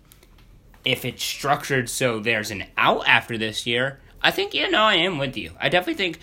If 0.83 1.03
it's 1.03 1.23
structured 1.23 1.89
so 1.89 2.19
there's 2.19 2.49
an 2.49 2.63
out 2.77 3.05
after 3.07 3.37
this 3.37 3.67
year, 3.67 3.99
I 4.21 4.31
think 4.31 4.53
yeah, 4.53 4.67
no, 4.67 4.81
I 4.81 4.95
am 4.95 5.17
with 5.17 5.37
you. 5.37 5.51
I 5.59 5.69
definitely 5.69 5.95
think 5.95 6.19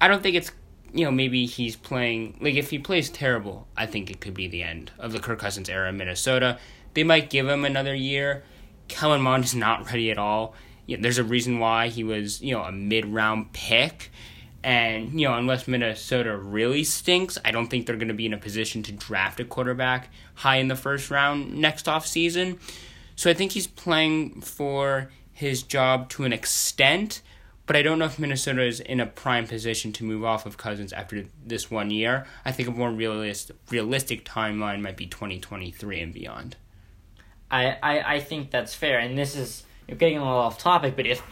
I 0.00 0.08
don't 0.08 0.22
think 0.22 0.36
it's 0.36 0.52
you 0.92 1.04
know 1.04 1.10
maybe 1.10 1.46
he's 1.46 1.76
playing 1.76 2.38
like 2.40 2.54
if 2.54 2.70
he 2.70 2.78
plays 2.78 3.10
terrible, 3.10 3.68
I 3.76 3.86
think 3.86 4.10
it 4.10 4.20
could 4.20 4.34
be 4.34 4.48
the 4.48 4.62
end 4.62 4.92
of 4.98 5.12
the 5.12 5.20
Kirk 5.20 5.38
Cousins 5.38 5.68
era 5.68 5.88
in 5.88 5.96
Minnesota. 5.96 6.58
They 6.94 7.04
might 7.04 7.30
give 7.30 7.48
him 7.48 7.64
another 7.64 7.94
year. 7.94 8.44
Kellen 8.88 9.22
Mond 9.22 9.44
is 9.44 9.54
not 9.54 9.86
ready 9.86 10.10
at 10.10 10.18
all. 10.18 10.54
Know, 10.86 10.98
there's 11.00 11.18
a 11.18 11.24
reason 11.24 11.58
why 11.58 11.88
he 11.88 12.04
was 12.04 12.42
you 12.42 12.54
know 12.54 12.62
a 12.62 12.72
mid 12.72 13.06
round 13.06 13.52
pick. 13.52 14.10
And, 14.64 15.20
you 15.20 15.26
know, 15.26 15.34
unless 15.34 15.66
Minnesota 15.66 16.36
really 16.36 16.84
stinks, 16.84 17.36
I 17.44 17.50
don't 17.50 17.66
think 17.66 17.84
they're 17.84 17.96
going 17.96 18.06
to 18.06 18.14
be 18.14 18.26
in 18.26 18.32
a 18.32 18.38
position 18.38 18.84
to 18.84 18.92
draft 18.92 19.40
a 19.40 19.44
quarterback 19.44 20.08
high 20.34 20.58
in 20.58 20.68
the 20.68 20.76
first 20.76 21.10
round 21.10 21.54
next 21.58 21.88
off 21.88 22.06
season. 22.06 22.60
So 23.16 23.28
I 23.28 23.34
think 23.34 23.52
he's 23.52 23.66
playing 23.66 24.40
for 24.40 25.10
his 25.42 25.62
job 25.62 26.08
to 26.10 26.24
an 26.24 26.32
extent, 26.32 27.20
but 27.66 27.76
I 27.76 27.82
don't 27.82 27.98
know 27.98 28.06
if 28.06 28.18
Minnesota 28.18 28.62
is 28.62 28.80
in 28.80 29.00
a 29.00 29.06
prime 29.06 29.46
position 29.46 29.92
to 29.92 30.04
move 30.04 30.24
off 30.24 30.46
of 30.46 30.56
Cousins 30.56 30.92
after 30.92 31.26
this 31.44 31.70
one 31.70 31.90
year. 31.90 32.26
I 32.44 32.52
think 32.52 32.68
a 32.68 32.72
more 32.72 32.90
realist, 32.90 33.52
realistic 33.70 34.24
timeline 34.24 34.80
might 34.80 34.96
be 34.96 35.06
2023 35.06 36.00
and 36.00 36.12
beyond. 36.12 36.56
I, 37.50 37.76
I, 37.82 38.14
I 38.14 38.20
think 38.20 38.50
that's 38.50 38.74
fair, 38.74 38.98
and 38.98 39.18
this 39.18 39.36
is 39.36 39.64
you're 39.86 39.98
getting 39.98 40.18
a 40.18 40.22
little 40.22 40.38
off 40.38 40.58
topic, 40.58 40.96
but 40.96 41.06
if 41.06 41.22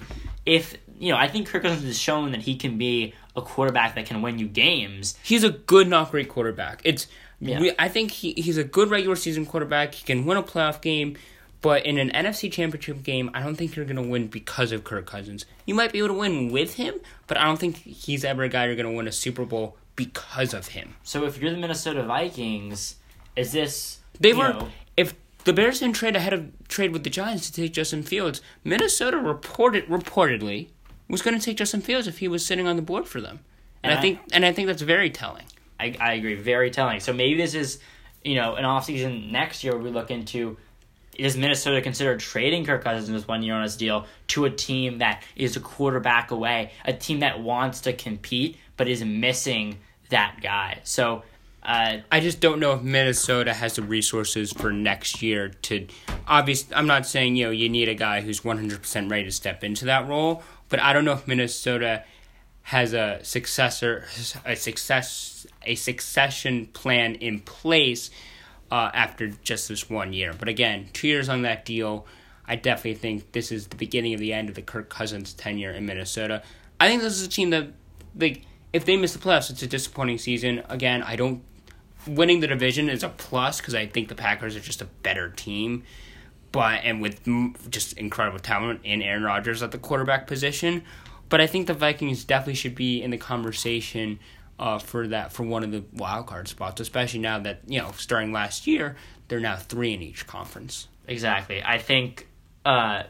if 0.44 0.76
you 0.98 1.10
know, 1.10 1.18
I 1.18 1.28
think 1.28 1.48
Kirk 1.48 1.62
Cousins 1.62 1.84
has 1.84 1.98
shown 1.98 2.32
that 2.32 2.42
he 2.42 2.56
can 2.56 2.76
be 2.76 3.14
a 3.34 3.40
quarterback 3.40 3.94
that 3.94 4.06
can 4.06 4.20
win 4.20 4.38
you 4.38 4.46
games. 4.46 5.16
He's 5.22 5.44
a 5.44 5.50
good, 5.50 5.88
not 5.88 6.10
great 6.10 6.28
quarterback. 6.28 6.82
It's 6.84 7.06
yeah. 7.40 7.72
I 7.78 7.88
think 7.88 8.10
he, 8.10 8.34
he's 8.34 8.58
a 8.58 8.64
good 8.64 8.90
regular 8.90 9.16
season 9.16 9.46
quarterback. 9.46 9.94
He 9.94 10.04
can 10.04 10.26
win 10.26 10.36
a 10.36 10.42
playoff 10.42 10.82
game. 10.82 11.16
But 11.62 11.84
in 11.84 11.98
an 11.98 12.10
NFC 12.10 12.50
championship 12.50 13.02
game, 13.02 13.30
I 13.34 13.42
don't 13.42 13.54
think 13.54 13.76
you're 13.76 13.84
going 13.84 13.96
to 13.96 14.08
win 14.08 14.28
because 14.28 14.72
of 14.72 14.84
Kirk 14.84 15.06
Cousins. 15.06 15.44
You 15.66 15.74
might 15.74 15.92
be 15.92 15.98
able 15.98 16.08
to 16.08 16.14
win 16.14 16.50
with 16.50 16.74
him, 16.74 16.94
but 17.26 17.36
I 17.36 17.44
don't 17.44 17.58
think 17.58 17.76
he's 17.76 18.24
ever 18.24 18.44
a 18.44 18.48
guy 18.48 18.66
you're 18.66 18.76
going 18.76 18.90
to 18.90 18.96
win 18.96 19.06
a 19.06 19.12
Super 19.12 19.44
Bowl 19.44 19.76
because 19.94 20.54
of 20.54 20.68
him. 20.68 20.94
So 21.02 21.26
if 21.26 21.38
you're 21.38 21.50
the 21.50 21.58
Minnesota 21.58 22.02
Vikings, 22.02 22.96
is 23.36 23.52
this 23.52 23.98
they 24.18 24.32
were 24.32 24.54
know, 24.54 24.68
if 24.96 25.14
the 25.44 25.52
Bears 25.52 25.80
didn't 25.80 25.96
trade 25.96 26.16
ahead 26.16 26.32
of 26.32 26.50
trade 26.68 26.92
with 26.92 27.04
the 27.04 27.10
Giants 27.10 27.50
to 27.50 27.52
take 27.52 27.72
Justin 27.72 28.02
Fields, 28.02 28.40
Minnesota 28.64 29.18
reported 29.18 29.86
reportedly 29.86 30.68
was 31.08 31.22
going 31.22 31.38
to 31.38 31.44
take 31.44 31.56
Justin 31.56 31.80
Fields 31.80 32.06
if 32.06 32.18
he 32.18 32.28
was 32.28 32.44
sitting 32.44 32.66
on 32.66 32.76
the 32.76 32.82
board 32.82 33.06
for 33.06 33.20
them. 33.20 33.40
And, 33.82 33.92
and 33.92 33.94
I, 33.94 33.98
I 33.98 34.00
think 34.00 34.20
and 34.32 34.44
I 34.46 34.52
think 34.52 34.66
that's 34.68 34.82
very 34.82 35.10
telling. 35.10 35.44
I, 35.78 35.96
I 35.98 36.12
agree, 36.14 36.34
very 36.34 36.70
telling. 36.70 37.00
So 37.00 37.12
maybe 37.12 37.36
this 37.36 37.54
is, 37.54 37.80
you 38.22 38.34
know, 38.34 38.54
an 38.54 38.64
offseason 38.64 39.30
next 39.30 39.64
year 39.64 39.76
we 39.76 39.90
look 39.90 40.10
into 40.10 40.58
is 41.16 41.36
Minnesota 41.36 41.80
consider 41.82 42.16
trading 42.16 42.64
Kirk 42.64 42.84
Cousins 42.84 43.10
with 43.10 43.28
one 43.28 43.42
year 43.42 43.54
on 43.54 43.62
his 43.62 43.76
deal 43.76 44.06
to 44.28 44.44
a 44.44 44.50
team 44.50 44.98
that 44.98 45.22
is 45.36 45.56
a 45.56 45.60
quarterback 45.60 46.30
away, 46.30 46.72
a 46.84 46.92
team 46.92 47.20
that 47.20 47.40
wants 47.40 47.82
to 47.82 47.92
compete 47.92 48.56
but 48.76 48.88
is 48.88 49.04
missing 49.04 49.78
that 50.08 50.38
guy? 50.42 50.80
So 50.84 51.22
uh, 51.62 51.98
I 52.10 52.20
just 52.20 52.40
don't 52.40 52.60
know 52.60 52.72
if 52.72 52.82
Minnesota 52.82 53.52
has 53.52 53.76
the 53.76 53.82
resources 53.82 54.52
for 54.52 54.72
next 54.72 55.20
year 55.20 55.50
to. 55.50 55.86
Obviously, 56.26 56.74
I'm 56.74 56.86
not 56.86 57.06
saying 57.06 57.36
you 57.36 57.46
know 57.46 57.50
you 57.50 57.68
need 57.68 57.90
a 57.90 57.94
guy 57.94 58.22
who's 58.22 58.40
100% 58.40 59.10
ready 59.10 59.24
to 59.24 59.30
step 59.30 59.62
into 59.62 59.84
that 59.84 60.08
role, 60.08 60.42
but 60.70 60.80
I 60.80 60.94
don't 60.94 61.04
know 61.04 61.12
if 61.12 61.28
Minnesota 61.28 62.04
has 62.62 62.94
a 62.94 63.20
successor, 63.22 64.06
a 64.46 64.56
success, 64.56 65.46
a 65.62 65.74
succession 65.74 66.66
plan 66.68 67.16
in 67.16 67.40
place 67.40 68.10
uh, 68.70 68.90
after 68.94 69.28
just 69.28 69.68
this 69.68 69.90
one 69.90 70.12
year. 70.12 70.32
But 70.38 70.48
again, 70.48 70.88
two 70.92 71.08
years 71.08 71.28
on 71.28 71.42
that 71.42 71.64
deal. 71.64 72.06
I 72.46 72.56
definitely 72.56 72.94
think 72.94 73.32
this 73.32 73.52
is 73.52 73.68
the 73.68 73.76
beginning 73.76 74.12
of 74.12 74.20
the 74.20 74.32
end 74.32 74.48
of 74.48 74.56
the 74.56 74.62
Kirk 74.62 74.88
Cousins 74.88 75.32
tenure 75.34 75.70
in 75.70 75.86
Minnesota. 75.86 76.42
I 76.80 76.88
think 76.88 77.02
this 77.02 77.14
is 77.14 77.26
a 77.26 77.28
team 77.28 77.50
that, 77.50 77.68
like, 78.18 78.42
if 78.72 78.84
they 78.84 78.96
miss 78.96 79.12
the 79.12 79.18
playoffs, 79.18 79.50
it's 79.50 79.62
a 79.62 79.66
disappointing 79.66 80.18
season. 80.18 80.62
Again, 80.68 81.02
I 81.02 81.16
don't. 81.16 81.42
Winning 82.06 82.40
the 82.40 82.46
division 82.46 82.88
is 82.88 83.02
a 83.02 83.10
plus 83.10 83.60
because 83.60 83.74
I 83.74 83.86
think 83.86 84.08
the 84.08 84.14
Packers 84.14 84.56
are 84.56 84.60
just 84.60 84.80
a 84.80 84.86
better 84.86 85.28
team, 85.28 85.82
but 86.50 86.80
and 86.82 87.02
with 87.02 87.20
just 87.70 87.92
incredible 87.98 88.38
talent 88.38 88.80
in 88.84 89.02
Aaron 89.02 89.22
Rodgers 89.22 89.62
at 89.62 89.70
the 89.70 89.78
quarterback 89.78 90.26
position. 90.26 90.82
But 91.28 91.40
I 91.40 91.46
think 91.46 91.66
the 91.66 91.74
Vikings 91.74 92.24
definitely 92.24 92.54
should 92.54 92.74
be 92.74 93.02
in 93.02 93.10
the 93.10 93.18
conversation 93.18 94.18
uh, 94.60 94.78
for 94.78 95.08
that 95.08 95.32
for 95.32 95.42
one 95.42 95.64
of 95.64 95.72
the 95.72 95.82
wild 95.94 96.26
card 96.26 96.46
spots, 96.46 96.80
especially 96.80 97.18
now 97.18 97.40
that 97.40 97.62
you 97.66 97.80
know 97.80 97.90
starting 97.96 98.30
last 98.30 98.66
year 98.66 98.94
they're 99.26 99.40
now 99.40 99.56
three 99.56 99.94
in 99.94 100.02
each 100.02 100.26
conference. 100.26 100.86
Exactly. 101.08 101.62
I 101.64 101.78
think. 101.78 102.28
Uh, 102.64 103.04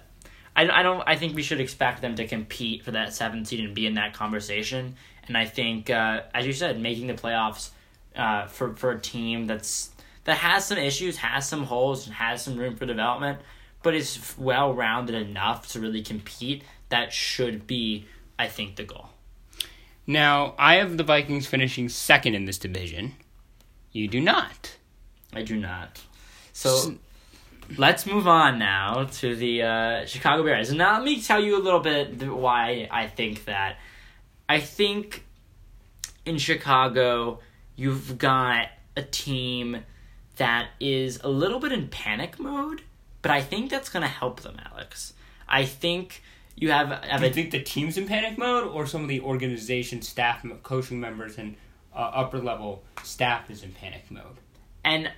I, 0.54 0.68
I 0.68 0.82
don't. 0.82 1.02
I 1.06 1.16
think 1.16 1.34
we 1.34 1.42
should 1.42 1.60
expect 1.60 2.02
them 2.02 2.14
to 2.16 2.26
compete 2.26 2.84
for 2.84 2.92
that 2.92 3.12
seventh 3.12 3.48
seed 3.48 3.60
and 3.60 3.74
be 3.74 3.86
in 3.86 3.94
that 3.94 4.14
conversation. 4.14 4.94
And 5.26 5.36
I 5.36 5.46
think, 5.46 5.90
uh, 5.90 6.22
as 6.32 6.46
you 6.46 6.52
said, 6.52 6.80
making 6.80 7.08
the 7.08 7.14
playoffs 7.14 7.70
uh, 8.14 8.46
for 8.46 8.74
for 8.76 8.92
a 8.92 9.00
team 9.00 9.46
that's 9.46 9.90
that 10.24 10.38
has 10.38 10.66
some 10.66 10.78
issues, 10.78 11.16
has 11.16 11.48
some 11.48 11.64
holes, 11.64 12.06
and 12.06 12.14
has 12.14 12.42
some 12.42 12.56
room 12.56 12.76
for 12.76 12.86
development, 12.86 13.40
but 13.82 13.94
is 13.94 14.34
well 14.38 14.72
rounded 14.72 15.16
enough 15.16 15.72
to 15.72 15.80
really 15.80 16.02
compete. 16.02 16.62
That 16.90 17.12
should 17.12 17.66
be, 17.66 18.06
I 18.38 18.48
think, 18.48 18.76
the 18.76 18.84
goal. 18.84 19.09
Now, 20.10 20.56
I 20.58 20.74
have 20.78 20.96
the 20.96 21.04
Vikings 21.04 21.46
finishing 21.46 21.88
second 21.88 22.34
in 22.34 22.44
this 22.44 22.58
division. 22.58 23.14
You 23.92 24.08
do 24.08 24.20
not. 24.20 24.76
I 25.32 25.42
do 25.42 25.54
not. 25.54 26.02
So 26.52 26.96
let's 27.78 28.06
move 28.06 28.26
on 28.26 28.58
now 28.58 29.04
to 29.04 29.36
the 29.36 29.62
uh, 29.62 30.06
Chicago 30.06 30.42
Bears. 30.42 30.70
And 30.70 30.78
now 30.78 30.94
let 30.94 31.04
me 31.04 31.22
tell 31.22 31.40
you 31.40 31.56
a 31.56 31.62
little 31.62 31.78
bit 31.78 32.28
why 32.28 32.88
I 32.90 33.06
think 33.06 33.44
that. 33.44 33.78
I 34.48 34.58
think 34.58 35.24
in 36.26 36.38
Chicago, 36.38 37.38
you've 37.76 38.18
got 38.18 38.66
a 38.96 39.02
team 39.02 39.84
that 40.38 40.70
is 40.80 41.20
a 41.22 41.28
little 41.28 41.60
bit 41.60 41.70
in 41.70 41.86
panic 41.86 42.40
mode, 42.40 42.82
but 43.22 43.30
I 43.30 43.42
think 43.42 43.70
that's 43.70 43.88
going 43.88 44.02
to 44.02 44.08
help 44.08 44.40
them, 44.40 44.56
Alex. 44.72 45.12
I 45.48 45.66
think 45.66 46.24
you 46.60 46.70
have. 46.70 46.88
have 46.88 47.20
Do 47.20 47.26
you 47.26 47.30
a, 47.30 47.34
think 47.34 47.50
the 47.50 47.62
team's 47.62 47.96
in 47.96 48.06
panic 48.06 48.38
mode, 48.38 48.68
or 48.68 48.86
some 48.86 49.02
of 49.02 49.08
the 49.08 49.20
organization 49.20 50.02
staff, 50.02 50.44
coaching 50.62 51.00
members, 51.00 51.38
and 51.38 51.56
uh, 51.94 51.98
upper 51.98 52.38
level 52.38 52.84
staff 53.02 53.50
is 53.50 53.64
in 53.64 53.72
panic 53.72 54.04
mode? 54.10 54.38
And 54.84 55.10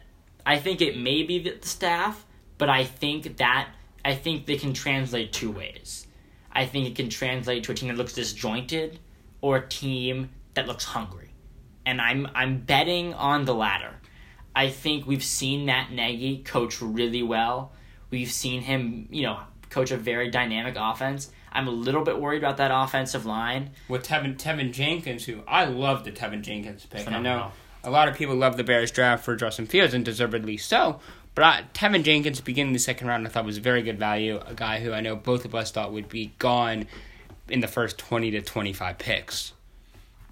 I 0.47 0.59
think 0.59 0.81
it 0.81 0.97
may 0.97 1.23
be 1.23 1.39
the 1.41 1.59
staff, 1.67 2.25
but 2.59 2.69
I 2.69 2.85
think 2.85 3.37
that 3.39 3.69
I 4.05 4.15
think 4.15 4.47
they 4.47 4.57
can 4.57 4.73
translate 4.73 5.33
two 5.33 5.51
ways. 5.51 6.07
I 6.53 6.67
think 6.67 6.87
it 6.87 6.97
can 6.97 7.09
translate 7.09 7.65
to 7.65 7.73
a 7.73 7.75
team 7.75 7.89
that 7.89 7.97
looks 7.97 8.15
disjointed 8.15 8.99
or 9.41 9.57
a 9.57 9.69
team 9.69 10.31
that 10.55 10.67
looks 10.67 10.85
hungry. 10.85 11.31
And 11.85 12.01
I'm 12.01 12.29
I'm 12.35 12.61
betting 12.61 13.15
on 13.15 13.45
the 13.45 13.55
latter. 13.55 13.95
I 14.55 14.69
think 14.69 15.07
we've 15.07 15.25
seen 15.25 15.67
Matt 15.67 15.91
Nagy 15.91 16.43
coach 16.43 16.81
really 16.81 17.23
well. 17.23 17.73
We've 18.11 18.31
seen 18.31 18.61
him, 18.61 19.09
you 19.11 19.23
know, 19.23 19.41
coach 19.73 19.91
a 19.91 19.97
very 19.97 20.31
dynamic 20.31 20.75
offense. 20.79 21.31
I'm 21.53 21.69
a 21.69 21.73
little 21.73 22.03
bit 22.03 22.21
worried 22.21 22.39
about 22.39 22.57
that 22.59 22.71
offensive 22.73 23.27
line. 23.27 23.71
With 23.89 24.07
Teven 24.07 24.37
Teven 24.37 24.73
Jenkins, 24.73 25.25
who 25.25 25.43
I 25.47 25.65
love 25.65 26.05
the 26.05 26.13
Teven 26.13 26.43
Jenkins 26.43 26.87
pick. 26.87 27.11
I 27.11 27.19
know 27.19 27.53
a 27.85 27.91
lot 27.91 28.09
of 28.09 28.17
people 28.17 28.35
love 28.35 28.57
the 28.57 28.65
Bears 28.65 28.91
draft 28.91 29.25
for 29.25 29.37
Justin 29.37 29.67
Fields, 29.67 29.95
and 29.95 30.05
deservedly 30.05 30.57
so. 30.57 31.01
But 31.35 31.45
I, 31.45 31.65
Teven 31.75 32.05
Jenkins, 32.05 32.41
beginning 32.41 32.73
the 32.75 32.79
second 32.79 33.09
round, 33.09 33.27
I 33.27 33.31
thought 33.31 33.45
was 33.45 33.59
very 33.59 33.83
good 33.83 33.99
value. 33.99 34.41
A 34.47 34.55
guy 34.55 34.81
who 34.81 34.93
I 34.93 35.01
know 35.01 35.17
both 35.17 35.45
of 35.45 35.55
us 35.55 35.71
thought 35.71 35.93
would 35.93 36.09
be 36.09 36.33
gone 36.39 36.87
in 37.49 37.61
the 37.61 37.69
first 37.69 37.99
20 37.99 38.31
to 38.33 38.43
25 38.43 38.99
picks. 38.99 39.53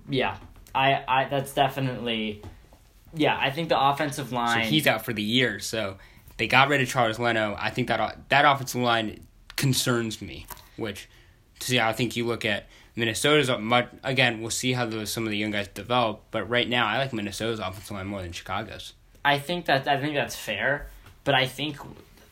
Yeah. 0.08 0.36
I, 0.74 1.02
I 1.08 1.24
that's 1.24 1.52
definitely 1.52 2.42
yeah, 3.14 3.36
I 3.40 3.50
think 3.50 3.68
the 3.68 3.80
offensive 3.80 4.30
line 4.30 4.64
So 4.64 4.70
he's 4.70 4.86
out 4.86 5.04
for 5.04 5.12
the 5.12 5.22
year. 5.22 5.58
So 5.58 5.96
they 6.36 6.46
got 6.46 6.68
rid 6.68 6.80
of 6.80 6.88
Charles 6.88 7.18
Leno. 7.18 7.56
I 7.58 7.70
think 7.70 7.88
that 7.88 8.28
that 8.28 8.44
offensive 8.44 8.80
line 8.80 9.26
concerns 9.60 10.22
me, 10.22 10.46
which 10.76 11.08
to 11.60 11.66
see 11.68 11.78
I 11.78 11.92
think 11.92 12.16
you 12.16 12.26
look 12.26 12.44
at 12.44 12.66
Minnesota's 12.96 13.50
much 13.60 13.88
again, 14.02 14.40
we'll 14.40 14.50
see 14.50 14.72
how 14.72 14.86
those, 14.86 15.12
some 15.12 15.24
of 15.24 15.30
the 15.30 15.36
young 15.36 15.50
guys 15.50 15.68
develop, 15.68 16.22
but 16.30 16.48
right 16.48 16.68
now 16.68 16.86
I 16.86 16.96
like 16.98 17.12
Minnesota's 17.12 17.60
offensive 17.60 17.92
line 17.92 18.06
more 18.06 18.22
than 18.22 18.32
Chicago's. 18.32 18.94
I 19.24 19.38
think 19.38 19.66
that 19.66 19.86
I 19.86 20.00
think 20.00 20.14
that's 20.14 20.34
fair, 20.34 20.88
but 21.24 21.34
I 21.34 21.46
think 21.46 21.76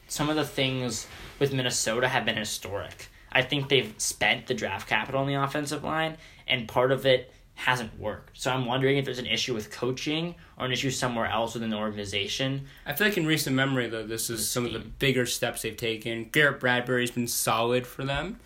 some 0.09 0.31
of 0.31 0.37
the 0.37 0.45
things 0.45 1.07
with 1.39 1.53
Minnesota 1.53 2.09
have 2.09 2.25
been 2.25 2.37
historic. 2.37 3.09
I 3.31 3.43
think 3.43 3.69
they've 3.69 3.95
spent 3.99 4.47
the 4.47 4.55
draft 4.55 4.89
capital 4.89 5.21
on 5.21 5.27
the 5.27 5.35
offensive 5.35 5.85
line, 5.85 6.17
and 6.47 6.67
part 6.67 6.91
of 6.91 7.05
it 7.05 7.31
hasn't 7.59 7.99
worked. 7.99 8.39
So 8.39 8.53
I'm 8.53 8.67
wondering 8.67 8.99
if 8.99 9.05
there's 9.05 9.19
an 9.19 9.27
issue 9.27 9.53
with 9.53 9.73
coaching 9.73 10.37
or 10.57 10.67
an 10.67 10.71
issue 10.71 10.93
somewhere 10.93 11.27
else 11.27 11.55
within 11.55 11.71
the 11.71 11.77
organization. 11.77 12.67
I 12.87 12.93
feel 12.93 13.09
like 13.09 13.17
in 13.17 13.27
recent 13.27 13.57
memory, 13.57 13.89
though, 13.89 14.07
this 14.07 14.31
is 14.31 14.49
some 14.49 14.65
of 14.65 14.73
the 14.73 14.79
bigger 14.79 15.27
steps 15.27 15.63
they've 15.63 15.77
taken. 15.77 16.29
Garrett 16.31 16.61
Bradbury's 16.61 17.11
been 17.11 17.27
solid 17.27 17.85
for 17.85 18.05
them, 18.05 18.39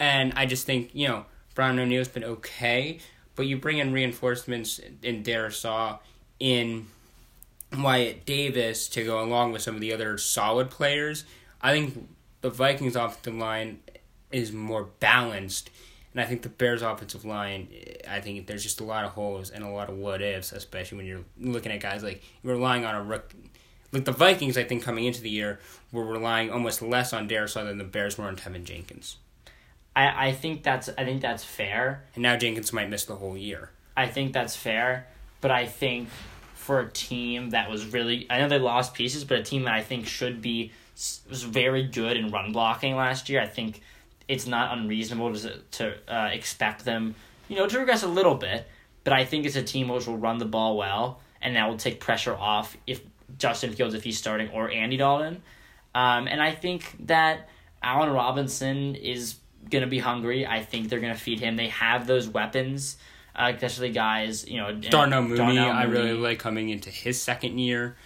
and 0.00 0.32
I 0.34 0.46
just 0.46 0.64
think 0.64 0.90
you 0.94 1.06
know 1.06 1.26
Brian 1.54 1.78
O'Neill's 1.78 2.08
been 2.08 2.24
okay, 2.24 3.00
but 3.36 3.46
you 3.46 3.58
bring 3.58 3.76
in 3.76 3.92
reinforcements 3.92 4.80
in 5.02 5.22
Darrisaw, 5.22 5.98
in 6.40 6.86
Wyatt 7.76 8.24
Davis 8.24 8.88
to 8.88 9.04
go 9.04 9.22
along 9.22 9.52
with 9.52 9.60
some 9.60 9.74
of 9.74 9.82
the 9.82 9.92
other 9.92 10.16
solid 10.16 10.70
players. 10.70 11.26
I 11.60 11.72
think 11.72 12.08
the 12.40 12.48
Vikings 12.48 12.96
offensive 12.96 13.34
line 13.34 13.80
is 14.32 14.52
more 14.52 14.84
balanced. 15.00 15.68
And 16.14 16.20
I 16.20 16.26
think 16.26 16.42
the 16.42 16.48
Bears' 16.48 16.80
offensive 16.80 17.24
line, 17.24 17.68
I 18.08 18.20
think 18.20 18.46
there's 18.46 18.62
just 18.62 18.80
a 18.80 18.84
lot 18.84 19.04
of 19.04 19.12
holes 19.12 19.50
and 19.50 19.64
a 19.64 19.68
lot 19.68 19.88
of 19.88 19.96
what 19.96 20.22
ifs, 20.22 20.52
especially 20.52 20.96
when 20.98 21.06
you're 21.06 21.24
looking 21.40 21.72
at 21.72 21.80
guys 21.80 22.04
like 22.04 22.22
you're 22.42 22.54
relying 22.54 22.84
on 22.84 22.94
a 22.94 23.02
rook. 23.02 23.34
Like 23.90 24.04
the 24.04 24.12
Vikings, 24.12 24.56
I 24.56 24.64
think 24.64 24.82
coming 24.82 25.04
into 25.04 25.20
the 25.20 25.30
year 25.30 25.58
were 25.92 26.04
relying 26.04 26.50
almost 26.50 26.82
less 26.82 27.12
on 27.12 27.28
Darrisaw 27.28 27.64
than 27.64 27.78
the 27.78 27.84
Bears 27.84 28.16
were 28.16 28.24
on 28.24 28.36
Teven 28.36 28.64
Jenkins. 28.64 29.16
I, 29.96 30.28
I 30.28 30.32
think 30.32 30.62
that's 30.62 30.88
I 30.96 31.04
think 31.04 31.20
that's 31.20 31.44
fair. 31.44 32.04
And 32.14 32.22
now 32.22 32.36
Jenkins 32.36 32.72
might 32.72 32.88
miss 32.88 33.04
the 33.04 33.16
whole 33.16 33.36
year. 33.36 33.70
I 33.96 34.06
think 34.06 34.32
that's 34.32 34.56
fair, 34.56 35.06
but 35.40 35.50
I 35.50 35.66
think 35.66 36.08
for 36.54 36.80
a 36.80 36.90
team 36.90 37.50
that 37.50 37.70
was 37.70 37.86
really 37.86 38.26
I 38.30 38.38
know 38.38 38.48
they 38.48 38.58
lost 38.58 38.94
pieces, 38.94 39.24
but 39.24 39.38
a 39.38 39.42
team 39.42 39.64
that 39.64 39.74
I 39.74 39.82
think 39.82 40.06
should 40.06 40.40
be 40.40 40.72
was 41.28 41.42
very 41.42 41.82
good 41.84 42.16
in 42.16 42.30
run 42.30 42.52
blocking 42.52 42.94
last 42.94 43.28
year. 43.28 43.40
I 43.40 43.46
think 43.46 43.80
it's 44.28 44.46
not 44.46 44.76
unreasonable 44.76 45.34
to 45.34 45.58
to 45.72 45.94
uh, 46.08 46.30
expect 46.32 46.84
them, 46.84 47.14
you 47.48 47.56
know, 47.56 47.66
to 47.66 47.78
regress 47.78 48.02
a 48.02 48.08
little 48.08 48.34
bit. 48.34 48.66
But 49.04 49.12
I 49.12 49.24
think 49.24 49.44
it's 49.44 49.56
a 49.56 49.62
team 49.62 49.88
which 49.88 50.06
will 50.06 50.16
run 50.16 50.38
the 50.38 50.46
ball 50.46 50.76
well, 50.76 51.20
and 51.42 51.56
that 51.56 51.68
will 51.68 51.76
take 51.76 52.00
pressure 52.00 52.34
off 52.34 52.76
if 52.86 53.02
Justin 53.38 53.72
Fields 53.72 53.94
if 53.94 54.04
he's 54.04 54.18
starting 54.18 54.48
or 54.50 54.70
Andy 54.70 54.96
Dalton. 54.96 55.42
Um, 55.94 56.26
and 56.26 56.42
I 56.42 56.52
think 56.52 56.96
that 57.06 57.48
Allen 57.82 58.10
Robinson 58.10 58.94
is 58.94 59.36
gonna 59.70 59.86
be 59.86 59.98
hungry. 59.98 60.46
I 60.46 60.62
think 60.62 60.88
they're 60.88 61.00
gonna 61.00 61.14
feed 61.14 61.40
him. 61.40 61.56
They 61.56 61.68
have 61.68 62.06
those 62.06 62.28
weapons, 62.28 62.96
uh, 63.36 63.52
especially 63.54 63.90
guys, 63.90 64.48
you 64.48 64.58
know. 64.58 64.72
Darnell 64.72 65.22
Mooney, 65.22 65.36
Darnell 65.36 65.66
Mooney, 65.66 65.78
I 65.78 65.84
really 65.84 66.14
like 66.14 66.38
coming 66.38 66.70
into 66.70 66.90
his 66.90 67.20
second 67.20 67.58
year. 67.58 67.96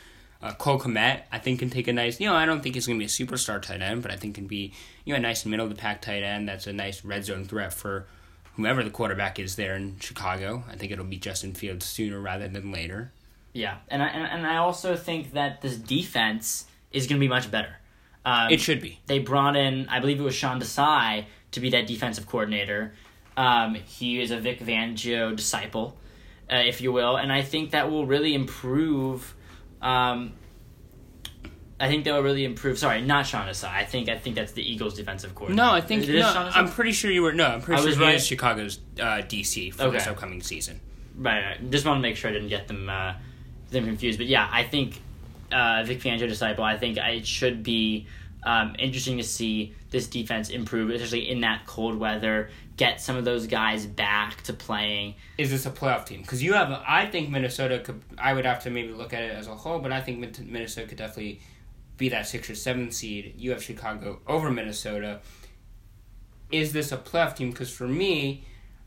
Uh, 0.40 0.53
Cole 0.55 0.79
Kmet, 0.79 1.22
I 1.33 1.38
think, 1.38 1.59
can 1.59 1.68
take 1.68 1.88
a 1.88 1.92
nice. 1.92 2.20
You 2.20 2.29
know, 2.29 2.35
I 2.35 2.46
don't 2.46 2.62
think 2.62 2.77
he's 2.77 2.87
going 2.87 2.98
to 2.98 3.03
be 3.03 3.07
a 3.07 3.09
superstar 3.09 3.61
tight 3.61 3.83
end, 3.83 4.03
but 4.03 4.12
I 4.12 4.16
think 4.16 4.37
can 4.37 4.46
be 4.46 4.72
you 5.05 5.12
know 5.12 5.18
a 5.18 5.22
nice 5.22 5.44
middle 5.44 5.66
of 5.66 5.70
the 5.70 5.81
pack 5.81 6.01
tight 6.01 6.22
end. 6.22 6.48
That's 6.48 6.66
a 6.66 6.72
nice 6.72 7.05
red 7.05 7.24
zone 7.24 7.44
threat 7.44 7.72
for 7.72 8.07
whomever 8.55 8.85
the 8.85 8.90
quarterback 8.90 9.38
is 9.38 9.57
there 9.57 9.74
in 9.74 9.98
Chicago. 9.98 10.64
I 10.70 10.77
think 10.77 10.92
it'll 10.92 11.05
be 11.05 11.16
Justin 11.16 11.55
Fields 11.55 11.87
sooner 11.87 12.20
rather 12.20 12.48
than 12.48 12.70
later. 12.70 13.12
Yeah, 13.53 13.79
and 13.88 14.03
I 14.03 14.09
and 14.09 14.46
I 14.46 14.57
also 14.59 14.94
think 14.94 15.33
that 15.33 15.60
this 15.60 15.77
defense 15.77 16.67
is 16.92 17.06
going 17.06 17.19
to 17.19 17.25
be 17.25 17.29
much 17.29 17.50
better. 17.50 17.77
Um, 18.25 18.50
it 18.50 18.60
should 18.60 18.81
be. 18.81 19.00
They 19.06 19.21
brought 19.21 19.56
in, 19.56 19.88
I 19.88 20.00
believe 20.00 20.21
it 20.21 20.23
was 20.23 20.35
Sean 20.35 20.60
Desai 20.60 21.25
to 21.52 21.60
be 21.60 21.71
that 21.71 21.87
defensive 21.87 22.27
coordinator. 22.27 22.92
Um, 23.37 23.75
he 23.75 24.21
is 24.21 24.31
a 24.31 24.38
Vic 24.38 24.60
Fangio 24.60 25.35
disciple, 25.35 25.96
uh, 26.52 26.56
if 26.56 26.81
you 26.81 26.92
will, 26.92 27.17
and 27.17 27.33
I 27.33 27.42
think 27.42 27.71
that 27.71 27.90
will 27.90 28.04
really 28.04 28.35
improve 28.35 29.35
um, 29.83 30.33
I 31.81 31.88
think 31.88 32.04
they'll 32.04 32.22
really 32.22 32.44
improve. 32.44 32.79
Sorry, 32.79 33.00
not 33.00 33.26
Sean 33.26 33.46
Desai. 33.46 33.68
I 33.68 33.85
think 33.85 34.08
I 34.08 34.18
think 34.18 34.35
that's 34.37 34.52
the 34.52 34.62
Eagles' 34.62 34.94
defensive 34.94 35.35
coordinator. 35.35 35.64
No, 35.64 35.72
I 35.72 35.81
think 35.81 36.08
no, 36.08 36.50
I'm 36.54 36.68
pretty 36.68 36.92
sure 36.92 37.10
you 37.10 37.22
were. 37.22 37.33
No, 37.33 37.46
I'm 37.46 37.60
pretty 37.60 37.81
I 37.81 37.85
sure 37.85 37.94
he 37.94 38.04
right. 38.04 38.14
is 38.16 38.26
Chicago's 38.26 38.81
uh, 38.98 39.22
DC 39.22 39.74
for 39.74 39.85
okay. 39.85 39.98
this 39.98 40.06
upcoming 40.06 40.42
season. 40.42 40.81
Right, 41.16 41.44
right. 41.44 41.70
Just 41.70 41.87
want 41.87 41.98
to 41.98 42.02
make 42.02 42.16
sure 42.16 42.31
I 42.31 42.33
didn't 42.33 42.48
get 42.48 42.66
them 42.66 42.88
uh, 42.88 43.14
them 43.70 43.85
confused. 43.85 44.18
But 44.18 44.26
yeah, 44.26 44.48
I 44.50 44.64
think 44.64 45.00
uh, 45.52 45.85
Vic 45.85 46.00
Fangio 46.00 46.29
disciple. 46.29 46.64
I 46.64 46.76
think 46.79 46.96
it 46.96 47.26
should 47.26 47.62
be 47.62 48.06
Um, 48.44 48.76
interesting 48.78 49.18
to 49.18 49.24
see 49.24 49.74
this 49.90 50.06
defense 50.06 50.48
improve, 50.48 50.90
especially 50.90 51.28
in 51.28 51.40
that 51.40 51.66
cold 51.66 51.98
weather. 51.98 52.50
Get 52.76 53.00
some 53.00 53.16
of 53.16 53.24
those 53.24 53.46
guys 53.46 53.84
back 53.86 54.42
to 54.42 54.52
playing. 54.52 55.16
Is 55.36 55.50
this 55.50 55.66
a 55.66 55.70
playoff 55.70 56.06
team? 56.06 56.22
Because 56.22 56.42
you 56.42 56.52
have, 56.52 56.70
I 56.86 57.06
think 57.06 57.30
Minnesota 57.30 57.80
could. 57.80 58.00
I 58.16 58.32
would 58.32 58.46
have 58.46 58.62
to 58.62 58.70
maybe 58.70 58.92
look 58.92 59.12
at 59.12 59.22
it 59.22 59.32
as 59.32 59.48
a 59.48 59.54
whole, 59.54 59.80
but 59.80 59.90
I 59.90 60.00
think 60.00 60.18
Minnesota 60.40 60.86
could 60.86 60.98
definitely 60.98 61.40
be 61.96 62.08
that 62.10 62.26
six 62.26 62.48
or 62.48 62.54
seven 62.54 62.90
seed. 62.92 63.34
You 63.36 63.50
have 63.50 63.62
Chicago 63.62 64.20
over 64.26 64.50
Minnesota. 64.50 65.20
Is 66.50 66.72
this 66.72 66.92
a 66.92 66.96
playoff 66.96 67.36
team? 67.36 67.50
Because 67.50 67.70
for 67.70 67.88
me, 67.88 68.44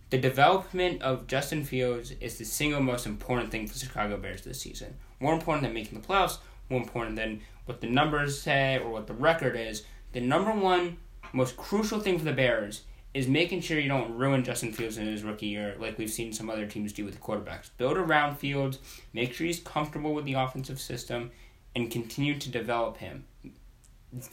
the 0.09 0.17
development 0.17 1.01
of 1.01 1.27
Justin 1.27 1.63
Fields 1.63 2.13
is 2.19 2.37
the 2.37 2.45
single 2.45 2.81
most 2.81 3.05
important 3.05 3.51
thing 3.51 3.67
for 3.67 3.77
Chicago 3.77 4.17
Bears 4.17 4.41
this 4.41 4.61
season. 4.61 4.95
More 5.19 5.33
important 5.33 5.63
than 5.63 5.73
making 5.73 6.01
the 6.01 6.07
playoffs, 6.07 6.37
more 6.69 6.81
important 6.81 7.15
than 7.15 7.41
what 7.65 7.81
the 7.81 7.87
numbers 7.87 8.41
say 8.41 8.79
or 8.79 8.89
what 8.89 9.07
the 9.07 9.13
record 9.13 9.55
is. 9.55 9.83
The 10.13 10.21
number 10.21 10.51
one 10.51 10.97
most 11.33 11.57
crucial 11.57 11.99
thing 11.99 12.17
for 12.17 12.25
the 12.25 12.33
Bears 12.33 12.83
is 13.13 13.27
making 13.27 13.61
sure 13.61 13.79
you 13.79 13.89
don't 13.89 14.15
ruin 14.15 14.43
Justin 14.43 14.71
Fields 14.71 14.97
in 14.97 15.05
his 15.05 15.23
rookie 15.23 15.47
year 15.47 15.75
like 15.79 15.97
we've 15.97 16.09
seen 16.09 16.31
some 16.31 16.49
other 16.49 16.65
teams 16.65 16.93
do 16.93 17.05
with 17.05 17.21
quarterbacks. 17.21 17.69
Build 17.77 17.97
around 17.97 18.37
Fields, 18.37 18.79
make 19.13 19.33
sure 19.33 19.47
he's 19.47 19.59
comfortable 19.59 20.13
with 20.13 20.25
the 20.25 20.33
offensive 20.33 20.79
system, 20.79 21.31
and 21.75 21.91
continue 21.91 22.37
to 22.37 22.49
develop 22.49 22.97
him. 22.97 23.25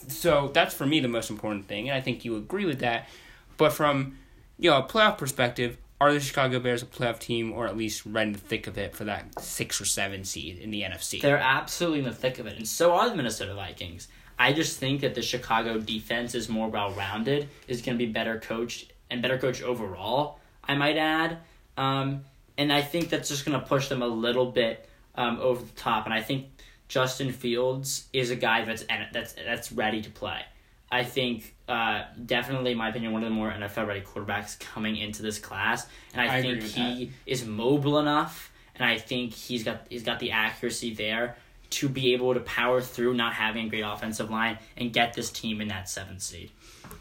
So 0.09 0.51
that's 0.53 0.75
for 0.75 0.87
me 0.87 1.01
the 1.01 1.09
most 1.09 1.31
important 1.31 1.67
thing, 1.67 1.89
and 1.89 1.97
I 1.97 2.01
think 2.01 2.25
you 2.25 2.37
agree 2.37 2.67
with 2.67 2.81
that. 2.81 3.09
But 3.57 3.73
from 3.73 4.19
you 4.59 4.71
know 4.71 4.79
a 4.79 4.83
playoff 4.83 5.19
perspective, 5.19 5.79
are 6.01 6.13
the 6.13 6.21
Chicago 6.21 6.61
Bears 6.61 6.83
a 6.83 6.87
playoff 6.87 7.19
team, 7.19 7.53
or 7.53 7.67
at 7.67 7.77
least 7.77 8.07
right 8.07 8.27
in 8.27 8.33
the 8.33 8.39
thick 8.39 8.67
of 8.67 8.79
it 8.79 8.95
for 8.95 9.05
that 9.05 9.41
six 9.41 9.81
or 9.81 9.85
seven 9.85 10.25
seed 10.25 10.59
in 10.59 10.71
the 10.71 10.83
NFC? 10.83 11.21
They're 11.21 11.39
absolutely 11.39 12.01
in 12.01 12.05
the 12.05 12.13
thick 12.13 12.39
of 12.39 12.47
it, 12.47 12.57
and 12.57 12.67
so 12.67 12.95
are 12.95 13.09
the 13.09 13.17
Minnesota 13.17 13.55
Vikings. 13.55 14.09
I 14.39 14.53
just 14.53 14.79
think 14.79 15.01
that 15.01 15.15
the 15.15 15.23
Chicago 15.23 15.81
defense 15.81 16.35
is 16.35 16.49
more 16.49 16.69
well 16.69 16.93
rounded, 16.93 17.49
is 17.67 17.83
going 17.83 17.99
to 17.99 18.05
be 18.05 18.11
better 18.11 18.39
coached 18.39 18.93
and 19.11 19.21
better 19.21 19.39
coached 19.39 19.63
overall. 19.63 20.39
I 20.63 20.77
might 20.77 20.97
add, 20.97 21.39
um, 21.77 22.25
and 22.57 22.73
I 22.73 22.83
think 22.83 23.09
that's 23.09 23.29
just 23.29 23.45
going 23.45 23.59
to 23.59 23.67
push 23.67 23.89
them 23.89 24.03
a 24.03 24.07
little 24.07 24.53
bit 24.53 24.89
um, 25.17 25.39
over 25.41 25.65
the 25.65 25.73
top. 25.73 26.05
And 26.05 26.15
I 26.15 26.23
think 26.23 26.47
Justin 26.87 27.33
Fields 27.33 28.07
is 28.13 28.31
a 28.31 28.37
guy 28.37 28.65
that's 28.65 28.85
that's 29.13 29.33
that's 29.33 29.73
ready 29.73 30.03
to 30.03 30.11
play. 30.11 30.43
I 30.91 31.03
think 31.03 31.55
uh, 31.69 32.05
definitely, 32.25 32.73
in 32.73 32.79
my 32.79 32.89
opinion, 32.89 33.13
one 33.13 33.23
of 33.23 33.29
the 33.29 33.35
more 33.35 33.51
NFL 33.51 33.87
ready 33.87 34.01
quarterbacks 34.01 34.59
coming 34.59 34.97
into 34.97 35.23
this 35.23 35.39
class, 35.39 35.87
and 36.15 36.23
I, 36.23 36.39
I 36.39 36.43
think 36.43 36.63
he 36.63 37.07
that. 37.07 37.13
is 37.27 37.45
mobile 37.45 37.99
enough, 37.99 38.51
and 38.75 38.89
I 38.89 38.99
think 38.99 39.35
he's 39.35 39.65
got 39.65 39.83
he's 39.91 40.03
got 40.03 40.19
the 40.19 40.31
accuracy 40.31 40.95
there 40.95 41.37
to 41.71 41.89
be 41.89 42.15
able 42.15 42.33
to 42.33 42.41
power 42.41 42.81
through 42.81 43.13
not 43.13 43.35
having 43.35 43.67
a 43.67 43.69
great 43.69 43.83
offensive 43.83 44.31
line 44.31 44.59
and 44.79 44.93
get 44.93 45.13
this 45.13 45.31
team 45.31 45.61
in 45.61 45.69
that 45.69 45.89
seventh 45.89 46.23
seed. 46.23 46.51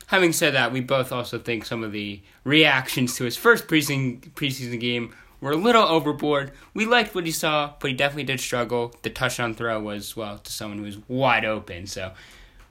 Having 0.07 0.33
said 0.33 0.53
that, 0.53 0.73
we 0.73 0.81
both 0.81 1.13
also 1.13 1.39
think 1.39 1.65
some 1.65 1.83
of 1.83 1.93
the 1.93 2.21
reactions 2.43 3.15
to 3.15 3.23
his 3.23 3.37
first 3.37 3.67
preseason 3.67 4.19
preseason 4.31 4.79
game 4.79 5.13
were 5.39 5.51
a 5.51 5.55
little 5.57 5.83
overboard. 5.83 6.51
We 6.73 6.85
liked 6.85 7.15
what 7.15 7.25
he 7.25 7.31
saw, 7.31 7.73
but 7.79 7.91
he 7.91 7.95
definitely 7.95 8.23
did 8.23 8.39
struggle. 8.39 8.93
The 9.03 9.09
touchdown 9.09 9.53
throw 9.53 9.79
was 9.79 10.15
well 10.17 10.39
to 10.39 10.51
someone 10.51 10.79
who 10.79 10.85
was 10.85 10.97
wide 11.07 11.45
open, 11.45 11.87
so 11.87 12.11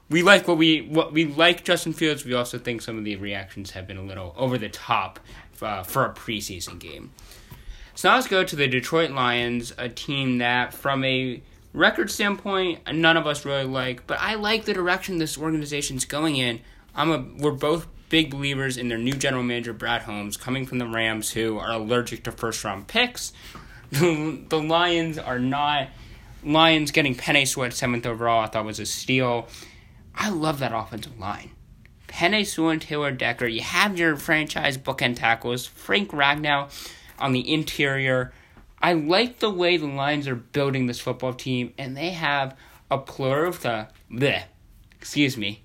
we 0.08 0.22
like 0.22 0.46
what 0.46 0.58
we 0.58 0.82
what 0.82 1.12
we 1.12 1.24
like 1.24 1.64
Justin 1.64 1.92
Fields. 1.92 2.24
We 2.24 2.34
also 2.34 2.58
think 2.58 2.82
some 2.82 2.98
of 2.98 3.04
the 3.04 3.16
reactions 3.16 3.72
have 3.72 3.86
been 3.86 3.96
a 3.96 4.02
little 4.02 4.34
over 4.36 4.58
the 4.58 4.68
top 4.68 5.18
uh, 5.60 5.82
for 5.82 6.04
a 6.04 6.12
preseason 6.14 6.78
game. 6.78 7.12
So 7.94 8.08
now 8.08 8.16
let's 8.16 8.28
go 8.28 8.44
to 8.44 8.56
the 8.56 8.68
Detroit 8.68 9.10
Lions, 9.10 9.72
a 9.78 9.88
team 9.88 10.38
that, 10.38 10.74
from 10.74 11.02
a 11.02 11.42
record 11.72 12.10
standpoint, 12.10 12.80
none 12.92 13.16
of 13.16 13.26
us 13.26 13.44
really 13.44 13.64
like, 13.64 14.06
but 14.06 14.20
I 14.20 14.34
like 14.34 14.66
the 14.66 14.74
direction 14.74 15.16
this 15.16 15.38
organization's 15.38 16.04
going 16.04 16.36
in. 16.36 16.60
I'm 16.94 17.10
a 17.10 17.24
we're 17.38 17.52
both 17.52 17.86
big 18.08 18.30
believers 18.30 18.76
in 18.76 18.88
their 18.88 18.98
new 18.98 19.14
general 19.14 19.42
manager 19.42 19.72
Brad 19.72 20.02
Holmes, 20.02 20.36
coming 20.36 20.66
from 20.66 20.78
the 20.78 20.86
Rams, 20.86 21.30
who 21.32 21.58
are 21.58 21.72
allergic 21.72 22.22
to 22.24 22.32
first 22.32 22.62
round 22.64 22.86
picks. 22.86 23.32
the 23.90 24.62
Lions 24.62 25.18
are 25.18 25.38
not. 25.38 25.88
Lions 26.44 26.92
getting 26.92 27.14
Penei 27.14 27.46
Sewell 27.46 27.70
seventh 27.72 28.06
overall, 28.06 28.44
I 28.44 28.46
thought 28.46 28.64
was 28.64 28.78
a 28.78 28.86
steal. 28.86 29.48
I 30.16 30.30
love 30.30 30.58
that 30.60 30.72
offensive 30.74 31.18
line. 31.18 31.50
Penei 32.08 32.46
Sewell 32.46 32.70
and 32.70 32.80
Taylor 32.80 33.12
Decker. 33.12 33.46
You 33.46 33.60
have 33.60 33.98
your 33.98 34.16
franchise 34.16 34.78
bookend 34.78 35.16
tackles. 35.16 35.66
Frank 35.66 36.10
Ragnow 36.10 36.70
on 37.18 37.32
the 37.32 37.52
interior. 37.52 38.32
I 38.80 38.94
like 38.94 39.38
the 39.38 39.50
way 39.50 39.76
the 39.76 39.86
Lions 39.86 40.28
are 40.28 40.34
building 40.34 40.86
this 40.86 41.00
football 41.00 41.34
team, 41.34 41.72
and 41.76 41.96
they 41.96 42.10
have 42.10 42.56
a 42.90 42.98
plethora. 42.98 43.90
Bleh, 44.10 44.44
excuse 44.92 45.36
me. 45.36 45.64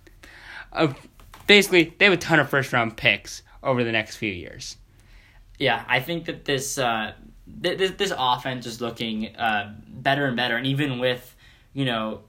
of 0.72 0.96
basically, 1.46 1.94
they 1.98 2.04
have 2.06 2.14
a 2.14 2.18
ton 2.18 2.38
of 2.38 2.48
first 2.48 2.72
round 2.72 2.96
picks 2.96 3.42
over 3.62 3.84
the 3.84 3.92
next 3.92 4.16
few 4.16 4.32
years. 4.32 4.76
Yeah, 5.58 5.84
I 5.88 6.00
think 6.00 6.26
that 6.26 6.44
this 6.44 6.78
uh, 6.78 7.12
th- 7.62 7.78
this 7.78 7.90
this 7.92 8.12
offense 8.16 8.66
is 8.66 8.80
looking 8.80 9.34
uh, 9.36 9.74
better 9.88 10.26
and 10.26 10.36
better, 10.36 10.56
and 10.56 10.66
even 10.66 10.98
with 10.98 11.34
you 11.72 11.84
know 11.84 12.20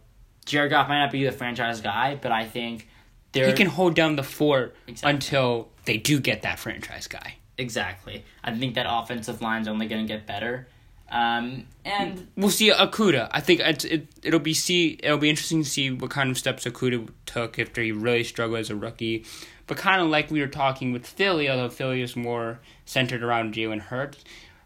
Jared 0.47 0.71
Goff 0.71 0.87
might 0.87 0.99
not 0.99 1.11
be 1.11 1.23
the 1.23 1.31
franchise 1.31 1.81
guy, 1.81 2.15
but 2.15 2.31
I 2.31 2.45
think 2.45 2.87
he 3.33 3.53
can 3.53 3.67
hold 3.67 3.95
down 3.95 4.15
the 4.15 4.23
fort 4.23 4.75
exactly. 4.87 5.13
until 5.13 5.69
they 5.85 5.97
do 5.97 6.19
get 6.19 6.41
that 6.41 6.57
franchise 6.57 7.07
guy. 7.07 7.35
Exactly. 7.57 8.23
I 8.43 8.55
think 8.55 8.75
that 8.75 8.87
offensive 8.89 9.41
line's 9.41 9.67
only 9.67 9.87
going 9.87 10.05
to 10.05 10.11
get 10.11 10.25
better. 10.25 10.67
Um, 11.09 11.65
and 11.85 12.27
we'll 12.35 12.49
see 12.49 12.71
Okudah. 12.71 13.29
I 13.31 13.39
think 13.39 13.61
it, 13.61 13.85
it 13.85 14.07
it'll 14.23 14.41
be 14.41 14.53
see 14.53 14.99
it'll 15.01 15.17
be 15.17 15.29
interesting 15.29 15.63
to 15.63 15.69
see 15.69 15.89
what 15.89 16.11
kind 16.11 16.29
of 16.29 16.37
steps 16.37 16.65
Okudah 16.65 17.09
took 17.25 17.59
after 17.59 17.81
he 17.81 17.91
really 17.91 18.23
struggled 18.23 18.59
as 18.59 18.69
a 18.69 18.75
rookie. 18.75 19.25
But 19.67 19.77
kind 19.77 20.01
of 20.01 20.09
like 20.09 20.31
we 20.31 20.41
were 20.41 20.47
talking 20.47 20.91
with 20.91 21.05
Philly, 21.05 21.49
although 21.49 21.69
Philly 21.69 22.01
is 22.01 22.15
more 22.15 22.59
centered 22.85 23.23
around 23.23 23.53
Jalen 23.53 23.79
Hurts. 23.81 24.23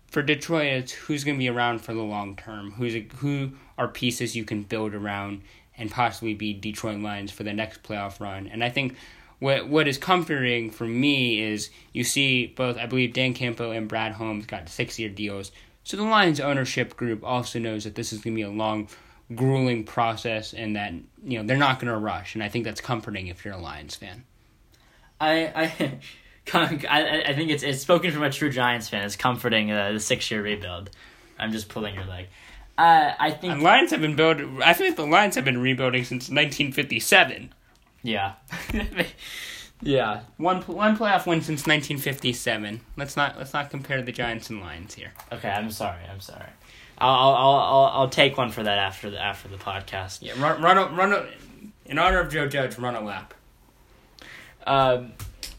For 0.08 0.22
Detroit, 0.22 0.66
it's 0.66 0.92
who's 0.92 1.24
going 1.24 1.38
to 1.38 1.40
be 1.40 1.48
around 1.48 1.80
for 1.80 1.94
the 1.94 2.02
long 2.02 2.36
term. 2.36 2.72
Who's 2.72 2.96
a, 2.96 3.08
who 3.18 3.52
are 3.78 3.88
pieces 3.88 4.36
you 4.36 4.44
can 4.44 4.64
build 4.64 4.94
around 4.94 5.42
and 5.78 5.90
possibly 5.90 6.34
be 6.34 6.54
Detroit 6.54 7.00
Lions 7.00 7.32
for 7.32 7.44
the 7.44 7.54
next 7.54 7.84
playoff 7.84 8.20
run. 8.20 8.48
And 8.48 8.64
I 8.64 8.70
think 8.70 8.96
what 9.40 9.68
what 9.68 9.88
is 9.88 9.98
comforting 9.98 10.70
for 10.70 10.86
me 10.86 11.42
is 11.42 11.70
you 11.94 12.04
see 12.04 12.48
both 12.48 12.78
I 12.78 12.86
believe 12.86 13.14
Dan 13.14 13.34
Campbell 13.34 13.72
and 13.72 13.88
Brad 13.88 14.14
Holmes 14.14 14.46
got 14.46 14.70
six 14.70 15.00
year 15.00 15.10
deals. 15.10 15.52
So 15.84 15.98
the 15.98 16.04
Lions 16.04 16.40
ownership 16.40 16.96
group 16.96 17.24
also 17.24 17.60
knows 17.60 17.86
that 17.86 17.96
this 17.96 18.14
is 18.14 18.22
to 18.22 18.32
be 18.34 18.44
a 18.44 18.50
long, 18.50 18.88
grueling 19.34 19.84
process, 19.84 20.54
and 20.54 20.76
that 20.76 20.94
you 21.24 21.40
know 21.40 21.44
they're 21.46 21.58
not 21.58 21.80
to 21.92 21.98
rush. 21.98 22.36
And 22.36 22.44
I 22.44 22.50
think 22.50 22.66
that's 22.66 22.82
comforting 22.82 23.28
if 23.28 23.44
you're 23.44 23.56
a 23.56 23.62
Lions 23.62 23.96
fan. 23.96 24.24
I 25.20 25.46
I. 25.66 26.00
I, 26.54 27.24
I 27.30 27.34
think 27.34 27.50
it's 27.50 27.64
it's 27.64 27.82
spoken 27.82 28.12
from 28.12 28.24
a 28.24 28.30
true 28.30 28.52
Giants 28.52 28.90
fan. 28.90 29.06
It's 29.06 29.16
comforting 29.16 29.72
uh, 29.72 29.94
the 29.94 30.00
six 30.00 30.30
year 30.30 30.44
rebuild. 30.44 30.92
I'm 31.40 31.52
just 31.52 31.70
pulling 31.70 31.96
your 31.96 32.06
leg. 32.06 32.28
Uh, 32.82 33.14
I 33.20 33.30
think 33.30 33.54
and 33.54 33.62
Lions 33.62 33.92
have 33.92 34.02
been 34.02 34.16
built. 34.16 34.40
I 34.64 34.74
think 34.74 34.96
the 34.96 35.06
Lions 35.06 35.36
have 35.36 35.46
been 35.46 35.62
rebuilding 35.62 36.04
since 36.04 36.30
1957. 36.32 37.54
Yeah, 38.02 38.34
yeah. 39.84 40.22
One 40.38 40.64
one 40.64 40.98
playoff 40.98 41.28
win 41.28 41.42
since 41.42 41.68
1957. 41.68 42.82
Let's 42.98 43.16
not 43.16 43.38
let's 43.38 43.54
not 43.54 43.70
compare 43.70 44.02
the 44.02 44.12
Giants 44.12 44.50
and 44.50 44.62
Lions 44.62 44.96
here. 44.96 45.14
Okay, 45.32 45.48
I'm 45.48 45.70
sorry. 45.70 46.02
I'm 46.12 46.22
sorry. 46.22 46.50
I'll 46.98 47.14
I'll 47.14 47.56
I'll 47.56 47.92
I'll 47.94 48.10
take 48.10 48.36
one 48.36 48.50
for 48.50 48.64
that 48.64 48.80
after 48.80 49.12
the 49.12 49.22
after 49.22 49.48
the 49.48 49.58
podcast. 49.58 50.24
Yeah, 50.24 50.34
run 50.42 50.60
run 50.60 50.80
a, 50.80 50.88
run 50.88 51.14
a, 51.14 51.28
in 51.86 52.00
honor 52.00 52.20
of 52.20 52.32
Joe 52.32 52.48
Judge. 52.48 52.80
Run 52.80 52.96
a 52.96 53.02
lap. 53.02 53.36
Um, 54.66 55.12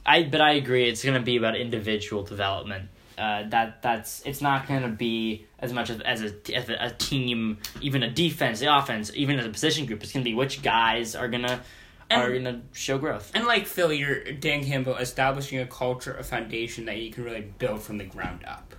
I 0.05 0.25
but 0.25 0.41
I 0.41 0.55
agree. 0.55 0.89
It's 0.89 1.05
gonna 1.05 1.23
be 1.23 1.37
about 1.37 1.55
individual 1.55 2.25
development 2.25 2.89
uh, 3.19 3.45
that 3.49 3.83
that's 3.83 4.23
it's 4.23 4.41
not 4.41 4.67
going 4.67 4.83
to 4.83 4.89
be 4.89 5.47
as 5.59 5.73
much 5.73 5.91
as, 5.91 6.01
as, 6.01 6.23
a, 6.23 6.55
as 6.55 6.69
a 6.69 6.91
team, 6.99 7.59
even 7.81 8.03
a 8.03 8.11
defense, 8.11 8.61
the 8.61 8.77
offense, 8.77 9.13
even 9.15 9.39
as 9.39 9.47
a 9.47 9.51
position 9.51 9.87
group. 9.87 10.03
It's 10.03 10.13
going 10.13 10.25
to 10.25 10.31
be 10.31 10.35
which 10.35 10.63
guys 10.63 11.15
are 11.15 11.29
going 11.29 11.45
to 11.45 11.61
are 12.11 12.31
going 12.31 12.45
to 12.45 12.61
show 12.73 12.99
growth. 12.99 13.31
And 13.35 13.47
like 13.47 13.67
Philly, 13.67 13.99
you're 13.99 14.33
Dan 14.33 14.65
Campbell 14.65 14.97
establishing 14.97 15.59
a 15.59 15.67
culture, 15.67 16.15
a 16.15 16.23
foundation 16.23 16.87
that 16.87 16.99
you 16.99 17.11
can 17.11 17.25
really 17.25 17.41
build 17.59 17.83
from 17.83 17.99
the 17.99 18.05
ground 18.05 18.45
up. 18.47 18.75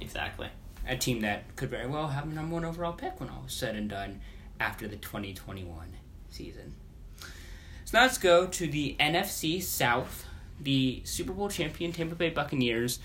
Exactly. 0.00 0.48
A 0.86 0.96
team 0.96 1.20
that 1.20 1.56
could 1.56 1.70
very 1.70 1.86
well 1.86 2.08
have 2.08 2.24
a 2.24 2.34
number 2.34 2.54
one 2.54 2.64
overall 2.64 2.92
pick 2.92 3.18
when 3.20 3.30
all 3.30 3.44
is 3.46 3.54
said 3.54 3.74
and 3.74 3.88
done 3.88 4.20
after 4.60 4.86
the 4.86 4.96
2021 4.96 5.96
season. 6.28 6.74
So 7.84 7.98
now 7.98 8.02
let's 8.02 8.18
go 8.18 8.46
to 8.46 8.66
the 8.66 8.96
NFC 9.00 9.62
South. 9.62 10.26
The 10.60 11.02
Super 11.04 11.32
Bowl 11.32 11.48
champion 11.48 11.92
Tampa 11.92 12.14
Bay 12.14 12.30
Buccaneers 12.30 12.98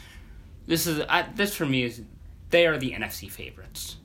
this 0.70 0.88
is 0.88 1.02
I, 1.10 1.24
this 1.36 1.54
for 1.56 1.66
me 1.66 1.84
is 1.84 2.02
they 2.50 2.66
are 2.66 2.78
the 2.78 2.92
NFC 2.92 3.30
favorites. 3.30 3.98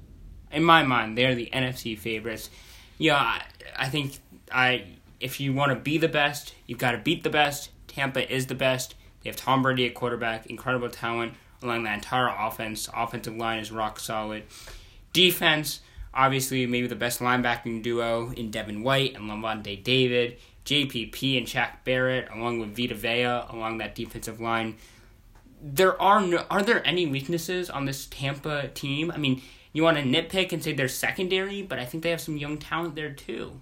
In 0.51 0.65
my 0.65 0.83
mind, 0.83 1.17
they 1.17 1.27
are 1.27 1.35
the 1.35 1.51
NFC 1.53 1.97
favorites. 1.97 2.51
Yeah, 2.99 3.17
I, 3.17 3.43
I 3.77 3.89
think 3.89 4.19
I 4.51 4.85
if 5.21 5.39
you 5.39 5.53
want 5.53 5.71
to 5.71 5.77
be 5.77 5.99
the 5.99 6.09
best, 6.09 6.55
you've 6.67 6.79
got 6.79 6.93
to 6.93 6.99
beat 6.99 7.23
the 7.23 7.31
best. 7.31 7.71
Tampa 7.87 8.33
is 8.33 8.47
the 8.47 8.55
best. 8.57 8.97
They 9.23 9.31
have 9.31 9.37
Tom 9.37 9.63
Brady 9.63 9.87
at 9.87 9.95
quarterback, 9.95 10.47
incredible 10.47 10.89
talent 10.89 11.35
along 11.63 11.85
the 11.85 11.93
entire 11.93 12.29
offense. 12.29 12.89
Offensive 12.93 13.37
line 13.37 13.61
is 13.61 13.71
rock 13.71 14.01
solid. 14.01 14.43
Defense, 15.13 15.81
Obviously, 16.17 16.65
maybe 16.67 16.87
the 16.87 16.95
best 16.95 17.19
linebacking 17.19 17.83
duo 17.83 18.31
in 18.31 18.53
Devin 18.53 18.85
White 18.85 19.17
and 19.17 19.29
Lavonte 19.29 19.83
David, 19.83 20.39
JPP 20.65 21.37
and 21.37 21.47
Shaq 21.47 21.83
Barrett, 21.85 22.29
along 22.33 22.61
with 22.61 22.77
Vita 22.77 22.95
Vea 22.95 23.43
along 23.53 23.79
that 23.79 23.97
defensive 23.97 24.41
line. 24.41 24.77
There 25.67 26.01
are 26.01 26.21
no, 26.21 26.45
are 26.51 26.63
there 26.63 26.87
any 26.87 27.07
weaknesses 27.07 27.71
on 27.71 27.87
this 27.87 28.05
Tampa 28.07 28.69
team? 28.69 29.11
I 29.11 29.17
mean, 29.17 29.41
you 29.73 29.83
want 29.83 29.97
to 29.97 30.03
nitpick 30.03 30.53
and 30.53 30.63
say 30.63 30.75
they're 30.75 30.89
secondary, 30.89 31.63
but 31.63 31.79
I 31.79 31.87
think 31.87 32.03
they 32.03 32.11
have 32.11 32.21
some 32.21 32.37
young 32.37 32.59
talent 32.59 32.95
there 32.97 33.11
too. 33.11 33.61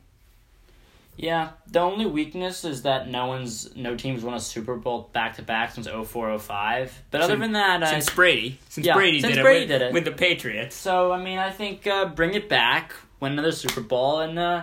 Yeah, 1.17 1.51
the 1.71 1.79
only 1.81 2.07
weakness 2.07 2.65
is 2.65 2.83
that 2.83 3.09
no 3.09 3.27
one's 3.27 3.77
no 3.77 3.95
teams 3.95 4.25
won 4.25 4.35
a 4.35 4.41
Super 4.41 4.75
Bowl 4.77 5.11
back 5.13 5.37
to 5.37 5.43
back 5.43 5.73
since 5.73 5.87
0405. 5.87 7.03
But 7.11 7.21
other 7.21 7.35
Since- 7.35 7.41
than 7.41 7.53
that, 7.53 7.83
uh, 7.83 7.87
Since 7.87 8.11
Brady, 8.11 8.59
since 8.71 8.87
yeah, 8.87 8.95
Brady 8.95 9.21
since 9.21 9.35
did 9.35 9.43
Brady 9.43 9.59
it 9.59 9.69
with, 9.69 9.69
did 9.69 9.83
it. 9.83 9.93
with 9.93 10.05
the 10.07 10.13
Patriots. 10.13 10.75
So 10.75 11.13
I 11.13 11.23
mean, 11.23 11.39
I 11.39 11.51
think 11.51 11.87
uh, 11.87 12.07
bring 12.07 12.35
it 12.35 12.49
back, 12.49 12.95
win 13.21 13.33
another 13.33 13.53
Super 13.53 13.83
Bowl, 13.83 14.21
and 14.21 14.39
uh, 14.39 14.63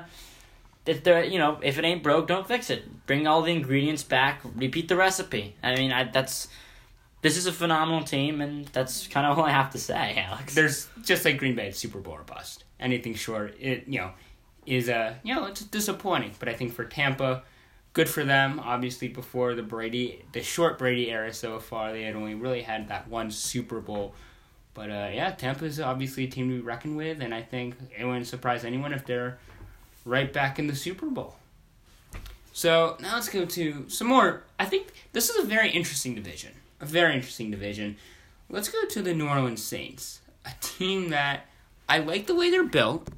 if 0.88 1.04
there, 1.04 1.24
you 1.24 1.38
know, 1.38 1.60
if 1.62 1.78
it 1.78 1.86
ain't 1.86 2.02
broke, 2.02 2.28
don't 2.28 2.48
fix 2.48 2.70
it. 2.72 3.06
Bring 3.06 3.28
all 3.28 3.44
the 3.44 3.52
ingredients 3.52 4.04
back, 4.04 4.42
repeat 4.56 4.88
the 4.88 4.96
recipe. 4.96 5.56
I 5.62 5.76
mean, 5.76 5.92
I, 5.92 6.06
that's 6.06 6.48
this 7.22 7.38
is 7.38 7.46
a 7.48 7.52
phenomenal 7.52 8.04
team, 8.04 8.42
and 8.42 8.66
that's 8.68 9.08
kind 9.08 9.26
of 9.28 9.38
all 9.38 9.46
I 9.46 9.52
have 9.52 9.72
to 9.72 9.78
say, 9.78 10.24
Alex. 10.26 10.56
There's 10.56 10.88
just 11.04 11.26
like 11.26 11.38
Green 11.38 11.56
Bay, 11.56 11.68
it's 11.68 11.80
Super 11.80 12.00
Bowl 12.00 12.14
or 12.14 12.24
bust. 12.24 12.64
Anything 12.80 13.14
short, 13.14 13.56
it 13.60 13.86
you 13.88 14.00
know, 14.00 14.12
is 14.66 14.88
a 14.88 15.20
you 15.24 15.36
know 15.36 15.46
it's 15.46 15.62
disappointing. 15.62 16.34
But 16.40 16.50
I 16.50 16.54
think 16.54 16.74
for 16.74 16.86
Tampa, 16.86 17.44
good 17.94 18.10
for 18.10 18.24
them. 18.24 18.60
Obviously, 18.60 19.10
before 19.10 19.56
the 19.56 19.64
Brady, 19.64 20.24
the 20.32 20.42
short 20.42 20.78
Brady 20.78 21.12
era 21.12 21.34
so 21.34 21.60
far, 21.60 21.92
they 21.92 22.04
had 22.04 22.16
only 22.16 22.36
really 22.36 22.62
had 22.62 22.88
that 22.90 23.08
one 23.08 23.32
Super 23.32 23.82
Bowl. 23.82 24.14
But 24.74 24.90
uh, 24.90 25.10
yeah, 25.12 25.36
is 25.62 25.80
obviously 25.82 26.26
a 26.26 26.28
team 26.28 26.50
to 26.50 26.56
be 26.56 26.62
reckoned 26.62 26.96
with, 26.96 27.22
and 27.22 27.34
I 27.34 27.42
think 27.42 27.76
it 27.98 28.06
wouldn't 28.06 28.28
surprise 28.28 28.64
anyone 28.64 28.94
if 28.94 29.06
they're 29.06 29.40
right 30.06 30.32
back 30.32 30.58
in 30.58 30.68
the 30.68 30.76
Super 30.76 31.08
Bowl. 31.08 31.36
So 32.54 32.98
now 33.00 33.16
let's 33.16 33.30
go 33.30 33.46
to 33.46 33.90
some 33.90 34.08
more. 34.08 34.44
I 34.58 34.66
think 34.66 34.88
this 35.12 35.30
is 35.30 35.44
a 35.44 35.48
very 35.48 35.70
interesting 35.70 36.16
division. 36.16 36.52
A 36.82 36.86
very 36.86 37.16
interesting 37.16 37.52
division. 37.52 37.98
Let's 38.50 38.70
go 38.70 38.86
to 38.86 39.02
the 39.02 39.14
New 39.14 39.28
Orleans 39.28 39.64
Saints, 39.64 40.22
a 40.46 40.52
team 40.62 41.10
that 41.10 41.46
I 41.88 42.00
like 42.00 42.28
the 42.28 42.36
way 42.36 42.50
they're 42.50 42.64
built. 42.64 43.10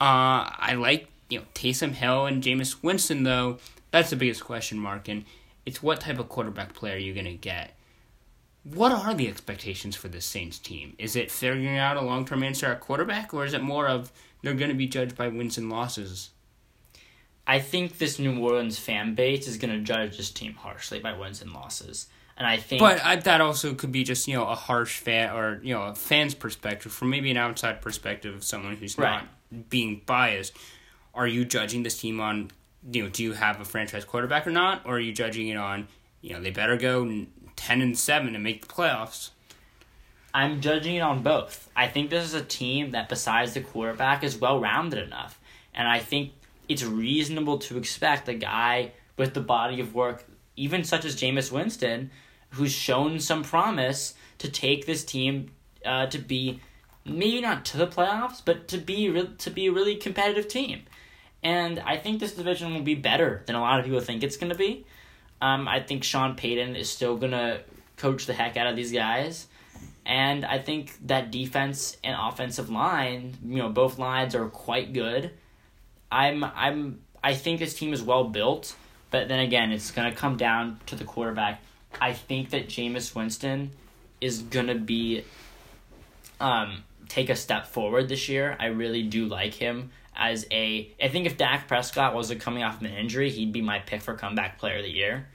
Uh, 0.00 0.50
I 0.58 0.74
like 0.78 1.08
you 1.28 1.38
know 1.38 1.44
Taysom 1.54 1.92
Hill 1.92 2.26
and 2.26 2.42
Jameis 2.42 2.82
Winston 2.82 3.22
though. 3.22 3.58
That's 3.90 4.10
the 4.10 4.16
biggest 4.16 4.44
question 4.44 4.78
mark, 4.78 5.08
and 5.08 5.24
it's 5.64 5.82
what 5.82 6.00
type 6.00 6.18
of 6.18 6.28
quarterback 6.28 6.74
player 6.74 6.96
you're 6.96 7.14
gonna 7.14 7.34
get. 7.34 7.76
What 8.64 8.92
are 8.92 9.14
the 9.14 9.28
expectations 9.28 9.94
for 9.94 10.08
the 10.08 10.20
Saints 10.20 10.58
team? 10.58 10.94
Is 10.98 11.14
it 11.14 11.30
figuring 11.30 11.78
out 11.78 11.96
a 11.96 12.02
long 12.02 12.24
term 12.24 12.42
answer 12.42 12.66
at 12.66 12.80
quarterback, 12.80 13.32
or 13.32 13.44
is 13.44 13.54
it 13.54 13.62
more 13.62 13.86
of 13.86 14.12
they're 14.42 14.54
gonna 14.54 14.74
be 14.74 14.88
judged 14.88 15.16
by 15.16 15.28
wins 15.28 15.56
and 15.56 15.70
losses? 15.70 16.30
I 17.46 17.60
think 17.60 17.98
this 17.98 18.18
New 18.18 18.40
Orleans 18.40 18.78
fan 18.78 19.14
base 19.14 19.46
is 19.46 19.56
to 19.56 19.80
judge 19.80 20.16
this 20.16 20.32
team 20.32 20.54
harshly 20.54 20.98
by 20.98 21.12
wins 21.12 21.40
and 21.40 21.52
losses, 21.52 22.08
and 22.36 22.46
I 22.46 22.56
think. 22.58 22.80
But 22.80 23.04
I, 23.04 23.16
that 23.16 23.40
also 23.40 23.74
could 23.74 23.92
be 23.92 24.04
just 24.04 24.26
you 24.28 24.34
know 24.34 24.46
a 24.46 24.54
harsh 24.54 24.98
fan 24.98 25.34
or 25.34 25.60
you 25.62 25.74
know 25.74 25.82
a 25.84 25.94
fan's 25.94 26.34
perspective 26.34 26.92
from 26.92 27.10
maybe 27.10 27.30
an 27.30 27.36
outside 27.36 27.80
perspective 27.80 28.34
of 28.34 28.44
someone 28.44 28.76
who's 28.76 28.96
Right. 28.98 29.22
not 29.52 29.68
being 29.70 30.02
biased. 30.06 30.56
Are 31.14 31.26
you 31.26 31.44
judging 31.44 31.82
this 31.82 31.98
team 32.00 32.20
on 32.20 32.50
you 32.92 33.02
know 33.04 33.08
do 33.08 33.22
you 33.22 33.32
have 33.32 33.60
a 33.60 33.64
franchise 33.64 34.04
quarterback 34.04 34.46
or 34.46 34.50
not, 34.52 34.82
or 34.84 34.96
are 34.96 35.00
you 35.00 35.12
judging 35.12 35.48
it 35.48 35.56
on 35.56 35.88
you 36.20 36.32
know 36.32 36.40
they 36.40 36.50
better 36.50 36.76
go 36.76 37.26
ten 37.56 37.80
and 37.80 37.98
seven 37.98 38.34
and 38.34 38.44
make 38.44 38.66
the 38.66 38.72
playoffs? 38.72 39.30
I'm 40.34 40.60
judging 40.60 40.96
it 40.96 41.00
on 41.00 41.22
both. 41.22 41.70
I 41.74 41.86
think 41.88 42.10
this 42.10 42.22
is 42.24 42.34
a 42.34 42.42
team 42.44 42.90
that, 42.90 43.08
besides 43.08 43.54
the 43.54 43.62
quarterback, 43.62 44.22
is 44.22 44.36
well 44.36 44.60
rounded 44.60 45.02
enough. 45.02 45.40
And 45.72 45.88
I 45.88 45.98
think 45.98 46.32
it's 46.68 46.84
reasonable 46.84 47.56
to 47.60 47.78
expect 47.78 48.28
a 48.28 48.34
guy 48.34 48.92
with 49.16 49.32
the 49.32 49.40
body 49.40 49.80
of 49.80 49.94
work, 49.94 50.26
even 50.54 50.84
such 50.84 51.06
as 51.06 51.16
Jameis 51.16 51.50
Winston, 51.50 52.10
who's 52.50 52.72
shown 52.72 53.20
some 53.20 53.42
promise 53.42 54.14
to 54.38 54.50
take 54.50 54.86
this 54.86 55.04
team 55.04 55.50
uh, 55.84 56.06
to 56.06 56.18
be 56.18 56.60
maybe 57.04 57.40
not 57.40 57.64
to 57.66 57.76
the 57.76 57.86
playoffs, 57.86 58.42
but 58.44 58.68
to 58.68 58.78
be 58.78 59.08
re- 59.08 59.30
to 59.38 59.50
be 59.50 59.66
a 59.66 59.72
really 59.72 59.96
competitive 59.96 60.48
team. 60.48 60.82
And 61.42 61.78
I 61.80 61.96
think 61.96 62.18
this 62.18 62.32
division 62.32 62.74
will 62.74 62.82
be 62.82 62.94
better 62.94 63.42
than 63.46 63.54
a 63.54 63.60
lot 63.60 63.78
of 63.78 63.84
people 63.84 64.00
think 64.00 64.22
it's 64.22 64.36
going 64.36 64.50
to 64.50 64.58
be. 64.58 64.84
Um, 65.40 65.68
I 65.68 65.80
think 65.80 66.02
Sean 66.02 66.34
Payton 66.34 66.74
is 66.74 66.88
still 66.90 67.16
going 67.16 67.32
to 67.32 67.60
coach 67.96 68.26
the 68.26 68.32
heck 68.32 68.56
out 68.56 68.66
of 68.66 68.74
these 68.74 68.90
guys. 68.90 69.46
And 70.04 70.44
I 70.44 70.58
think 70.58 70.94
that 71.06 71.30
defense 71.30 71.96
and 72.04 72.16
offensive 72.18 72.70
line, 72.70 73.36
you 73.44 73.56
know, 73.56 73.68
both 73.68 73.98
lines 73.98 74.34
are 74.34 74.48
quite 74.48 74.92
good. 74.92 75.32
I'm 76.10 76.44
I'm 76.44 77.00
I 77.22 77.34
think 77.34 77.58
this 77.58 77.74
team 77.74 77.92
is 77.92 78.02
well 78.02 78.24
built, 78.24 78.76
but 79.10 79.26
then 79.26 79.40
again, 79.40 79.72
it's 79.72 79.90
gonna 79.90 80.14
come 80.14 80.36
down 80.36 80.78
to 80.86 80.94
the 80.94 81.04
quarterback. 81.04 81.60
I 82.00 82.12
think 82.12 82.50
that 82.50 82.68
Jameis 82.68 83.14
Winston 83.14 83.70
is 84.20 84.42
gonna 84.42 84.74
be 84.74 85.24
um 86.40 86.84
take 87.08 87.30
a 87.30 87.36
step 87.36 87.66
forward 87.66 88.08
this 88.08 88.28
year. 88.28 88.56
I 88.58 88.66
really 88.66 89.02
do 89.02 89.26
like 89.26 89.54
him 89.54 89.90
as 90.16 90.46
a 90.50 90.90
I 91.02 91.08
think 91.08 91.26
if 91.26 91.36
Dak 91.36 91.68
Prescott 91.68 92.14
wasn't 92.14 92.40
coming 92.40 92.62
off 92.62 92.76
of 92.80 92.86
an 92.86 92.94
injury, 92.94 93.30
he'd 93.30 93.52
be 93.52 93.62
my 93.62 93.78
pick 93.80 94.02
for 94.02 94.14
comeback 94.14 94.58
player 94.58 94.78
of 94.78 94.82
the 94.84 94.90
year. 94.90 95.28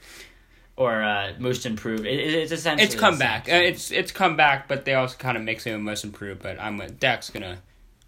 Or 0.78 1.04
uh, 1.04 1.34
most 1.38 1.66
improved. 1.66 2.06
It, 2.06 2.20
it- 2.20 2.34
it's 2.34 2.52
essentially 2.52 2.86
It's 2.86 2.96
the 2.96 3.00
come 3.02 3.20
back. 3.20 3.48
Uh, 3.50 3.56
it's 3.56 3.92
it's 3.92 4.12
come 4.12 4.36
back, 4.36 4.68
but 4.68 4.86
they 4.86 4.94
also 4.96 5.16
kind 5.18 5.38
of 5.38 5.44
mix 5.44 5.66
it 5.68 5.74
with 5.74 5.82
most 5.82 6.04
improved. 6.04 6.42
But 6.42 6.60
I'm 6.60 6.78
with 6.78 7.00
Dak's 7.00 7.30
gonna 7.30 7.60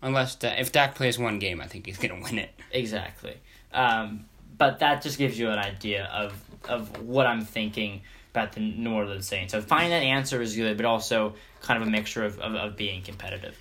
unless 0.01 0.35
Da- 0.35 0.55
if 0.59 0.71
Dak 0.71 0.95
plays 0.95 1.19
one 1.19 1.39
game, 1.39 1.61
I 1.61 1.67
think 1.67 1.85
he's 1.85 1.97
gonna 1.97 2.19
win 2.21 2.39
it. 2.39 2.49
Exactly. 2.71 3.35
Um, 3.73 4.25
but 4.57 4.79
that 4.79 5.01
just 5.01 5.17
gives 5.17 5.37
you 5.37 5.49
an 5.49 5.59
idea 5.59 6.05
of 6.05 6.33
of 6.67 7.01
what 7.05 7.27
I'm 7.27 7.41
thinking 7.45 8.01
about 8.33 8.53
the 8.53 8.59
New 8.61 8.91
Orleans 8.91 9.27
Saints. 9.27 9.51
So 9.51 9.61
finding 9.61 9.91
that 9.91 10.03
answer 10.03 10.41
is 10.41 10.55
good, 10.55 10.75
but 10.75 10.85
also 10.87 11.35
kind 11.61 11.81
of 11.81 11.87
a 11.87 11.91
mixture 11.91 12.25
of, 12.25 12.39
of, 12.39 12.55
of 12.55 12.75
being 12.75 13.03
competitive. 13.03 13.55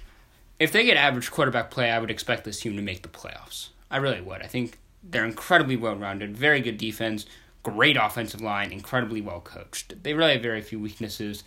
if 0.58 0.72
they 0.72 0.84
get 0.84 0.96
average 0.96 1.30
quarterback 1.30 1.70
play, 1.70 1.90
I 1.90 1.98
would 1.98 2.10
expect 2.10 2.44
this 2.44 2.60
team 2.60 2.76
to 2.76 2.82
make 2.82 3.02
the 3.02 3.08
playoffs. 3.08 3.68
I 3.90 3.98
really 3.98 4.20
would. 4.20 4.42
I 4.42 4.46
think 4.46 4.78
they're 5.02 5.24
incredibly 5.24 5.76
well 5.76 5.96
rounded, 5.96 6.36
very 6.36 6.60
good 6.60 6.78
defense, 6.78 7.26
great 7.62 7.96
offensive 7.96 8.40
line, 8.40 8.72
incredibly 8.72 9.20
well 9.20 9.40
coached. 9.40 10.02
They 10.02 10.14
really 10.14 10.32
have 10.32 10.42
very 10.42 10.62
few 10.62 10.78
weaknesses. 10.80 11.44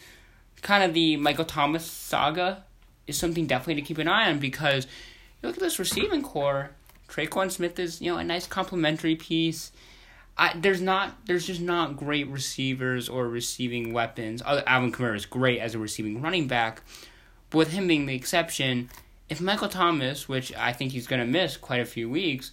Kind 0.61 0.83
of 0.83 0.93
the 0.93 1.17
Michael 1.17 1.45
Thomas 1.45 1.85
saga 1.85 2.63
is 3.07 3.17
something 3.17 3.47
definitely 3.47 3.81
to 3.81 3.87
keep 3.87 3.97
an 3.97 4.07
eye 4.07 4.29
on 4.29 4.39
because 4.39 4.85
you 5.41 5.47
look 5.47 5.57
at 5.57 5.63
this 5.63 5.79
receiving 5.79 6.21
corps. 6.21 6.71
Tre'Quan 7.09 7.51
Smith 7.51 7.79
is 7.79 8.01
you 8.01 8.11
know 8.11 8.17
a 8.17 8.23
nice 8.23 8.47
complementary 8.47 9.15
piece. 9.15 9.71
I, 10.37 10.57
there's 10.57 10.81
not 10.81 11.25
there's 11.25 11.47
just 11.47 11.61
not 11.61 11.95
great 11.95 12.27
receivers 12.27 13.07
or 13.07 13.27
receiving 13.27 13.93
weapons. 13.93 14.41
Alvin 14.41 14.91
Kamara 14.91 15.15
is 15.15 15.25
great 15.25 15.59
as 15.59 15.75
a 15.75 15.79
receiving 15.79 16.21
running 16.21 16.47
back, 16.47 16.81
but 17.49 17.59
with 17.59 17.71
him 17.71 17.87
being 17.87 18.05
the 18.05 18.15
exception, 18.15 18.89
if 19.29 19.39
Michael 19.39 19.69
Thomas, 19.69 20.27
which 20.27 20.53
I 20.55 20.73
think 20.73 20.91
he's 20.91 21.07
going 21.07 21.21
to 21.21 21.25
miss 21.25 21.55
quite 21.57 21.79
a 21.79 21.85
few 21.85 22.09
weeks, 22.09 22.51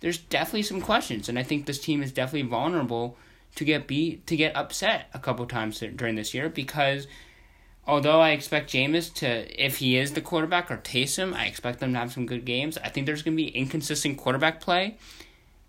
there's 0.00 0.18
definitely 0.18 0.62
some 0.62 0.80
questions, 0.80 1.28
and 1.28 1.38
I 1.38 1.42
think 1.42 1.66
this 1.66 1.80
team 1.80 2.02
is 2.02 2.12
definitely 2.12 2.48
vulnerable 2.48 3.16
to 3.56 3.64
get 3.64 3.86
beat 3.86 4.26
to 4.26 4.36
get 4.36 4.54
upset 4.54 5.08
a 5.12 5.18
couple 5.18 5.46
times 5.46 5.82
during 5.96 6.14
this 6.14 6.32
year 6.32 6.48
because 6.48 7.06
although 7.86 8.20
I 8.20 8.30
expect 8.30 8.72
Jameis 8.72 9.12
to, 9.14 9.64
if 9.64 9.78
he 9.78 9.96
is 9.96 10.12
the 10.12 10.20
quarterback 10.20 10.70
or 10.70 10.76
Taysom, 10.78 11.34
I 11.34 11.46
expect 11.46 11.80
them 11.80 11.92
to 11.92 11.98
have 11.98 12.12
some 12.12 12.26
good 12.26 12.44
games. 12.44 12.76
I 12.78 12.88
think 12.88 13.06
there's 13.06 13.22
going 13.22 13.36
to 13.36 13.42
be 13.42 13.48
inconsistent 13.48 14.18
quarterback 14.18 14.60
play, 14.60 14.96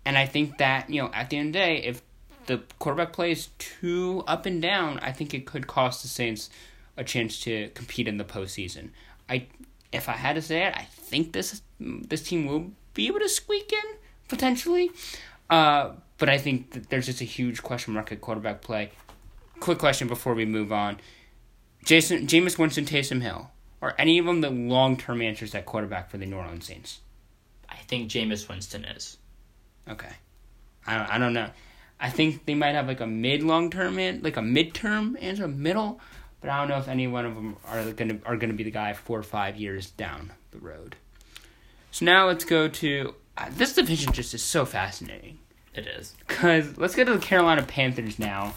and 0.08 0.16
I 0.16 0.24
think 0.24 0.56
that 0.56 0.88
you 0.88 1.02
know 1.02 1.10
at 1.12 1.28
the 1.28 1.36
end 1.36 1.48
of 1.48 1.52
the 1.52 1.58
day, 1.58 1.76
if 1.84 2.02
the 2.46 2.62
quarterback 2.78 3.12
play 3.12 3.30
is 3.30 3.48
too 3.58 4.24
up 4.26 4.46
and 4.46 4.60
down, 4.62 4.98
I 5.00 5.12
think 5.12 5.34
it 5.34 5.44
could 5.44 5.66
cost 5.66 6.00
the 6.00 6.08
Saints 6.08 6.48
a 6.96 7.04
chance 7.04 7.38
to 7.40 7.68
compete 7.74 8.08
in 8.08 8.16
the 8.16 8.24
postseason. 8.24 8.88
I, 9.28 9.46
if 9.92 10.08
I 10.08 10.12
had 10.12 10.36
to 10.36 10.42
say 10.42 10.64
it, 10.64 10.74
I 10.74 10.84
think 10.90 11.34
this 11.34 11.60
this 11.78 12.22
team 12.22 12.46
will 12.46 12.70
be 12.94 13.06
able 13.06 13.20
to 13.20 13.28
squeak 13.28 13.70
in 13.70 13.96
potentially, 14.28 14.90
uh, 15.50 15.90
but 16.16 16.30
I 16.30 16.38
think 16.38 16.70
that 16.70 16.88
there's 16.88 17.04
just 17.04 17.20
a 17.20 17.24
huge 17.24 17.62
question 17.62 17.92
mark 17.92 18.10
at 18.10 18.22
quarterback 18.22 18.62
play. 18.62 18.92
Quick 19.60 19.78
question 19.78 20.08
before 20.08 20.32
we 20.32 20.46
move 20.46 20.72
on: 20.72 21.00
Jason, 21.84 22.26
Jameis 22.26 22.56
Winston, 22.56 22.86
Taysom 22.86 23.20
Hill, 23.20 23.50
are 23.82 23.94
any 23.98 24.16
of 24.16 24.24
them 24.24 24.40
the 24.40 24.48
long 24.48 24.96
term 24.96 25.20
answers 25.20 25.54
at 25.54 25.66
quarterback 25.66 26.08
for 26.08 26.16
the 26.16 26.24
New 26.24 26.36
Orleans 26.36 26.66
Saints? 26.66 27.00
I 27.68 27.76
think 27.76 28.10
Jameis 28.10 28.48
Winston 28.48 28.86
is. 28.86 29.18
Okay, 29.88 30.12
I 30.86 30.98
don't, 30.98 31.10
I 31.14 31.18
don't 31.18 31.32
know. 31.32 31.50
I 32.00 32.10
think 32.10 32.44
they 32.46 32.54
might 32.54 32.74
have 32.74 32.86
like 32.86 33.00
a 33.00 33.06
mid 33.06 33.42
long 33.42 33.70
term 33.70 33.98
an 33.98 34.22
like 34.22 34.36
a 34.36 34.40
midterm 34.40 35.20
answer, 35.22 35.48
middle, 35.48 36.00
but 36.40 36.50
I 36.50 36.58
don't 36.60 36.68
know 36.68 36.78
if 36.78 36.88
any 36.88 37.06
one 37.06 37.24
of 37.26 37.34
them 37.34 37.56
are 37.66 37.90
gonna 37.92 38.18
are 38.24 38.36
gonna 38.36 38.52
be 38.52 38.62
the 38.64 38.70
guy 38.70 38.92
four 38.92 39.18
or 39.18 39.22
five 39.24 39.56
years 39.56 39.90
down 39.90 40.32
the 40.50 40.58
road. 40.58 40.96
So 41.90 42.04
now 42.04 42.26
let's 42.26 42.44
go 42.44 42.68
to 42.68 43.14
uh, 43.36 43.48
this 43.50 43.74
division. 43.74 44.12
Just 44.12 44.34
is 44.34 44.42
so 44.42 44.64
fascinating 44.64 45.38
It 45.74 45.86
is. 45.86 46.14
because 46.26 46.76
let's 46.76 46.94
go 46.94 47.04
to 47.04 47.14
the 47.14 47.18
Carolina 47.18 47.62
Panthers 47.62 48.18
now. 48.18 48.54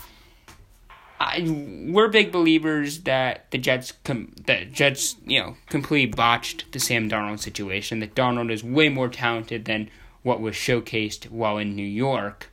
I, 1.20 1.88
we're 1.92 2.08
big 2.08 2.32
believers 2.32 3.02
that 3.02 3.50
the 3.52 3.60
Jets 3.60 3.94
com- 4.04 4.34
that 4.48 4.72
Jets 4.72 5.16
you 5.26 5.40
know 5.40 5.56
completely 5.70 6.12
botched 6.12 6.72
the 6.72 6.80
Sam 6.80 7.10
Darnold 7.10 7.40
situation. 7.40 8.00
That 8.00 8.16
Darnold 8.16 8.52
is 8.52 8.64
way 8.64 8.90
more 8.90 9.08
talented 9.08 9.66
than 9.66 9.90
what 10.24 10.42
was 10.42 10.56
showcased 10.56 11.30
while 11.30 11.58
in 11.58 11.76
New 11.76 11.84
York. 11.84 12.50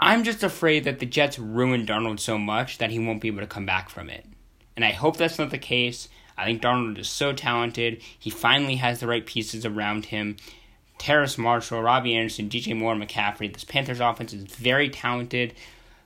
I'm 0.00 0.24
just 0.24 0.42
afraid 0.42 0.84
that 0.84 0.98
the 0.98 1.06
Jets 1.06 1.38
ruined 1.38 1.88
Darnold 1.88 2.20
so 2.20 2.36
much 2.36 2.78
that 2.78 2.90
he 2.90 2.98
won't 2.98 3.20
be 3.20 3.28
able 3.28 3.40
to 3.40 3.46
come 3.46 3.66
back 3.66 3.88
from 3.88 4.10
it. 4.10 4.26
And 4.76 4.84
I 4.84 4.90
hope 4.90 5.16
that's 5.16 5.38
not 5.38 5.50
the 5.50 5.58
case. 5.58 6.08
I 6.36 6.44
think 6.44 6.60
Darnold 6.60 6.98
is 6.98 7.08
so 7.08 7.32
talented. 7.32 8.02
He 8.18 8.28
finally 8.28 8.76
has 8.76 9.00
the 9.00 9.06
right 9.06 9.24
pieces 9.24 9.64
around 9.64 10.06
him. 10.06 10.36
Terrace 10.98 11.38
Marshall, 11.38 11.82
Robbie 11.82 12.14
Anderson, 12.14 12.48
DJ 12.48 12.76
Moore, 12.76 12.94
McCaffrey. 12.94 13.52
This 13.52 13.64
Panthers 13.64 14.00
offense 14.00 14.32
is 14.32 14.44
very 14.44 14.88
talented. 14.88 15.54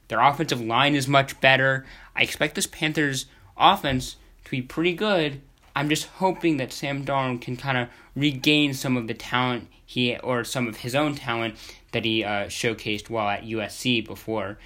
Their 0.09 0.21
offensive 0.21 0.61
line 0.61 0.95
is 0.95 1.09
much 1.09 1.41
better. 1.41 1.87
I 2.15 2.23
expect 2.23 2.55
this 2.55 2.67
Panthers 2.67 3.27
offense 3.57 4.17
to 4.45 4.51
be 4.51 4.63
pretty 4.63 4.95
good. 4.95 5.41
I'm 5.79 5.89
just 5.89 6.07
hoping 6.07 6.57
that 6.57 6.73
Sam 6.73 7.05
Darnold 7.05 7.41
can 7.41 7.57
kind 7.57 7.79
of 7.79 7.89
regain 8.17 8.75
some 8.75 8.97
of 8.97 9.07
the 9.07 9.15
talent 9.15 9.69
he 9.87 10.17
or 10.19 10.43
some 10.43 10.67
of 10.67 10.79
his 10.79 10.97
own 10.97 11.15
talent 11.15 11.55
that 11.93 12.05
he 12.05 12.25
uh, 12.25 12.47
showcased 12.47 13.09
while 13.09 13.29
at 13.29 13.45
USC 13.45 14.05
before 14.05 14.59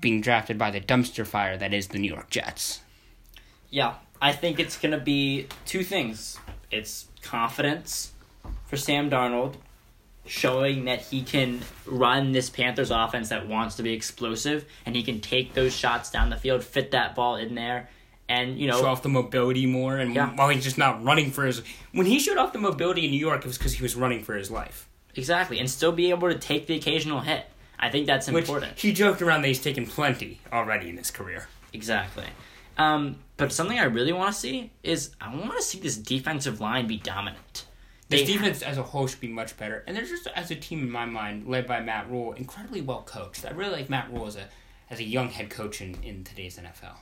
being 0.00 0.20
drafted 0.20 0.56
by 0.56 0.70
the 0.70 0.80
dumpster 0.80 1.26
fire 1.26 1.56
that 1.56 1.74
is 1.74 1.88
the 1.88 1.98
New 1.98 2.06
York 2.06 2.30
Jets. 2.30 2.82
Yeah, 3.68 3.94
I 4.22 4.32
think 4.32 4.60
it's 4.60 4.78
going 4.78 4.92
to 4.92 5.04
be 5.04 5.48
two 5.66 5.82
things. 5.82 6.38
It's 6.70 7.08
confidence 7.20 8.12
for 8.66 8.76
Sam 8.76 9.10
Darnold, 9.10 9.56
showing 10.24 10.84
that 10.84 11.00
he 11.00 11.22
can 11.22 11.62
run 11.84 12.30
this 12.30 12.48
Panthers 12.48 12.92
offense 12.92 13.30
that 13.30 13.48
wants 13.48 13.74
to 13.74 13.82
be 13.82 13.92
explosive 13.92 14.66
and 14.86 14.94
he 14.94 15.02
can 15.02 15.20
take 15.20 15.54
those 15.54 15.74
shots 15.74 16.12
down 16.12 16.30
the 16.30 16.36
field, 16.36 16.62
fit 16.62 16.92
that 16.92 17.16
ball 17.16 17.34
in 17.34 17.56
there. 17.56 17.88
And 18.28 18.58
you 18.58 18.66
know, 18.68 18.80
show 18.80 18.86
off 18.86 19.02
the 19.02 19.08
mobility 19.08 19.64
more, 19.64 19.96
and 19.96 20.14
Yeah. 20.14 20.30
while 20.36 20.50
he's 20.50 20.62
just 20.64 20.76
not 20.76 21.02
running 21.02 21.30
for 21.30 21.46
his. 21.46 21.62
When 21.92 22.04
he 22.06 22.18
showed 22.18 22.36
off 22.36 22.52
the 22.52 22.58
mobility 22.58 23.04
in 23.06 23.10
New 23.10 23.18
York, 23.18 23.40
it 23.40 23.46
was 23.46 23.56
because 23.56 23.74
he 23.74 23.82
was 23.82 23.96
running 23.96 24.22
for 24.22 24.34
his 24.34 24.50
life. 24.50 24.86
exactly, 25.16 25.58
and 25.58 25.68
still 25.68 25.90
be 25.92 26.10
able 26.10 26.28
to 26.28 26.38
take 26.38 26.66
the 26.66 26.76
occasional 26.76 27.20
hit. 27.20 27.46
I 27.80 27.88
think 27.90 28.06
that's 28.06 28.28
Which 28.30 28.42
important. 28.44 28.78
he 28.78 28.92
joked 28.92 29.22
around 29.22 29.42
that 29.42 29.48
he's 29.48 29.62
taken 29.62 29.86
plenty 29.86 30.40
already 30.52 30.88
in 30.90 30.96
his 30.96 31.10
career. 31.10 31.48
Exactly. 31.72 32.24
Um, 32.76 33.16
but 33.36 33.50
something 33.52 33.78
I 33.78 33.84
really 33.84 34.12
want 34.12 34.32
to 34.32 34.38
see 34.38 34.70
is 34.82 35.10
I 35.20 35.34
want 35.34 35.52
to 35.56 35.62
see 35.62 35.80
this 35.80 35.96
defensive 35.96 36.60
line 36.60 36.86
be 36.86 36.98
dominant. 36.98 37.64
This 38.08 38.22
They- 38.26 38.34
defense 38.34 38.62
as 38.62 38.78
a 38.78 38.82
whole 38.82 39.06
should 39.06 39.20
be 39.20 39.28
much 39.28 39.56
better, 39.56 39.82
and 39.86 39.96
they're 39.96 40.04
just 40.04 40.26
as 40.28 40.50
a 40.50 40.54
team 40.56 40.80
in 40.82 40.90
my 40.90 41.04
mind, 41.04 41.46
led 41.48 41.66
by 41.66 41.80
Matt 41.80 42.08
Rhule, 42.10 42.32
incredibly 42.34 42.80
well 42.80 43.02
coached. 43.02 43.44
I 43.44 43.50
really 43.50 43.72
like 43.72 43.90
Matt 43.90 44.10
Rhule 44.12 44.26
as 44.26 44.36
a 44.36 44.48
as 44.90 45.00
a 45.00 45.04
young 45.04 45.28
head 45.30 45.50
coach 45.50 45.80
in, 45.80 45.96
in 46.02 46.24
today's 46.24 46.58
NFL. 46.58 46.96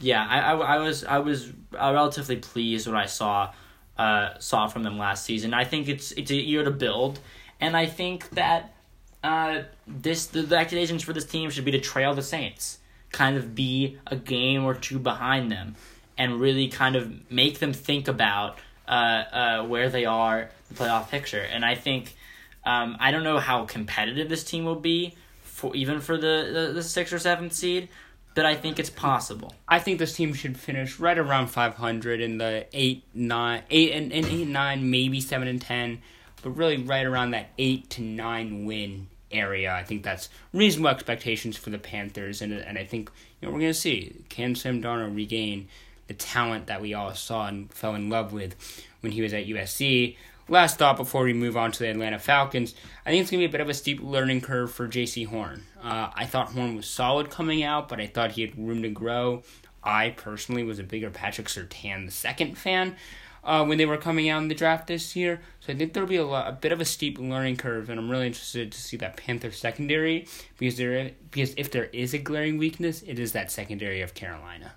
Yeah, 0.00 0.26
I, 0.28 0.40
I, 0.40 0.56
I 0.56 0.78
was 0.78 1.04
I 1.04 1.18
was 1.18 1.52
uh, 1.74 1.92
relatively 1.92 2.36
pleased 2.36 2.86
what 2.86 2.96
I 2.96 3.06
saw 3.06 3.52
uh, 3.96 4.38
saw 4.38 4.66
from 4.66 4.82
them 4.82 4.98
last 4.98 5.24
season. 5.24 5.54
I 5.54 5.64
think 5.64 5.88
it's 5.88 6.12
it's 6.12 6.30
a 6.30 6.36
year 6.36 6.64
to 6.64 6.70
build, 6.70 7.20
and 7.60 7.76
I 7.76 7.86
think 7.86 8.30
that 8.30 8.74
uh, 9.22 9.62
this 9.86 10.26
the, 10.26 10.42
the 10.42 10.56
expectations 10.56 11.02
for 11.02 11.12
this 11.12 11.24
team 11.24 11.50
should 11.50 11.64
be 11.64 11.72
to 11.72 11.80
trail 11.80 12.14
the 12.14 12.22
Saints, 12.22 12.78
kind 13.10 13.36
of 13.36 13.54
be 13.54 13.98
a 14.06 14.16
game 14.16 14.64
or 14.64 14.74
two 14.74 14.98
behind 14.98 15.52
them, 15.52 15.76
and 16.18 16.40
really 16.40 16.68
kind 16.68 16.96
of 16.96 17.30
make 17.30 17.58
them 17.58 17.72
think 17.72 18.08
about 18.08 18.58
uh, 18.88 18.90
uh, 18.90 19.64
where 19.64 19.88
they 19.88 20.04
are 20.04 20.50
the 20.68 20.74
playoff 20.74 21.10
picture. 21.10 21.42
And 21.42 21.64
I 21.64 21.74
think 21.74 22.16
um, 22.64 22.96
I 22.98 23.10
don't 23.10 23.24
know 23.24 23.38
how 23.38 23.64
competitive 23.64 24.28
this 24.28 24.44
team 24.44 24.64
will 24.64 24.80
be 24.80 25.14
for 25.42 25.74
even 25.76 26.00
for 26.00 26.16
the, 26.16 26.50
the, 26.52 26.72
the 26.74 26.82
sixth 26.82 27.12
or 27.12 27.18
seventh 27.18 27.52
seed, 27.52 27.88
but 28.34 28.46
I 28.46 28.54
think 28.54 28.78
it's 28.78 28.90
possible. 28.90 29.54
I 29.68 29.78
think 29.78 29.98
this 29.98 30.14
team 30.16 30.32
should 30.34 30.56
finish 30.56 30.98
right 30.98 31.18
around 31.18 31.48
500 31.48 32.20
in 32.20 32.38
the 32.38 32.66
eight, 32.72 33.04
nine, 33.14 33.62
eight 33.70 33.92
and, 33.92 34.12
and 34.12 34.26
eight, 34.26 34.48
nine, 34.48 34.90
maybe 34.90 35.20
seven 35.20 35.48
and 35.48 35.60
ten, 35.60 36.00
but 36.42 36.50
really 36.50 36.82
right 36.82 37.04
around 37.04 37.32
that 37.32 37.50
eight 37.58 37.90
to 37.90 38.02
nine 38.02 38.64
win 38.64 39.08
area. 39.30 39.72
I 39.72 39.82
think 39.82 40.02
that's 40.02 40.28
reasonable 40.52 40.90
expectations 40.90 41.56
for 41.56 41.70
the 41.70 41.78
Panthers, 41.78 42.42
and 42.42 42.52
and 42.52 42.78
I 42.78 42.84
think 42.84 43.10
you 43.40 43.48
know 43.48 43.54
we're 43.54 43.60
gonna 43.60 43.74
see 43.74 44.24
can 44.28 44.54
Sam 44.54 44.82
Darnold 44.82 45.16
regain 45.16 45.68
the 46.08 46.14
talent 46.14 46.66
that 46.66 46.80
we 46.80 46.94
all 46.94 47.14
saw 47.14 47.46
and 47.46 47.72
fell 47.72 47.94
in 47.94 48.10
love 48.10 48.32
with 48.32 48.54
when 49.00 49.12
he 49.12 49.22
was 49.22 49.32
at 49.32 49.46
USC. 49.46 50.16
Last 50.48 50.78
thought 50.78 50.96
before 50.96 51.24
we 51.24 51.32
move 51.32 51.56
on 51.56 51.72
to 51.72 51.78
the 51.78 51.90
Atlanta 51.90 52.18
Falcons, 52.18 52.74
I 53.06 53.10
think 53.10 53.22
it's 53.22 53.30
gonna 53.30 53.42
be 53.42 53.46
a 53.46 53.48
bit 53.48 53.60
of 53.60 53.68
a 53.68 53.74
steep 53.74 54.02
learning 54.02 54.40
curve 54.40 54.72
for 54.72 54.88
Jaycee 54.88 55.26
Horn. 55.26 55.64
Uh, 55.82 56.10
I 56.14 56.26
thought 56.26 56.52
Horn 56.52 56.76
was 56.76 56.86
solid 56.86 57.30
coming 57.30 57.62
out, 57.62 57.88
but 57.88 58.00
I 58.00 58.06
thought 58.06 58.32
he 58.32 58.42
had 58.42 58.58
room 58.58 58.82
to 58.82 58.88
grow. 58.88 59.42
I 59.84 60.10
personally 60.10 60.62
was 60.62 60.78
a 60.78 60.84
bigger 60.84 61.10
Patrick 61.10 61.48
Surtain 61.48 62.06
the 62.06 62.12
second 62.12 62.56
fan 62.56 62.96
uh, 63.44 63.64
when 63.64 63.78
they 63.78 63.86
were 63.86 63.96
coming 63.96 64.28
out 64.28 64.42
in 64.42 64.48
the 64.48 64.54
draft 64.54 64.86
this 64.86 65.16
year. 65.16 65.40
So 65.60 65.72
I 65.72 65.76
think 65.76 65.92
there'll 65.92 66.08
be 66.08 66.16
a, 66.16 66.26
lot, 66.26 66.48
a 66.48 66.52
bit 66.52 66.72
of 66.72 66.80
a 66.80 66.84
steep 66.84 67.18
learning 67.18 67.56
curve, 67.56 67.90
and 67.90 67.98
I'm 67.98 68.10
really 68.10 68.26
interested 68.26 68.72
to 68.72 68.80
see 68.80 68.96
that 68.98 69.16
Panther 69.16 69.50
secondary 69.50 70.26
because 70.58 70.76
there 70.76 71.10
because 71.30 71.54
if 71.56 71.70
there 71.70 71.86
is 71.86 72.14
a 72.14 72.18
glaring 72.18 72.58
weakness, 72.58 73.02
it 73.02 73.18
is 73.18 73.32
that 73.32 73.50
secondary 73.50 74.00
of 74.00 74.14
Carolina. 74.14 74.72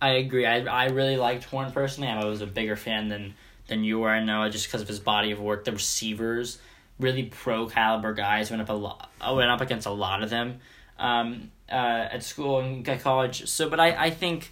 I 0.00 0.10
agree. 0.10 0.46
I 0.46 0.60
I 0.64 0.86
really 0.86 1.16
liked 1.16 1.44
Horn 1.44 1.72
personally. 1.72 2.10
I 2.10 2.24
was 2.24 2.40
a 2.40 2.46
bigger 2.46 2.76
fan 2.76 3.08
than 3.08 3.34
than 3.70 3.82
you 3.82 4.00
were. 4.00 4.10
I 4.10 4.22
know 4.22 4.46
just 4.50 4.66
because 4.66 4.82
of 4.82 4.88
his 4.88 5.00
body 5.00 5.30
of 5.30 5.40
work. 5.40 5.64
The 5.64 5.72
receivers, 5.72 6.58
really 6.98 7.24
pro 7.24 7.66
caliber 7.66 8.12
guys, 8.12 8.50
went 8.50 8.60
up 8.60 8.68
a 8.68 8.74
lot. 8.74 9.10
I 9.20 9.32
went 9.32 9.50
up 9.50 9.62
against 9.62 9.86
a 9.86 9.90
lot 9.90 10.22
of 10.22 10.28
them, 10.28 10.58
um, 10.98 11.50
uh, 11.72 12.12
at 12.12 12.22
school 12.22 12.60
and 12.60 12.86
at 12.86 13.00
college. 13.00 13.48
So, 13.48 13.70
but 13.70 13.80
I 13.80 14.06
I 14.06 14.10
think. 14.10 14.50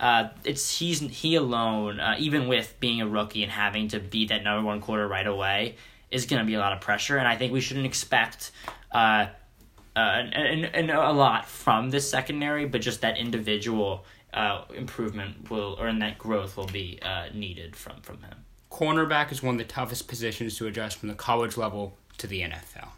Uh, 0.00 0.28
it's 0.44 0.78
he's 0.78 1.00
he 1.00 1.34
alone, 1.34 1.98
uh, 1.98 2.14
even 2.20 2.46
with 2.46 2.78
being 2.78 3.00
a 3.00 3.08
rookie 3.08 3.42
and 3.42 3.50
having 3.50 3.88
to 3.88 3.98
beat 3.98 4.28
that 4.28 4.44
number 4.44 4.64
one 4.64 4.80
quarter 4.80 5.08
right 5.08 5.26
away, 5.26 5.74
is 6.12 6.24
going 6.26 6.38
to 6.38 6.46
be 6.46 6.54
a 6.54 6.60
lot 6.60 6.72
of 6.72 6.80
pressure. 6.80 7.16
And 7.16 7.26
I 7.26 7.36
think 7.36 7.52
we 7.52 7.60
shouldn't 7.60 7.84
expect 7.84 8.52
uh, 8.92 9.26
uh, 9.96 9.98
and, 9.98 10.34
and, 10.34 10.74
and 10.76 10.90
a 10.92 11.10
lot 11.10 11.48
from 11.48 11.90
this 11.90 12.08
secondary, 12.08 12.66
but 12.66 12.80
just 12.80 13.00
that 13.00 13.18
individual 13.18 14.04
uh, 14.32 14.62
improvement 14.74 15.50
will 15.50 15.76
or 15.80 15.88
in 15.88 15.98
that 15.98 16.18
growth 16.18 16.56
will 16.56 16.66
be 16.66 17.00
uh, 17.02 17.26
needed 17.34 17.74
from 17.74 18.00
from 18.02 18.22
him. 18.22 18.44
Cornerback 18.70 19.32
is 19.32 19.42
one 19.42 19.54
of 19.54 19.58
the 19.58 19.64
toughest 19.64 20.08
positions 20.08 20.56
to 20.56 20.66
adjust 20.66 20.98
from 20.98 21.08
the 21.08 21.14
college 21.14 21.56
level 21.56 21.96
to 22.18 22.26
the 22.26 22.42
NFL. 22.42 22.88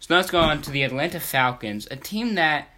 So 0.00 0.12
now 0.12 0.16
let's 0.16 0.30
go 0.30 0.40
on 0.40 0.60
to 0.62 0.70
the 0.70 0.82
Atlanta 0.82 1.20
Falcons, 1.20 1.88
a 1.90 1.96
team 1.96 2.34
that, 2.34 2.68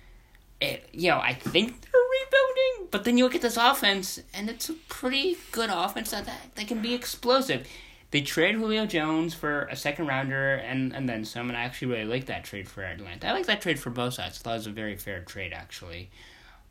it, 0.61 0.89
you 0.93 1.11
know, 1.11 1.19
I 1.19 1.33
think 1.33 1.81
they're 1.81 2.01
rebuilding, 2.01 2.89
but 2.91 3.05
then 3.05 3.19
you 3.19 3.25
look 3.25 3.35
at 3.35 3.43
this 3.43 3.57
offense, 3.57 4.21
and 4.33 4.49
it's 4.49 4.69
a 4.69 4.75
pretty 4.89 5.37
good 5.51 5.71
offense 5.73 6.13
that, 6.13 6.27
that, 6.27 6.55
that 6.55 6.69
can 6.69 6.81
be 6.81 6.95
explosive. 6.95 7.67
They 8.13 8.21
trade 8.21 8.55
Julio 8.55 8.87
Jones 8.87 9.35
for 9.35 9.63
a 9.63 9.75
second 9.75 10.07
rounder 10.07 10.55
and, 10.55 10.95
and 10.95 11.09
then 11.09 11.25
some, 11.25 11.49
and 11.49 11.57
I 11.59 11.63
actually 11.63 11.89
really 11.89 12.05
like 12.05 12.27
that 12.27 12.45
trade 12.45 12.69
for 12.69 12.83
Atlanta. 12.85 13.29
I 13.29 13.33
like 13.33 13.47
that 13.47 13.61
trade 13.61 13.81
for 13.81 13.91
both 13.91 14.15
sides. 14.15 14.39
I 14.39 14.43
thought 14.43 14.53
it 14.53 14.59
was 14.59 14.67
a 14.69 14.71
very 14.71 14.97
fair 14.97 15.21
trade, 15.21 15.53
actually. 15.53 16.11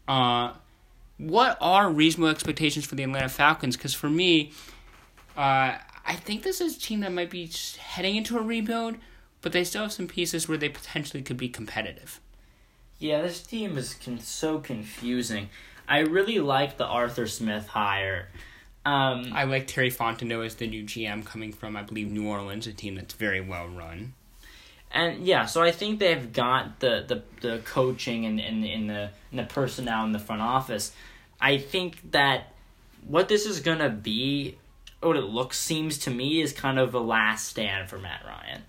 Uh, 0.07 0.53
what 1.17 1.57
are 1.59 1.89
reasonable 1.89 2.29
expectations 2.29 2.85
for 2.85 2.95
the 2.95 3.03
Atlanta 3.03 3.29
Falcons? 3.29 3.75
Because 3.75 3.93
for 3.93 4.09
me, 4.09 4.53
uh, 5.35 5.77
I 6.07 6.15
think 6.15 6.43
this 6.43 6.61
is 6.61 6.77
a 6.77 6.79
team 6.79 7.01
that 7.01 7.11
might 7.11 7.29
be 7.29 7.49
heading 7.79 8.15
into 8.15 8.37
a 8.37 8.41
rebuild, 8.41 8.95
but 9.41 9.51
they 9.51 9.63
still 9.63 9.83
have 9.83 9.91
some 9.93 10.07
pieces 10.07 10.47
where 10.47 10.57
they 10.57 10.69
potentially 10.69 11.23
could 11.23 11.37
be 11.37 11.49
competitive. 11.49 12.19
Yeah, 12.99 13.21
this 13.21 13.41
team 13.41 13.77
is 13.77 13.93
con- 13.95 14.19
so 14.19 14.59
confusing. 14.59 15.49
I 15.87 15.99
really 15.99 16.39
like 16.39 16.77
the 16.77 16.85
Arthur 16.85 17.27
Smith 17.27 17.67
hire. 17.67 18.29
Um, 18.85 19.31
I 19.33 19.43
like 19.45 19.67
Terry 19.67 19.91
Fontenot 19.91 20.45
as 20.45 20.55
the 20.55 20.67
new 20.67 20.83
GM 20.83 21.25
coming 21.25 21.51
from, 21.51 21.75
I 21.75 21.81
believe, 21.83 22.11
New 22.11 22.27
Orleans, 22.27 22.67
a 22.67 22.73
team 22.73 22.95
that's 22.95 23.13
very 23.13 23.41
well 23.41 23.67
run. 23.67 24.13
and 24.91 25.25
yeah, 25.25 25.45
so 25.45 25.61
I 25.61 25.71
think 25.71 25.99
they've 25.99 26.31
got 26.31 26.79
the 26.79 27.03
the, 27.07 27.23
the 27.41 27.57
coaching 27.65 28.25
and, 28.25 28.39
and, 28.39 28.63
and 28.63 28.89
the 28.89 29.09
and 29.31 29.39
the 29.39 29.43
personnel 29.43 30.05
in 30.05 30.11
the 30.11 30.19
front 30.19 30.41
office. 30.41 30.91
I 31.41 31.57
think 31.57 32.11
that 32.11 32.53
what 33.07 33.27
this 33.27 33.45
is 33.45 33.59
gonna 33.59 33.89
be, 33.89 34.57
what 35.05 35.17
it 35.17 35.23
looks 35.23 35.57
seems 35.57 35.97
to 35.99 36.09
me 36.11 36.41
is 36.41 36.53
kind 36.53 36.79
of 36.79 36.93
a 36.93 36.99
last 36.99 37.47
stand 37.47 37.89
for 37.89 37.97
Matt 37.97 38.23
Ryan. 38.25 38.63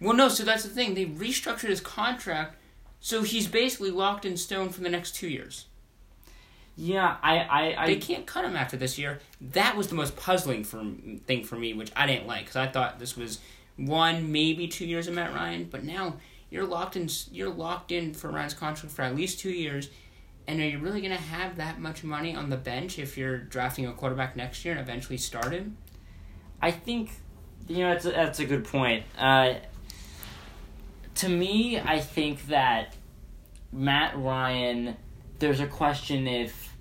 Well, 0.00 0.14
no, 0.14 0.28
so 0.28 0.44
that's 0.44 0.64
the 0.64 0.68
thing. 0.68 0.94
They 0.94 1.06
restructured 1.06 1.68
his 1.68 1.80
contract, 1.80 2.56
so 3.00 3.22
he's 3.22 3.46
basically 3.46 3.90
locked 3.90 4.24
in 4.24 4.36
stone 4.36 4.70
for 4.70 4.80
the 4.80 4.88
next 4.88 5.14
two 5.14 5.28
years. 5.28 5.66
Yeah, 6.76 7.16
I 7.22 7.38
I, 7.38 7.82
I 7.84 7.86
They 7.86 7.96
can't 7.96 8.26
cut 8.26 8.44
him 8.44 8.56
after 8.56 8.76
this 8.76 8.98
year. 8.98 9.20
That 9.40 9.76
was 9.76 9.88
the 9.88 9.94
most 9.94 10.16
puzzling 10.16 10.64
for, 10.64 10.84
thing 11.26 11.44
for 11.44 11.56
me, 11.56 11.72
which 11.72 11.92
I 11.94 12.06
didn't 12.06 12.26
like, 12.26 12.46
because 12.46 12.56
I 12.56 12.66
thought 12.66 12.98
this 12.98 13.16
was 13.16 13.38
one, 13.76 14.32
maybe 14.32 14.66
two 14.68 14.86
years 14.86 15.06
of 15.06 15.14
Matt 15.14 15.32
Ryan, 15.32 15.68
but 15.70 15.84
now 15.84 16.16
you're 16.50 16.66
locked 16.66 16.96
in. 16.96 17.08
You're 17.30 17.50
locked 17.50 17.92
in 17.92 18.14
for 18.14 18.30
Ryan's 18.30 18.54
contract 18.54 18.94
for 18.94 19.02
at 19.02 19.14
least 19.14 19.38
two 19.38 19.50
years. 19.50 19.88
And 20.46 20.60
are 20.60 20.66
you 20.66 20.78
really 20.78 21.00
going 21.00 21.16
to 21.16 21.22
have 21.22 21.56
that 21.56 21.80
much 21.80 22.04
money 22.04 22.34
on 22.34 22.50
the 22.50 22.56
bench 22.56 22.98
if 22.98 23.16
you're 23.16 23.38
drafting 23.38 23.86
a 23.86 23.92
quarterback 23.92 24.36
next 24.36 24.64
year 24.64 24.74
and 24.74 24.80
eventually 24.80 25.16
start 25.16 25.52
him? 25.52 25.78
I 26.60 26.70
think 26.70 27.10
you 27.68 27.78
know 27.78 27.90
that's 27.90 28.04
a, 28.04 28.10
that's 28.10 28.38
a 28.40 28.44
good 28.44 28.64
point. 28.64 29.04
Uh, 29.18 29.54
to 31.16 31.28
me, 31.28 31.78
I 31.78 32.00
think 32.00 32.46
that 32.48 32.94
Matt 33.72 34.18
Ryan, 34.18 34.96
there's 35.38 35.60
a 35.60 35.66
question 35.66 36.26
if 36.26 36.74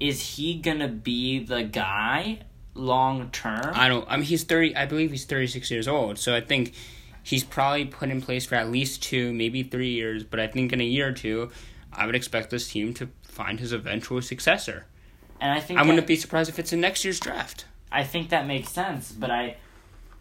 is 0.00 0.36
he 0.36 0.54
gonna 0.54 0.88
be 0.88 1.44
the 1.44 1.62
guy 1.62 2.40
long 2.74 3.30
term? 3.30 3.72
I 3.74 3.88
don't. 3.88 4.06
I 4.08 4.16
mean, 4.16 4.26
he's 4.26 4.44
thirty. 4.44 4.74
I 4.76 4.86
believe 4.86 5.10
he's 5.10 5.24
thirty 5.24 5.46
six 5.46 5.70
years 5.70 5.88
old. 5.88 6.18
So 6.18 6.34
I 6.34 6.40
think 6.40 6.74
he's 7.22 7.44
probably 7.44 7.86
put 7.86 8.10
in 8.10 8.20
place 8.20 8.46
for 8.46 8.56
at 8.56 8.70
least 8.70 9.02
two, 9.02 9.32
maybe 9.32 9.62
three 9.62 9.90
years. 9.90 10.24
But 10.24 10.40
I 10.40 10.46
think 10.46 10.72
in 10.72 10.80
a 10.80 10.84
year 10.84 11.08
or 11.08 11.12
two, 11.12 11.50
I 11.96 12.06
would 12.06 12.14
expect 12.14 12.50
this 12.50 12.68
team 12.70 12.94
to 12.94 13.08
find 13.22 13.60
his 13.60 13.72
eventual 13.72 14.20
successor. 14.22 14.86
And 15.40 15.52
I 15.52 15.60
think 15.60 15.78
I 15.78 15.82
that- 15.82 15.88
wouldn't 15.88 16.06
be 16.06 16.16
surprised 16.16 16.48
if 16.48 16.58
it's 16.58 16.72
in 16.72 16.80
next 16.80 17.04
year's 17.04 17.20
draft. 17.20 17.64
I 17.92 18.02
think 18.04 18.30
that 18.30 18.46
makes 18.46 18.70
sense, 18.70 19.12
but 19.12 19.30
I 19.30 19.56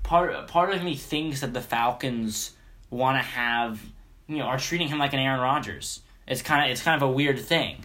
part 0.03 0.47
part 0.47 0.74
of 0.74 0.84
me 0.84 0.95
thinks 0.95 1.41
that 1.41 1.53
the 1.53 1.61
Falcons 1.61 2.51
want 2.89 3.17
to 3.17 3.24
have 3.24 3.82
you 4.28 4.38
know 4.38 4.45
are 4.45 4.59
treating 4.59 4.88
him 4.89 4.99
like 4.99 5.13
an 5.13 5.19
Aaron 5.19 5.39
Rodgers. 5.39 6.01
It's 6.28 6.41
kind 6.41 6.63
of 6.65 6.71
it's 6.71 6.82
kind 6.82 7.01
of 7.01 7.07
a 7.07 7.11
weird 7.11 7.39
thing. 7.39 7.84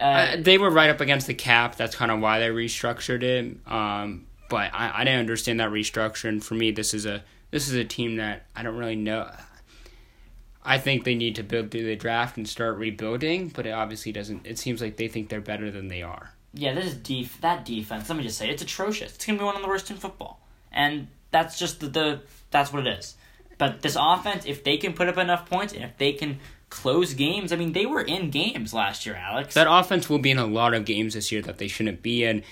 Uh, 0.00 0.04
Uh, 0.04 0.36
they 0.38 0.58
were 0.58 0.70
right 0.70 0.90
up 0.90 1.00
against 1.00 1.26
the 1.26 1.34
cap. 1.34 1.76
That's 1.76 1.94
kind 1.94 2.10
of 2.10 2.20
why 2.20 2.38
they 2.40 2.48
restructured 2.48 3.22
it. 3.22 3.56
Um, 3.70 4.26
but 4.48 4.70
I, 4.74 5.00
I 5.00 5.04
didn't 5.04 5.20
understand 5.20 5.60
that 5.60 5.70
restructure. 5.70 6.28
And 6.28 6.42
for 6.42 6.54
me, 6.54 6.70
this 6.70 6.92
is 6.94 7.04
a 7.06 7.22
this 7.50 7.68
is 7.68 7.74
a 7.74 7.84
team 7.84 8.16
that 8.16 8.46
I 8.56 8.62
don't 8.62 8.76
really 8.76 8.96
know. 8.96 9.30
I 10.64 10.78
think 10.78 11.04
they 11.04 11.14
need 11.14 11.36
to 11.36 11.42
build 11.42 11.70
through 11.70 11.84
the 11.84 11.96
draft 11.96 12.36
and 12.36 12.48
start 12.48 12.76
rebuilding, 12.76 13.48
but 13.48 13.66
it 13.66 13.70
obviously 13.70 14.12
doesn't. 14.12 14.46
It 14.46 14.58
seems 14.58 14.80
like 14.82 14.96
they 14.96 15.08
think 15.08 15.28
they're 15.28 15.40
better 15.40 15.70
than 15.70 15.88
they 15.88 16.02
are. 16.02 16.32
yeah, 16.52 16.74
this 16.74 16.86
is 16.86 16.94
def- 16.96 17.40
that 17.40 17.64
defense. 17.64 18.08
Let 18.08 18.18
me 18.18 18.24
just 18.24 18.36
say 18.38 18.50
it's 18.50 18.62
atrocious. 18.62 19.14
It's 19.14 19.24
gonna 19.24 19.38
be 19.38 19.44
one 19.44 19.56
of 19.56 19.62
the 19.62 19.68
worst 19.68 19.90
in 19.90 19.96
football, 19.96 20.40
and 20.72 21.08
that's 21.30 21.58
just 21.58 21.80
the, 21.80 21.88
the 21.88 22.20
that's 22.50 22.72
what 22.72 22.86
it 22.86 22.98
is. 22.98 23.14
But 23.56 23.82
this 23.82 23.96
offense, 23.98 24.44
if 24.46 24.64
they 24.64 24.76
can 24.76 24.92
put 24.94 25.08
up 25.08 25.18
enough 25.18 25.48
points 25.48 25.72
and 25.72 25.84
if 25.84 25.96
they 25.98 26.12
can 26.12 26.40
close 26.70 27.14
games, 27.14 27.52
I 27.52 27.56
mean, 27.56 27.72
they 27.72 27.84
were 27.86 28.00
in 28.00 28.30
games 28.30 28.72
last 28.72 29.04
year, 29.06 29.14
Alex. 29.16 29.54
That 29.54 29.66
offense 29.70 30.08
will 30.08 30.18
be 30.18 30.30
in 30.30 30.38
a 30.38 30.46
lot 30.46 30.72
of 30.72 30.84
games 30.84 31.14
this 31.14 31.30
year 31.30 31.42
that 31.42 31.58
they 31.58 31.68
shouldn't 31.68 32.02
be 32.02 32.24
in. 32.24 32.42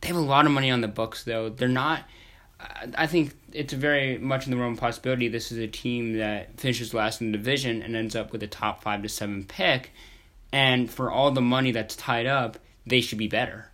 They 0.00 0.08
have 0.08 0.16
a 0.16 0.20
lot 0.20 0.46
of 0.46 0.52
money 0.52 0.70
on 0.70 0.80
the 0.80 0.88
books, 0.88 1.24
though. 1.24 1.48
They're 1.48 1.68
not. 1.68 2.02
I- 2.60 2.88
I 2.96 3.06
think 3.06 3.34
it's 3.52 3.72
very 3.72 4.18
much 4.18 4.46
in 4.46 4.50
the 4.50 4.56
realm 4.56 4.72
of 4.74 4.80
possibility. 4.80 5.28
This 5.28 5.52
is 5.52 5.58
a 5.58 5.66
team 5.68 6.18
that 6.18 6.58
finishes 6.58 6.92
last 6.92 7.20
in 7.20 7.30
the 7.32 7.38
division 7.38 7.82
and 7.82 7.94
ends 7.94 8.16
up 8.16 8.32
with 8.32 8.42
a 8.42 8.46
top 8.46 8.82
five 8.82 9.02
to 9.02 9.08
seven 9.08 9.44
pick. 9.44 9.92
And 10.52 10.90
for 10.90 11.10
all 11.10 11.30
the 11.30 11.40
money 11.40 11.70
that's 11.72 11.94
tied 11.94 12.26
up, 12.26 12.58
they 12.86 13.00
should 13.00 13.18
be 13.18 13.28
better. 13.28 13.70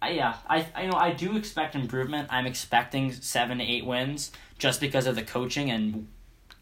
I, 0.00 0.10
yeah, 0.10 0.34
I 0.48 0.66
I 0.74 0.86
know 0.86 0.96
I 0.96 1.12
do 1.12 1.36
expect 1.36 1.74
improvement. 1.74 2.28
I'm 2.30 2.46
expecting 2.46 3.12
seven 3.12 3.58
to 3.58 3.64
eight 3.64 3.86
wins 3.86 4.32
just 4.58 4.80
because 4.80 5.06
of 5.06 5.14
the 5.16 5.22
coaching 5.22 5.70
and. 5.70 6.08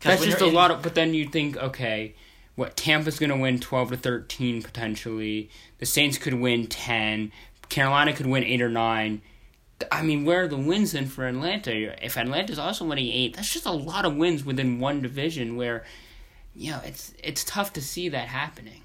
That's 0.01 0.25
just 0.25 0.41
a 0.41 0.47
in- 0.47 0.55
lot 0.55 0.71
of. 0.71 0.83
But 0.83 0.95
then 0.95 1.13
you 1.15 1.27
think, 1.27 1.57
okay, 1.57 2.15
what 2.55 2.77
Tampa's 2.77 3.19
going 3.19 3.31
to 3.31 3.37
win 3.37 3.59
twelve 3.59 3.91
to 3.91 3.97
thirteen 3.97 4.63
potentially. 4.63 5.51
The 5.79 5.87
Saints 5.87 6.17
could 6.19 6.35
win 6.35 6.67
ten. 6.69 7.33
Carolina 7.71 8.13
could 8.13 8.27
win 8.27 8.45
eight 8.45 8.61
or 8.63 8.69
nine. 8.69 9.23
I 9.91 10.03
mean, 10.03 10.25
where 10.25 10.45
are 10.45 10.49
the 10.49 10.57
wins 10.57 10.93
then 10.93 11.07
for 11.07 11.27
Atlanta? 11.27 11.73
If 12.05 12.17
Atlanta's 12.17 12.59
also 12.59 12.85
winning 12.85 13.09
eight, 13.09 13.37
that's 13.37 13.53
just 13.53 13.67
a 13.67 13.73
lot 13.73 14.05
of 14.05 14.17
wins 14.17 14.45
within 14.45 14.79
one 14.79 15.01
division. 15.01 15.57
Where, 15.57 15.85
you 16.55 16.71
know, 16.73 16.81
it's 16.85 17.13
it's 17.23 17.45
tough 17.45 17.73
to 17.75 17.81
see 17.83 18.09
that 18.11 18.29
happening. 18.29 18.83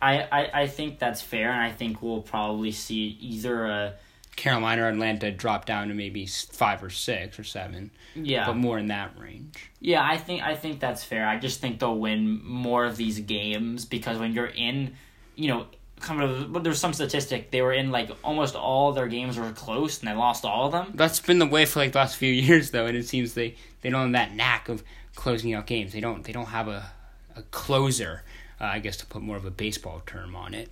I, 0.00 0.22
I 0.22 0.62
I 0.62 0.66
think 0.66 0.98
that's 0.98 1.22
fair, 1.22 1.50
and 1.50 1.62
I 1.62 1.70
think 1.70 2.02
we'll 2.02 2.22
probably 2.22 2.72
see 2.72 3.16
either 3.20 3.66
a 3.66 3.94
Carolina 4.36 4.82
or 4.82 4.88
Atlanta 4.88 5.30
drop 5.30 5.64
down 5.64 5.88
to 5.88 5.94
maybe 5.94 6.26
five 6.26 6.84
or 6.84 6.90
six 6.90 7.38
or 7.38 7.44
seven, 7.44 7.90
yeah 8.14 8.46
but 8.46 8.56
more 8.56 8.78
in 8.78 8.88
that 8.88 9.18
range. 9.18 9.70
yeah 9.80 10.06
I 10.06 10.18
think 10.18 10.42
I 10.42 10.54
think 10.54 10.78
that's 10.78 11.02
fair. 11.02 11.26
I 11.26 11.38
just 11.38 11.60
think 11.60 11.80
they'll 11.80 11.98
win 11.98 12.44
more 12.44 12.84
of 12.84 12.96
these 12.98 13.18
games 13.20 13.86
because 13.86 14.18
when 14.18 14.34
you're 14.34 14.46
in, 14.46 14.94
you 15.34 15.48
know, 15.48 15.66
kind 16.00 16.22
of 16.22 16.52
but 16.52 16.62
there's 16.62 16.78
some 16.78 16.92
statistic 16.92 17.50
they 17.50 17.62
were 17.62 17.72
in 17.72 17.90
like 17.90 18.10
almost 18.22 18.54
all 18.54 18.92
their 18.92 19.06
games 19.06 19.38
were 19.38 19.50
close 19.52 19.98
and 20.00 20.08
they 20.08 20.14
lost 20.14 20.44
all 20.44 20.66
of 20.66 20.72
them. 20.72 20.92
That's 20.94 21.20
been 21.20 21.38
the 21.38 21.46
way 21.46 21.64
for 21.64 21.80
like 21.80 21.92
the 21.92 21.98
last 21.98 22.16
few 22.16 22.32
years 22.32 22.70
though, 22.70 22.86
and 22.86 22.96
it 22.96 23.06
seems 23.06 23.34
they, 23.34 23.54
they 23.80 23.90
don't 23.90 24.02
have 24.02 24.12
that 24.12 24.34
knack 24.34 24.68
of 24.68 24.82
closing 25.14 25.54
out 25.54 25.66
games. 25.66 25.92
They 25.92 26.00
don't 26.00 26.24
they 26.24 26.32
don't 26.32 26.46
have 26.46 26.68
a 26.68 26.90
a 27.36 27.42
closer, 27.42 28.22
uh, 28.60 28.64
I 28.64 28.78
guess 28.78 28.96
to 28.98 29.06
put 29.06 29.22
more 29.22 29.36
of 29.36 29.44
a 29.44 29.50
baseball 29.50 30.02
term 30.06 30.34
on 30.34 30.54
it. 30.54 30.70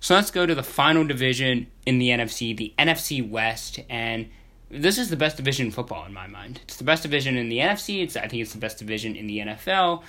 So 0.00 0.14
let's 0.14 0.30
go 0.30 0.46
to 0.46 0.54
the 0.54 0.62
final 0.62 1.04
division 1.04 1.68
in 1.86 1.98
the 1.98 2.08
NFC, 2.08 2.56
the 2.56 2.72
NFC 2.78 3.28
West, 3.28 3.80
and 3.88 4.30
this 4.68 4.98
is 4.98 5.10
the 5.10 5.16
best 5.16 5.36
division 5.36 5.66
in 5.66 5.72
football 5.72 6.06
in 6.06 6.12
my 6.12 6.26
mind. 6.26 6.60
It's 6.62 6.76
the 6.76 6.84
best 6.84 7.02
division 7.02 7.36
in 7.36 7.48
the 7.48 7.58
NFC. 7.58 8.02
It's 8.02 8.16
I 8.16 8.26
think 8.26 8.42
it's 8.42 8.52
the 8.52 8.58
best 8.58 8.78
division 8.78 9.14
in 9.16 9.26
the 9.26 9.38
NFL. 9.38 10.02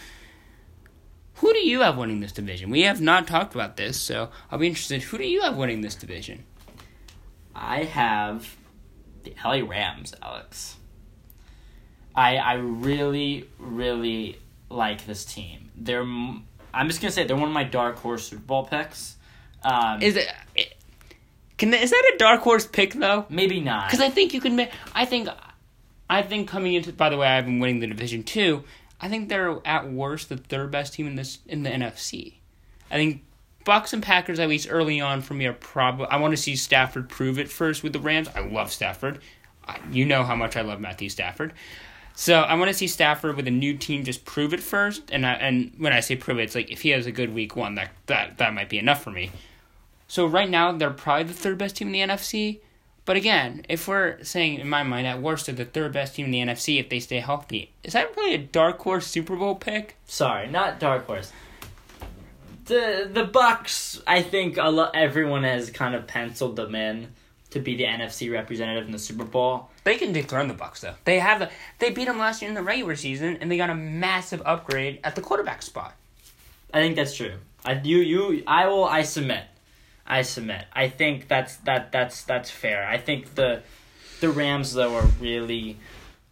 Who 1.36 1.52
do 1.54 1.60
you 1.60 1.82
have 1.82 1.98
winning 1.98 2.20
this 2.20 2.32
division? 2.32 2.70
We 2.70 2.82
have 2.82 3.02
not 3.02 3.28
talked 3.28 3.56
about 3.56 3.76
this, 3.78 4.00
so 4.00 4.30
I'll 4.52 4.60
be 4.60 4.68
interested. 4.68 5.02
Who 5.04 5.18
do 5.18 5.26
you 5.26 5.42
have 5.42 5.58
winning 5.58 5.82
this 5.82 5.96
division? 5.96 6.44
I 7.56 7.84
have 7.84 8.56
the 9.24 9.34
LA 9.44 9.68
Rams, 9.68 10.14
Alex. 10.22 10.78
I 12.16 12.38
I 12.38 12.54
really 12.54 13.50
really 13.58 14.38
like 14.70 15.06
this 15.06 15.26
team. 15.26 15.72
They're 15.76 16.04
I'm 16.04 16.88
just 16.88 17.02
gonna 17.02 17.12
say 17.12 17.26
they're 17.26 17.36
one 17.36 17.50
of 17.50 17.54
my 17.54 17.64
dark 17.64 17.98
horse 17.98 18.28
Super 18.28 18.42
Bowl 18.42 18.66
picks. 18.66 19.16
Um, 19.64 20.02
Is 20.02 20.16
it? 20.16 20.28
Can 21.58 21.74
is 21.74 21.92
that 21.92 22.12
a 22.14 22.18
dark 22.18 22.42
horse 22.42 22.66
pick 22.68 22.94
though? 22.94 23.26
maybe 23.30 23.60
not. 23.60 23.88
Because 23.88 24.02
I 24.02 24.10
think 24.10 24.34
you 24.34 24.42
can. 24.42 24.68
I 24.94 25.06
think, 25.06 25.30
I 26.10 26.22
think 26.22 26.50
coming 26.50 26.74
into. 26.74 26.92
By 26.92 27.10
the 27.10 27.18
way, 27.18 27.28
I've 27.28 27.46
been 27.46 27.60
winning 27.60 27.80
the 27.80 27.88
division 27.88 28.24
too. 28.24 28.64
I 29.00 29.10
think 29.10 29.30
they're 29.30 29.60
at 29.66 29.92
worst 29.92 30.30
the 30.30 30.38
third 30.38 30.72
best 30.72 30.94
team 30.94 31.08
in 31.08 31.16
this 31.16 31.40
in 31.46 31.64
the 31.64 31.70
NFC. 31.70 32.36
I 32.90 32.96
think 32.96 33.24
Bucks 33.66 33.94
and 33.94 34.04
Packers 34.04 34.40
at 34.40 34.50
least 34.50 34.68
early 34.70 35.00
on 35.00 35.22
for 35.22 35.34
me 35.34 35.46
are 35.46 35.54
probably. 35.54 36.08
I 36.08 36.18
want 36.18 36.32
to 36.32 36.42
see 36.42 36.56
Stafford 36.56 37.10
prove 37.10 37.40
it 37.40 37.50
first 37.50 37.84
with 37.84 37.94
the 37.94 38.00
Rams. 38.00 38.30
I 38.36 38.42
love 38.42 38.72
Stafford. 38.72 39.20
You 39.92 40.06
know 40.06 40.24
how 40.24 40.36
much 40.36 40.58
I 40.58 40.62
love 40.62 40.80
Matthew 40.80 41.10
Stafford. 41.10 41.54
So 42.16 42.42
I 42.42 42.54
want 42.56 42.70
to 42.70 42.74
see 42.74 42.88
Stafford 42.88 43.36
with 43.36 43.48
a 43.48 43.52
new 43.52 43.76
team 43.76 44.04
just 44.04 44.26
prove 44.26 44.54
it 44.54 44.60
first. 44.60 45.04
And 45.12 45.26
I, 45.26 45.34
and 45.34 45.74
when 45.78 45.94
I 45.94 46.00
say 46.00 46.16
prove 46.16 46.38
it, 46.40 46.44
it's 46.44 46.56
like 46.56 46.70
if 46.70 46.82
he 46.82 46.90
has 46.90 47.06
a 47.06 47.12
good 47.12 47.34
week 47.34 47.56
one, 47.56 47.76
that 47.76 47.92
that 48.08 48.38
that 48.38 48.54
might 48.54 48.70
be 48.70 48.78
enough 48.78 49.04
for 49.04 49.12
me. 49.12 49.32
So 50.08 50.26
right 50.28 50.50
now 50.50 50.72
they're 50.72 50.92
probably 50.92 51.24
the 51.24 51.34
third 51.34 51.58
best 51.58 51.78
team 51.78 51.88
in 51.88 51.94
the 51.94 52.14
NFC. 52.14 52.60
But 53.06 53.18
again, 53.18 53.66
if 53.68 53.88
we're 53.88 54.24
saying 54.24 54.60
in 54.60 54.70
my 54.70 54.84
mind 54.84 55.08
at 55.08 55.22
worst 55.22 55.48
they're 55.48 55.56
the 55.56 55.66
third 55.66 55.92
best 55.92 56.16
team 56.16 56.26
in 56.26 56.32
the 56.32 56.40
NFC 56.40 56.80
if 56.80 56.90
they 56.90 57.00
stay 57.00 57.20
healthy, 57.20 57.72
is 57.84 57.94
that 57.94 58.16
really 58.16 58.36
a 58.36 58.38
dark 58.38 58.80
horse 58.80 59.08
Super 59.08 59.36
Bowl 59.36 59.56
pick? 59.56 59.98
Sorry, 60.06 60.48
not 60.50 60.80
dark 60.80 61.06
horse. 61.06 61.32
The 62.66 63.10
the 63.12 63.26
Bucks, 63.26 64.02
I 64.08 64.22
think 64.22 64.58
a 64.58 64.70
lo- 64.70 64.90
everyone 64.94 65.44
has 65.44 65.70
kind 65.70 65.96
of 65.96 66.08
penciled 66.08 66.56
them 66.56 66.76
in 66.76 67.10
to 67.50 67.60
be 67.60 67.76
the 67.76 67.84
NFC 67.84 68.32
representative 68.32 68.86
in 68.86 68.92
the 68.92 69.00
Super 69.00 69.26
Bowl. 69.26 69.70
They 69.84 69.98
can 69.98 70.14
dethrone 70.14 70.48
the 70.48 70.54
Bucks 70.54 70.80
though. 70.80 70.96
They 71.04 71.20
have 71.20 71.40
the 71.40 71.50
they 71.80 71.90
beat 71.90 72.06
them 72.06 72.18
last 72.20 72.42
year 72.42 72.48
in 72.48 72.56
the 72.56 72.64
regular 72.64 72.96
season 72.96 73.38
and 73.42 73.52
they 73.52 73.58
got 73.58 73.70
a 73.70 73.76
massive 73.76 74.42
upgrade 74.46 75.02
at 75.04 75.16
the 75.16 75.22
quarterback 75.22 75.62
spot. 75.62 75.94
I 76.74 76.80
think 76.80 76.96
that's 76.96 77.16
true. 77.16 77.34
I 77.66 77.74
you 77.74 77.98
you 77.98 78.44
I 78.48 78.68
will 78.68 78.86
I 78.86 79.04
submit. 79.04 79.44
I 80.06 80.22
submit. 80.24 80.66
I 80.74 80.90
think 80.90 81.28
that's 81.28 81.58
that 81.58 81.92
that's 81.92 82.24
that's 82.24 82.50
fair. 82.50 82.88
I 82.88 82.98
think 82.98 83.36
the 83.36 83.64
the 84.20 84.30
Rams 84.30 84.74
though 84.74 84.96
are 84.96 85.08
really 85.20 85.78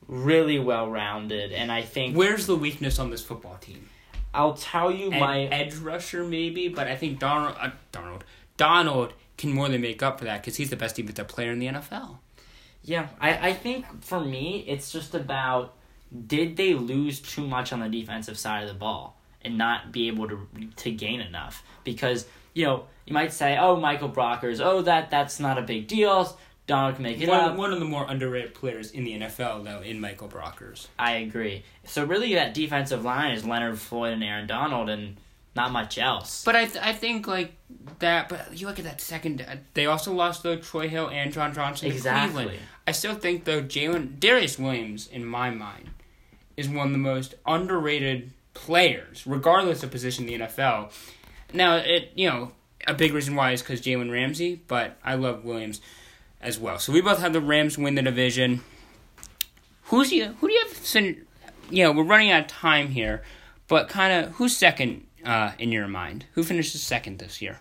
really 0.07 0.59
well 0.59 0.89
rounded 0.89 1.51
and 1.53 1.71
I 1.71 1.83
think 1.83 2.15
Where's 2.17 2.45
the 2.45 2.55
weakness 2.55 2.99
on 2.99 3.09
this 3.09 3.23
football 3.23 3.57
team? 3.61 3.89
I'll 4.33 4.55
tell 4.55 4.91
you 4.91 5.11
An 5.11 5.19
my 5.19 5.43
edge 5.43 5.75
rusher 5.75 6.23
maybe, 6.23 6.67
but 6.67 6.87
I 6.87 6.95
think 6.95 7.19
Donald 7.19 7.55
uh, 7.59 7.71
Donald 7.91 8.23
Donald 8.57 9.13
can 9.37 9.53
more 9.53 9.69
than 9.69 9.81
make 9.81 10.03
up 10.03 10.19
for 10.19 10.25
that 10.25 10.41
because 10.41 10.57
he's 10.57 10.69
the 10.69 10.75
best 10.75 10.95
defensive 10.95 11.27
player 11.27 11.51
in 11.51 11.59
the 11.59 11.67
NFL. 11.67 12.17
Yeah, 12.83 13.09
I, 13.19 13.49
I 13.49 13.53
think 13.53 14.03
for 14.03 14.19
me, 14.19 14.65
it's 14.67 14.91
just 14.91 15.13
about 15.13 15.75
did 16.27 16.57
they 16.57 16.73
lose 16.73 17.19
too 17.19 17.47
much 17.47 17.71
on 17.71 17.79
the 17.79 17.89
defensive 17.89 18.37
side 18.37 18.63
of 18.63 18.69
the 18.69 18.75
ball 18.75 19.17
and 19.43 19.57
not 19.57 19.91
be 19.91 20.07
able 20.07 20.27
to 20.27 20.47
to 20.77 20.91
gain 20.91 21.21
enough? 21.21 21.63
Because 21.83 22.25
you 22.53 22.65
know 22.65 22.85
you 23.05 23.13
might 23.13 23.33
say, 23.33 23.57
oh, 23.57 23.75
Michael 23.77 24.09
Brockers, 24.09 24.59
oh 24.63 24.81
that 24.83 25.09
that's 25.09 25.39
not 25.39 25.57
a 25.57 25.61
big 25.61 25.87
deal. 25.87 26.37
Donald 26.67 26.95
can 26.95 27.03
make 27.03 27.19
it 27.19 27.27
One, 27.27 27.39
up. 27.39 27.57
one 27.57 27.73
of 27.73 27.79
the 27.79 27.85
more 27.85 28.05
underrated 28.07 28.53
players 28.53 28.91
in 28.91 29.03
the 29.03 29.19
NFL, 29.19 29.63
though, 29.65 29.81
in 29.81 29.99
Michael 29.99 30.29
Brockers. 30.29 30.87
I 30.97 31.13
agree. 31.13 31.63
So 31.85 32.05
really, 32.05 32.35
that 32.35 32.53
defensive 32.53 33.03
line 33.03 33.33
is 33.33 33.43
Leonard 33.43 33.77
Floyd 33.79 34.13
and 34.13 34.23
Aaron 34.23 34.47
Donald, 34.47 34.87
and 34.87 35.17
not 35.55 35.71
much 35.71 35.97
else. 35.97 36.43
But 36.45 36.55
I, 36.55 36.65
th- 36.67 36.81
I 36.81 36.93
think 36.93 37.27
like 37.27 37.53
that. 37.99 38.29
But 38.29 38.55
you 38.57 38.67
look 38.67 38.77
at 38.79 38.85
that 38.85 39.01
second. 39.01 39.41
uh, 39.41 39.55
They 39.73 39.87
also 39.87 40.13
lost 40.13 40.43
though 40.43 40.55
Troy 40.55 40.87
Hill 40.87 41.09
and 41.09 41.33
John 41.33 41.53
Johnson 41.53 41.89
to 41.89 41.95
Exactly. 41.95 42.43
Cleveland. 42.45 42.59
I 42.87 42.91
still 42.93 43.15
think 43.15 43.43
though 43.43 43.63
Jalen 43.63 44.19
Darious 44.19 44.57
Williams, 44.59 45.07
in 45.07 45.25
my 45.25 45.49
mind, 45.49 45.89
is 46.55 46.69
one 46.69 46.85
of 46.87 46.91
the 46.93 46.99
most 46.99 47.33
underrated 47.45 48.31
players, 48.53 49.25
regardless 49.25 49.83
of 49.83 49.91
position 49.91 50.29
in 50.29 50.39
the 50.41 50.45
NFL. 50.45 50.91
Now 51.53 51.77
it 51.77 52.11
you 52.15 52.29
know 52.29 52.51
a 52.87 52.93
big 52.93 53.13
reason 53.13 53.35
why 53.35 53.51
is 53.51 53.61
because 53.61 53.81
Jalen 53.81 54.11
Ramsey, 54.11 54.61
but 54.67 54.97
I 55.03 55.15
love 55.15 55.43
Williams 55.43 55.81
as 56.41 56.59
well. 56.59 56.79
So 56.79 56.91
we 56.91 57.01
both 57.01 57.19
have 57.19 57.33
the 57.33 57.41
Rams 57.41 57.77
win 57.77 57.95
the 57.95 58.01
division. 58.01 58.61
Who's 59.85 60.11
you? 60.11 60.35
Who 60.39 60.47
do 60.47 60.53
you 60.53 60.65
have? 60.67 61.15
You 61.69 61.83
know, 61.83 61.91
we're 61.91 62.03
running 62.03 62.31
out 62.31 62.41
of 62.41 62.47
time 62.47 62.89
here, 62.89 63.23
But 63.67 63.87
kind 63.87 64.25
of 64.25 64.33
who's 64.33 64.57
second 64.57 65.05
uh, 65.25 65.51
in 65.57 65.71
your 65.71 65.87
mind? 65.87 66.25
Who 66.33 66.43
finishes 66.43 66.81
second 66.81 67.19
this 67.19 67.41
year? 67.41 67.59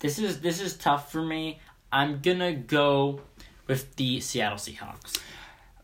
This 0.00 0.18
is 0.18 0.40
this 0.40 0.60
is 0.60 0.76
tough 0.76 1.10
for 1.10 1.22
me. 1.22 1.60
I'm 1.90 2.20
gonna 2.20 2.52
go 2.52 3.20
with 3.66 3.96
the 3.96 4.20
Seattle 4.20 4.58
Seahawks. 4.58 5.18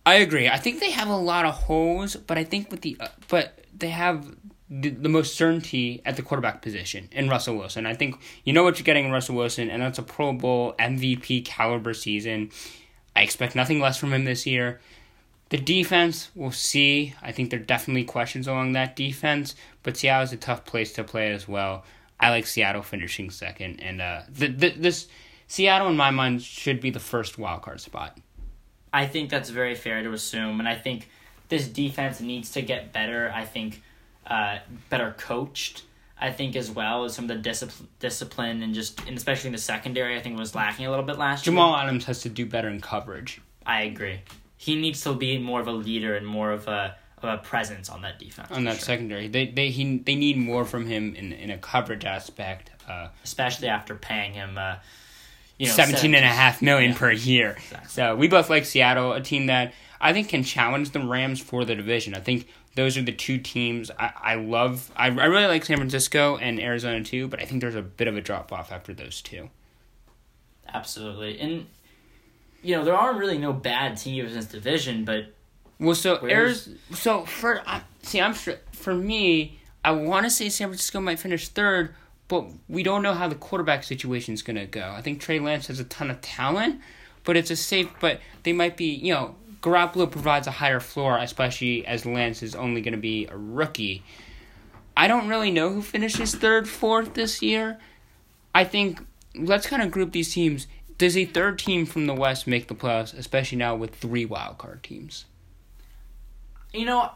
I 0.07 0.17
agree. 0.17 0.49
I 0.49 0.59
think 0.59 0.81
they 0.81 0.91
have 0.91 1.09
a 1.09 1.17
lot 1.17 1.47
of 1.47 1.55
holes, 1.55 2.17
but 2.17 2.37
I 2.37 2.45
think 2.45 2.71
with 2.71 2.83
the 2.83 2.97
uh, 3.01 3.09
but 3.29 3.65
they 3.77 3.89
have 3.89 4.37
the, 4.71 5.09
most 5.09 5.35
certainty 5.35 6.01
at 6.05 6.17
the 6.17 6.23
quarterback 6.23 6.63
position 6.63 7.09
in 7.13 7.29
Russell 7.29 7.57
Wilson. 7.57 7.87
I 7.87 7.95
think 7.95 8.17
you 8.45 8.53
know 8.53 8.65
what 8.65 8.79
you're 8.79 8.85
getting 8.85 9.05
in 9.05 9.13
Russell 9.13 9.37
Wilson, 9.37 9.71
and 9.71 9.83
that's 9.83 9.99
a 9.99 10.03
Pro 10.03 10.33
Bowl 10.33 10.75
MVP 10.79 11.45
caliber 11.45 11.95
season. 11.95 12.51
I 13.15 13.23
expect 13.23 13.55
nothing 13.55 13.81
less 13.81 13.99
from 13.99 14.13
him 14.13 14.25
this 14.25 14.47
year. 14.47 14.81
The 15.51 15.59
defense, 15.59 16.31
we'll 16.35 16.51
see. 16.51 17.15
I 17.23 17.31
think 17.31 17.51
there 17.51 17.61
are 17.61 17.65
definitely 17.65 18.05
questions 18.05 18.49
along 18.49 18.73
that 18.73 18.97
defense, 18.97 19.55
but 19.83 19.97
Seattle 19.97 20.25
is 20.25 20.33
a 20.33 20.37
tough 20.37 20.65
place 20.65 20.93
to 20.95 21.05
play 21.05 21.31
as 21.33 21.47
well. 21.47 21.85
I 22.19 22.31
like 22.31 22.47
Seattle 22.47 22.83
finishing 22.83 23.31
second, 23.31 23.81
and 23.81 24.01
uh, 24.01 24.23
the, 24.29 24.49
the, 24.49 24.71
this 24.71 25.09
Seattle, 25.47 25.89
in 25.89 25.97
my 25.97 26.11
mind, 26.11 26.43
should 26.43 26.81
be 26.81 26.91
the 26.91 27.01
first 27.01 27.39
wild 27.39 27.63
card 27.63 27.81
spot. 27.81 28.19
I 28.93 29.07
think 29.07 29.29
that's 29.29 29.51
very 29.51 29.75
fair 29.75 30.03
to 30.03 30.13
assume, 30.13 30.59
and 30.59 30.69
I 30.69 30.77
think 30.77 31.09
this 31.49 31.69
defense 31.69 32.21
needs 32.21 32.51
to 32.53 32.63
get 32.63 32.93
better. 32.93 33.31
I 33.35 33.45
think 33.45 33.83
uh, 34.27 34.59
better 34.91 35.15
coached. 35.19 35.83
I 36.19 36.31
think 36.31 36.57
as 36.57 36.71
well 36.71 37.05
as 37.05 37.15
some 37.15 37.25
of 37.25 37.29
the 37.29 37.37
discipline, 37.43 37.89
discipline 37.99 38.63
and 38.63 38.73
just 38.75 39.01
and 39.07 39.17
especially 39.17 39.49
in 39.49 39.53
the 39.53 39.59
secondary, 39.59 40.17
I 40.17 40.21
think 40.23 40.39
was 40.39 40.55
lacking 40.55 40.87
a 40.87 40.91
little 40.91 41.05
bit 41.05 41.19
last 41.19 41.45
Jamal 41.45 41.67
year. 41.67 41.73
Jamal 41.75 41.87
Adams 41.89 42.05
has 42.07 42.23
to 42.23 42.29
do 42.29 42.47
better 42.47 42.69
in 42.69 42.81
coverage. 42.81 43.41
I 43.67 43.83
agree. 43.83 44.21
He 44.57 44.77
needs 44.77 45.03
to 45.03 45.15
be 45.15 45.39
more 45.39 45.61
of 45.61 45.67
a 45.67 45.73
leader 45.73 46.15
and 46.15 46.27
more 46.27 46.53
of 46.53 46.69
a 46.69 46.97
of 47.23 47.29
a 47.41 47.43
presence 47.43 47.89
on 47.89 48.03
that 48.03 48.19
defense. 48.19 48.49
on 48.51 48.65
that 48.65 48.77
sure. 48.77 48.81
secondary. 48.81 49.29
They 49.29 49.47
they 49.47 49.71
he 49.71 49.99
they 49.99 50.15
need 50.15 50.39
more 50.39 50.65
from 50.65 50.87
him 50.87 51.15
in 51.15 51.33
in 51.33 51.51
a 51.51 51.59
coverage 51.59 52.05
aspect. 52.05 52.71
Uh, 52.89 53.09
especially 53.25 53.69
after 53.69 53.95
paying 53.95 54.35
him, 54.35 54.57
uh, 54.59 54.77
you 55.59 55.67
know, 55.67 55.73
17 55.73 56.15
and 56.15 56.25
a 56.25 56.29
half 56.29 56.61
million 56.63 56.93
Yeah. 56.93 56.99
per 56.99 57.11
year. 57.11 57.51
Exactly. 57.59 57.89
So 57.89 58.15
we 58.15 58.29
both 58.29 58.51
like 58.51 58.65
Seattle, 58.67 59.13
a 59.15 59.21
team 59.23 59.47
that 59.47 59.73
I 60.01 60.13
think 60.13 60.29
can 60.29 60.45
challenge 60.45 60.91
the 60.91 61.01
Rams 61.01 61.41
for 61.41 61.65
the 61.65 61.75
division. 61.75 62.15
I 62.15 62.21
think 62.21 62.47
those 62.77 62.97
are 62.99 63.03
the 63.03 63.13
two 63.13 63.39
teams 63.39 63.91
I, 63.99 64.13
I 64.21 64.35
love. 64.37 64.91
I, 64.97 65.07
I 65.07 65.27
really 65.27 65.47
like 65.47 65.65
San 65.65 65.77
Francisco 65.77 66.37
and 66.37 66.61
Arizona 66.61 67.03
too, 67.05 67.29
but 67.29 67.41
I 67.41 67.45
think 67.45 67.61
there's 67.61 67.75
a 67.75 67.83
bit 67.83 68.09
of 68.09 68.17
a 68.17 68.21
drop 68.21 68.53
off 68.53 68.73
after 68.73 68.93
those 68.93 69.21
two. 69.23 69.51
Absolutely, 70.73 71.39
and 71.41 71.67
you 72.63 72.75
know 72.77 72.85
there 72.85 72.97
aren't 72.97 73.19
really 73.19 73.39
no 73.39 73.53
bad 73.53 73.97
teams 73.97 74.31
in 74.33 74.37
this 74.37 74.47
division, 74.47 75.05
but 75.05 75.27
Well, 75.79 75.95
so 75.95 76.19
Where's- 76.19 76.69
Ariz- 76.69 76.97
so 76.97 77.25
for 77.25 77.63
I 77.67 77.83
see, 78.03 78.21
I'm 78.21 78.35
for 78.35 78.95
me, 78.95 79.59
I 79.85 79.93
want 79.93 80.25
to 80.25 80.31
say 80.31 80.49
San 80.49 80.69
Francisco 80.69 81.01
might 81.01 81.19
finish 81.21 81.49
third, 81.49 81.95
but 82.29 82.47
we 82.69 82.83
don't 82.83 83.03
know 83.03 83.15
how 83.15 83.29
the 83.29 83.35
quarterback 83.35 83.85
situation 83.85 84.35
is 84.35 84.43
going 84.43 84.57
to 84.57 84.67
go. 84.67 84.91
I 84.97 85.03
think 85.03 85.21
Trey 85.21 85.39
Lance 85.39 85.67
has 85.69 85.79
a 85.79 85.85
ton 85.85 86.11
of 86.11 86.21
talent, 86.23 86.81
but 87.25 87.37
it's 87.37 87.51
a 87.51 87.57
safe. 87.57 87.89
But 88.01 88.21
they 88.43 88.53
might 88.53 88.77
be, 88.77 88.87
you 88.87 89.13
know, 89.13 89.37
Garoppolo 89.65 90.11
provides 90.11 90.47
a 90.47 90.51
higher 90.51 90.79
floor, 90.79 91.17
especially 91.17 91.87
as 91.87 92.05
Lance 92.05 92.43
is 92.43 92.55
only 92.55 92.83
going 92.83 92.93
to 92.93 93.01
be 93.01 93.27
a 93.27 93.37
rookie. 93.37 94.03
I 94.95 95.09
don't 95.09 95.27
really 95.27 95.51
know 95.51 95.71
who 95.71 95.81
finishes 95.81 96.35
third, 96.35 96.69
fourth 96.69 97.15
this 97.15 97.41
year. 97.41 97.79
I 98.55 98.65
think 98.65 99.01
let's 99.35 99.67
kind 99.67 99.83
of 99.83 99.91
group 99.91 100.13
these 100.13 100.35
teams. 100.35 100.67
Does 100.99 101.17
a 101.17 101.25
third 101.25 101.59
team 101.59 101.87
from 101.87 102.07
the 102.07 102.15
West 102.15 102.47
make 102.47 102.69
the 102.69 102.75
playoffs, 102.75 103.17
especially 103.19 103.57
now 103.59 103.75
with 103.75 103.95
three 103.95 104.27
wild 104.27 104.59
card 104.59 104.83
teams? 104.83 105.25
you 106.75 106.85
know 106.85 107.11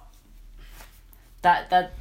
that 1.43 1.69
that 1.71 1.93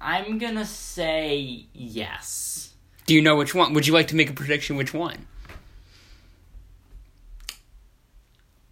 I'm 0.00 0.38
gonna 0.38 0.64
say 0.64 1.64
yes. 1.72 2.72
Do 3.06 3.14
you 3.14 3.22
know 3.22 3.36
which 3.36 3.54
one? 3.54 3.72
Would 3.74 3.86
you 3.86 3.92
like 3.92 4.08
to 4.08 4.16
make 4.16 4.30
a 4.30 4.32
prediction 4.32 4.76
which 4.76 4.94
one? 4.94 5.26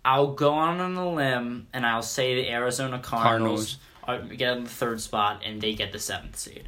I'll 0.08 0.32
go 0.32 0.52
on 0.52 0.80
on 0.80 0.94
a 0.94 1.12
limb 1.12 1.66
and 1.74 1.84
I'll 1.84 2.00
say 2.00 2.34
the 2.36 2.50
Arizona 2.50 2.98
Cardinals, 2.98 3.76
Are, 4.04 4.18
get 4.18 4.64
the 4.64 4.70
third 4.70 5.02
spot 5.02 5.42
and 5.44 5.60
they 5.60 5.74
get 5.74 5.92
the 5.92 5.98
seventh 5.98 6.38
seed. 6.38 6.66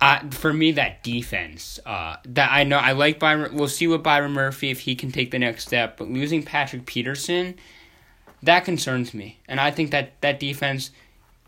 Uh, 0.00 0.28
for 0.30 0.52
me, 0.52 0.72
that 0.72 1.04
defense. 1.04 1.78
Uh, 1.86 2.16
that 2.24 2.50
I 2.50 2.64
know 2.64 2.78
I 2.78 2.92
like 2.92 3.20
Byron. 3.20 3.54
We'll 3.54 3.68
see 3.68 3.86
what 3.86 4.02
Byron 4.02 4.32
Murphy 4.32 4.70
if 4.70 4.80
he 4.80 4.96
can 4.96 5.12
take 5.12 5.30
the 5.30 5.38
next 5.38 5.68
step. 5.68 5.98
But 5.98 6.10
losing 6.10 6.42
Patrick 6.42 6.84
Peterson, 6.84 7.54
that 8.42 8.64
concerns 8.64 9.14
me. 9.14 9.38
And 9.46 9.60
I 9.60 9.70
think 9.70 9.92
that 9.92 10.20
that 10.20 10.40
defense. 10.40 10.90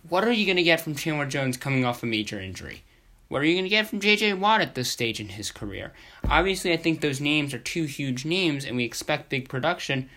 What 0.09 0.23
are 0.23 0.33
you 0.33 0.47
going 0.47 0.57
to 0.57 0.63
get 0.63 0.81
from 0.81 0.95
Chandler 0.95 1.27
Jones 1.27 1.57
coming 1.57 1.85
off 1.85 2.05
a 2.05 2.07
major 2.07 2.39
injury? 2.41 2.85
What 3.29 3.43
are 3.43 3.47
you 3.47 3.55
going 3.55 3.65
to 3.65 3.71
get 3.71 3.89
from 3.89 3.99
J.J. 3.99 4.35
Watt 4.35 4.61
at 4.61 4.75
this 4.75 4.91
stage 4.91 5.19
in 5.19 5.31
his 5.31 5.51
career? 5.51 5.93
Obviously, 6.29 6.73
I 6.73 6.77
think 6.77 7.01
those 7.01 7.21
names 7.21 7.55
are 7.55 7.59
two 7.59 7.85
huge 7.85 8.25
names, 8.25 8.65
and 8.65 8.77
we 8.77 8.85
expect 8.85 9.31
big 9.31 9.49
production. 9.49 10.11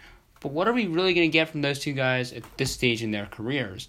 But 0.45 0.51
what 0.51 0.67
are 0.67 0.73
we 0.73 0.85
really 0.85 1.15
going 1.15 1.27
to 1.27 1.33
get 1.33 1.49
from 1.49 1.63
those 1.63 1.79
two 1.79 1.93
guys 1.93 2.31
at 2.31 2.43
this 2.57 2.71
stage 2.71 3.01
in 3.01 3.09
their 3.09 3.25
careers? 3.25 3.87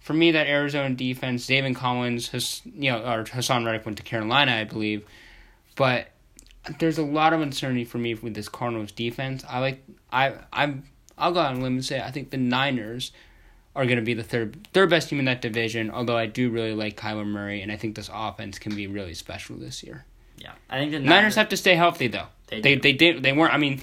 For 0.00 0.14
me, 0.14 0.32
that 0.32 0.48
Arizona 0.48 0.92
defense, 0.92 1.46
David 1.46 1.76
Collins, 1.76 2.30
has 2.30 2.60
you 2.64 2.90
know, 2.90 3.04
or 3.04 3.24
Hassan 3.24 3.64
Reddick 3.64 3.86
went 3.86 3.98
to 3.98 4.02
Carolina, 4.02 4.50
I 4.50 4.64
believe, 4.64 5.06
but 5.76 6.08
there's 6.80 6.98
a 6.98 7.04
lot 7.04 7.32
of 7.32 7.40
uncertainty 7.40 7.84
for 7.84 7.98
me 7.98 8.14
with 8.14 8.34
this 8.34 8.48
Cardinals 8.48 8.90
defense. 8.90 9.44
I 9.48 9.60
like, 9.60 9.84
I, 10.10 10.34
I'm, 10.52 10.82
I'll 11.16 11.30
go 11.30 11.38
out 11.38 11.52
on 11.54 11.60
a 11.60 11.62
limb 11.62 11.74
and 11.74 11.84
say 11.84 12.00
I 12.00 12.10
think 12.10 12.30
the 12.30 12.36
Niners 12.36 13.12
are 13.76 13.84
going 13.84 13.98
to 13.98 14.02
be 14.04 14.14
the 14.14 14.24
third 14.24 14.66
third 14.72 14.90
best 14.90 15.08
team 15.08 15.20
in 15.20 15.26
that 15.26 15.40
division. 15.40 15.88
Although 15.88 16.16
I 16.16 16.26
do 16.26 16.50
really 16.50 16.74
like 16.74 16.96
Kyler 16.96 17.24
Murray, 17.24 17.62
and 17.62 17.70
I 17.70 17.76
think 17.76 17.94
this 17.94 18.10
offense 18.12 18.58
can 18.58 18.74
be 18.74 18.88
really 18.88 19.14
special 19.14 19.54
this 19.54 19.84
year. 19.84 20.04
Yeah, 20.36 20.50
I 20.68 20.80
think 20.80 20.90
the 20.90 20.98
Niners 20.98 21.36
have 21.36 21.50
to 21.50 21.56
stay 21.56 21.76
healthy 21.76 22.08
though. 22.08 22.26
They 22.48 22.60
They 22.60 22.74
they 22.74 22.92
did 22.92 23.22
they 23.22 23.32
weren't. 23.32 23.54
I 23.54 23.58
mean, 23.58 23.80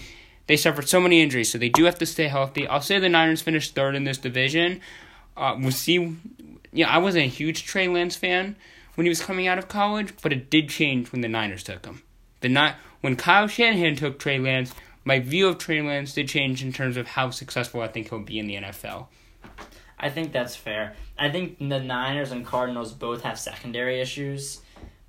they 0.50 0.58
suffered 0.58 0.90
so 0.90 1.00
many 1.00 1.22
injuries, 1.22 1.52
so 1.52 1.60
they 1.60 1.70
do 1.70 1.84
have 1.84 2.00
to 2.00 2.08
stay 2.08 2.28
healthy. 2.28 2.66
I'll 2.68 2.82
say 2.82 2.98
the 2.98 3.08
Niners 3.08 3.40
finished 3.40 3.76
third 3.76 3.94
in 3.94 4.04
this 4.04 4.18
division. 4.18 4.82
Uh, 5.38 5.56
we'll 5.60 5.70
see. 5.70 6.16
Yeah, 6.74 6.90
I 6.90 6.98
wasn't 6.98 7.26
a 7.26 7.30
huge 7.30 7.66
Trey 7.66 7.88
Lance 7.88 8.16
fan 8.16 8.56
when 8.96 9.06
he 9.06 9.10
was 9.10 9.22
coming 9.22 9.46
out 9.46 9.60
of 9.60 9.68
college, 9.68 10.12
but 10.24 10.34
it 10.34 10.50
did 10.50 10.68
change 10.68 11.12
when 11.12 11.22
the 11.22 11.28
Niners 11.28 11.62
took 11.62 11.86
him. 11.86 12.02
The 12.40 12.50
not 12.50 12.78
when 13.02 13.16
Kyle 13.16 13.46
Shanahan 13.46 13.96
took 13.96 14.18
Trey 14.18 14.40
Lance, 14.40 14.74
my 15.04 15.20
view 15.20 15.48
of 15.48 15.60
Trey 15.60 15.84
Lance 15.84 16.16
did 16.16 16.28
change 16.28 16.64
in 16.64 16.74
terms 16.74 16.98
of 16.98 17.10
how 17.10 17.30
successful 17.30 17.82
I 17.82 17.88
think 17.88 18.10
he'll 18.10 18.18
be 18.18 18.40
in 18.40 18.48
the 18.48 18.56
NFL. 18.56 19.06
I 20.00 20.10
think 20.10 20.32
that's 20.32 20.56
fair. 20.56 20.96
I 21.16 21.30
think 21.30 21.60
the 21.60 21.80
Niners 21.80 22.32
and 22.32 22.44
Cardinals 22.44 22.92
both 22.92 23.22
have 23.22 23.38
secondary 23.38 24.02
issues. 24.02 24.62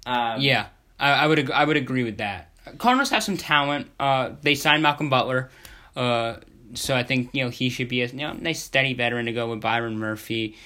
Um, 0.05 0.39
Yeah, 0.39 0.67
I, 0.99 1.13
I 1.13 1.27
would 1.27 1.39
ag- 1.39 1.51
I 1.51 1.65
would 1.65 1.79
agree 1.79 2.05
with 2.05 2.19
that. 2.19 2.50
Cardinals 2.79 3.11
have 3.11 3.23
some 3.23 3.37
talent. 3.37 3.89
Uh, 3.99 4.31
they 4.43 4.55
signed 4.55 4.83
Malcolm 4.83 5.11
Butler, 5.11 5.51
uh, 5.97 6.37
so 6.75 6.97
I 6.97 7.03
think 7.03 7.31
you 7.33 7.45
know 7.45 7.51
he 7.51 7.71
should 7.71 7.89
be 7.89 8.03
a 8.03 8.07
you 8.07 8.19
know 8.19 8.33
nice 8.33 8.63
steady 8.63 8.95
veteran 8.95 9.27
to 9.27 9.33
go 9.33 9.51
with 9.51 9.61
Byron 9.61 9.99
Murphy. 9.99 10.57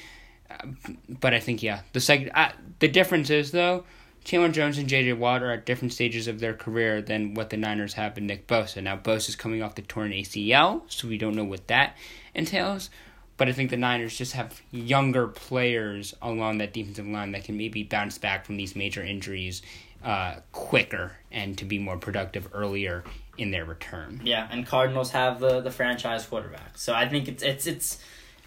Uh, 0.50 0.68
but 1.08 1.34
I 1.34 1.40
think 1.40 1.62
yeah, 1.62 1.80
the 1.92 2.00
second 2.00 2.30
uh, 2.34 2.52
the 2.78 2.88
difference 2.88 3.30
is 3.30 3.50
though. 3.50 3.84
Chandler 4.24 4.48
Jones 4.48 4.78
and 4.78 4.88
J.J. 4.88 5.12
Watt 5.12 5.42
are 5.42 5.50
at 5.50 5.66
different 5.66 5.92
stages 5.92 6.28
of 6.28 6.40
their 6.40 6.54
career 6.54 7.02
than 7.02 7.34
what 7.34 7.50
the 7.50 7.58
Niners 7.58 7.92
have 7.92 8.16
in 8.16 8.26
Nick 8.26 8.46
Bosa. 8.46 8.82
Now, 8.82 8.96
Bosa 8.96 9.28
is 9.28 9.36
coming 9.36 9.62
off 9.62 9.74
the 9.74 9.82
torn 9.82 10.12
ACL, 10.12 10.80
so 10.88 11.06
we 11.08 11.18
don't 11.18 11.36
know 11.36 11.44
what 11.44 11.68
that 11.68 11.94
entails. 12.34 12.88
But 13.36 13.48
I 13.48 13.52
think 13.52 13.68
the 13.70 13.76
Niners 13.76 14.16
just 14.16 14.32
have 14.32 14.62
younger 14.70 15.26
players 15.26 16.14
along 16.22 16.58
that 16.58 16.72
defensive 16.72 17.06
line 17.06 17.32
that 17.32 17.44
can 17.44 17.58
maybe 17.58 17.82
bounce 17.82 18.16
back 18.16 18.46
from 18.46 18.56
these 18.56 18.74
major 18.74 19.02
injuries 19.02 19.60
uh, 20.04 20.36
quicker 20.52 21.12
and 21.32 21.56
to 21.58 21.64
be 21.64 21.78
more 21.78 21.96
productive 21.96 22.48
earlier 22.52 23.02
in 23.38 23.50
their 23.50 23.64
return. 23.64 24.20
Yeah, 24.22 24.46
and 24.50 24.66
Cardinals 24.66 25.10
have 25.10 25.40
the, 25.40 25.60
the 25.60 25.70
franchise 25.70 26.24
quarterback. 26.26 26.76
So 26.78 26.94
I 26.94 27.08
think 27.08 27.26
it's 27.28 27.42
it's 27.42 27.66
it's 27.66 27.98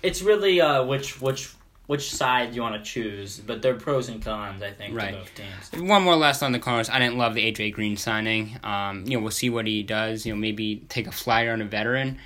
it's 0.03 0.21
really 0.21 0.61
uh 0.61 0.83
which 0.83 1.19
which 1.21 1.49
which 1.87 2.13
side 2.13 2.53
you 2.53 2.61
want 2.61 2.75
to 2.75 2.89
choose, 2.89 3.39
but 3.39 3.61
there 3.61 3.73
are 3.73 3.79
pros 3.79 4.09
and 4.09 4.21
cons. 4.23 4.61
I 4.61 4.71
think 4.71 4.95
Right. 4.95 5.11
to 5.13 5.17
both 5.19 5.31
teams. 5.71 5.89
One 5.89 6.03
more 6.03 6.15
last 6.17 6.43
on 6.43 6.51
the 6.51 6.59
Cardinals. 6.59 6.89
I 6.89 6.99
didn't 6.99 7.17
love 7.17 7.33
the 7.33 7.49
AJ 7.51 7.73
Green 7.73 7.95
signing. 7.97 8.57
Um, 8.63 9.05
you 9.05 9.17
know, 9.17 9.21
we'll 9.23 9.31
see 9.31 9.49
what 9.49 9.65
he 9.67 9.83
does. 9.83 10.25
You 10.25 10.33
know, 10.33 10.39
maybe 10.39 10.85
take 10.89 11.07
a 11.07 11.11
flyer 11.13 11.53
on 11.53 11.61
a 11.61 11.65
veteran. 11.65 12.19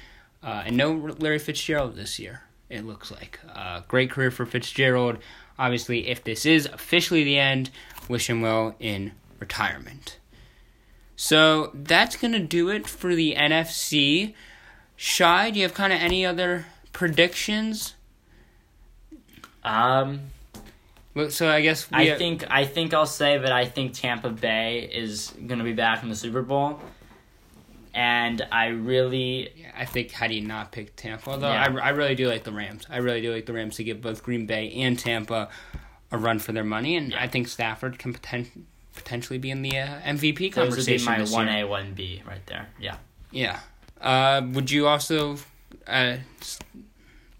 Uh, 0.44 0.64
and 0.66 0.76
no 0.78 0.94
Larry 1.20 1.38
Fitzgerald 1.38 1.96
this 1.96 2.18
year. 2.20 2.42
It 2.70 2.86
looks 2.88 3.12
like 3.12 3.40
uh, 3.54 3.82
great 3.88 4.10
career 4.10 4.32
for 4.32 4.46
Fitzgerald. 4.48 5.20
Obviously, 5.60 6.08
if 6.08 6.24
this 6.24 6.46
is 6.48 6.66
officially 6.66 7.24
the 7.24 7.38
end, 7.38 7.70
wish 8.08 8.28
him 8.30 8.42
well 8.42 8.76
in 8.80 9.12
retirement. 9.42 10.18
So 11.18 11.72
that's 11.74 12.16
gonna 12.16 12.40
do 12.40 12.70
it 12.70 12.88
for 12.88 13.14
the 13.14 13.36
NFC. 13.36 14.34
Shai, 14.96 15.52
do 15.52 15.60
you 15.60 15.66
have 15.66 15.74
kind 15.74 15.92
of 15.92 16.00
any 16.00 16.26
other 16.26 16.68
predictions? 16.94 17.96
Um, 19.64 20.22
So 21.30 21.50
I 21.52 21.62
guess 21.62 21.92
we 21.92 21.98
I 21.98 22.04
have- 22.06 22.18
think 22.18 22.46
I 22.50 22.66
think 22.66 22.94
I'll 22.94 23.06
say 23.06 23.38
that 23.38 23.52
I 23.52 23.66
think 23.66 23.94
Tampa 23.94 24.30
Bay 24.30 24.90
is 24.92 25.34
gonna 25.46 25.64
be 25.66 25.74
back 25.74 26.02
in 26.04 26.10
the 26.10 26.16
Super 26.16 26.42
Bowl, 26.42 26.80
and 27.94 28.42
I 28.52 28.68
really 28.68 29.52
I 29.76 29.86
think 29.86 30.12
how 30.12 30.28
do 30.28 30.36
you 30.36 30.42
not 30.48 30.72
pick 30.72 30.96
Tampa? 30.96 31.32
Although 31.32 31.52
Yeah. 31.52 31.76
I, 31.82 31.88
I 31.88 31.90
really 31.90 32.16
do 32.16 32.28
like 32.30 32.44
the 32.46 32.52
Rams. 32.54 32.86
I 32.90 32.98
really 32.98 33.22
do 33.22 33.34
like 33.34 33.46
the 33.46 33.54
Rams 33.54 33.76
to 33.76 33.84
give 33.84 34.02
both 34.02 34.24
Green 34.24 34.46
Bay 34.46 34.72
and 34.74 34.98
Tampa 34.98 35.50
a 36.12 36.18
run 36.18 36.40
for 36.40 36.54
their 36.54 36.64
money, 36.64 36.96
and 36.96 37.12
Yeah. 37.12 37.22
I 37.22 37.28
think 37.28 37.48
Stafford 37.50 38.00
can 38.00 38.14
poten- 38.14 38.64
potentially 39.12 39.40
be 39.40 39.52
in 39.52 39.62
the 39.62 39.78
uh, 39.78 40.00
MVP 40.06 40.54
Those 40.54 40.78
would 40.78 40.86
be 40.86 40.98
conversation 40.98 41.06
my 41.06 41.24
one 41.24 41.50
A, 41.50 41.66
one 41.66 41.94
B 41.94 42.24
right 42.26 42.46
there. 42.46 42.70
Yeah. 42.80 42.96
Yeah. 43.30 43.60
Uh, 44.00 44.42
would 44.54 44.72
you 44.72 44.88
also, 44.88 45.38
uh, 45.86 46.16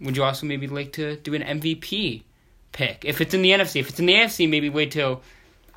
would 0.02 0.18
you 0.18 0.24
also 0.24 0.46
maybe 0.46 0.68
like 0.68 0.92
to 0.94 1.16
do 1.16 1.34
an 1.34 1.62
MVP 1.62 2.24
pick 2.74 3.06
if 3.06 3.22
it's 3.22 3.34
in 3.34 3.42
the 3.42 3.52
NFC? 3.52 3.80
If 3.80 3.88
it's 3.88 4.00
in 4.00 4.06
the 4.06 4.16
AFC, 4.16 4.50
maybe 4.50 4.70
wait 4.70 4.92
till 4.92 5.22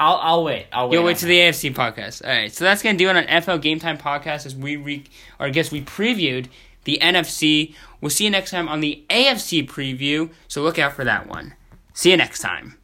I'll 0.01 0.19
I'll 0.21 0.45
wait. 0.45 0.67
I'll 0.73 0.89
wait. 0.89 0.97
you'll 0.97 1.05
wait 1.05 1.19
to 1.19 1.27
the 1.27 1.39
AFC 1.39 1.73
podcast. 1.73 2.25
All 2.25 2.31
right, 2.31 2.53
so 2.53 2.65
that's 2.65 2.83
gonna 2.83 2.99
do 2.99 3.09
it 3.09 3.17
on 3.17 3.25
NFL 3.25 3.63
Game 3.63 3.79
Time 3.79 3.97
podcast 3.97 4.47
as 4.47 4.57
we 4.57 4.75
re 4.75 5.05
or 5.39 5.47
I 5.47 5.51
guess 5.51 5.71
we 5.71 5.81
previewed 5.81 6.49
the 6.83 6.99
NFC. 7.01 7.75
We'll 8.01 8.11
see 8.11 8.25
you 8.25 8.31
next 8.31 8.51
time 8.51 8.69
on 8.69 8.81
the 8.81 9.05
AFC 9.09 9.67
preview. 9.69 10.31
So 10.49 10.63
look 10.63 10.79
out 10.81 10.95
for 10.95 11.05
that 11.05 11.29
one. 11.29 11.55
See 11.93 12.11
you 12.11 12.17
next 12.17 12.41
time. 12.41 12.79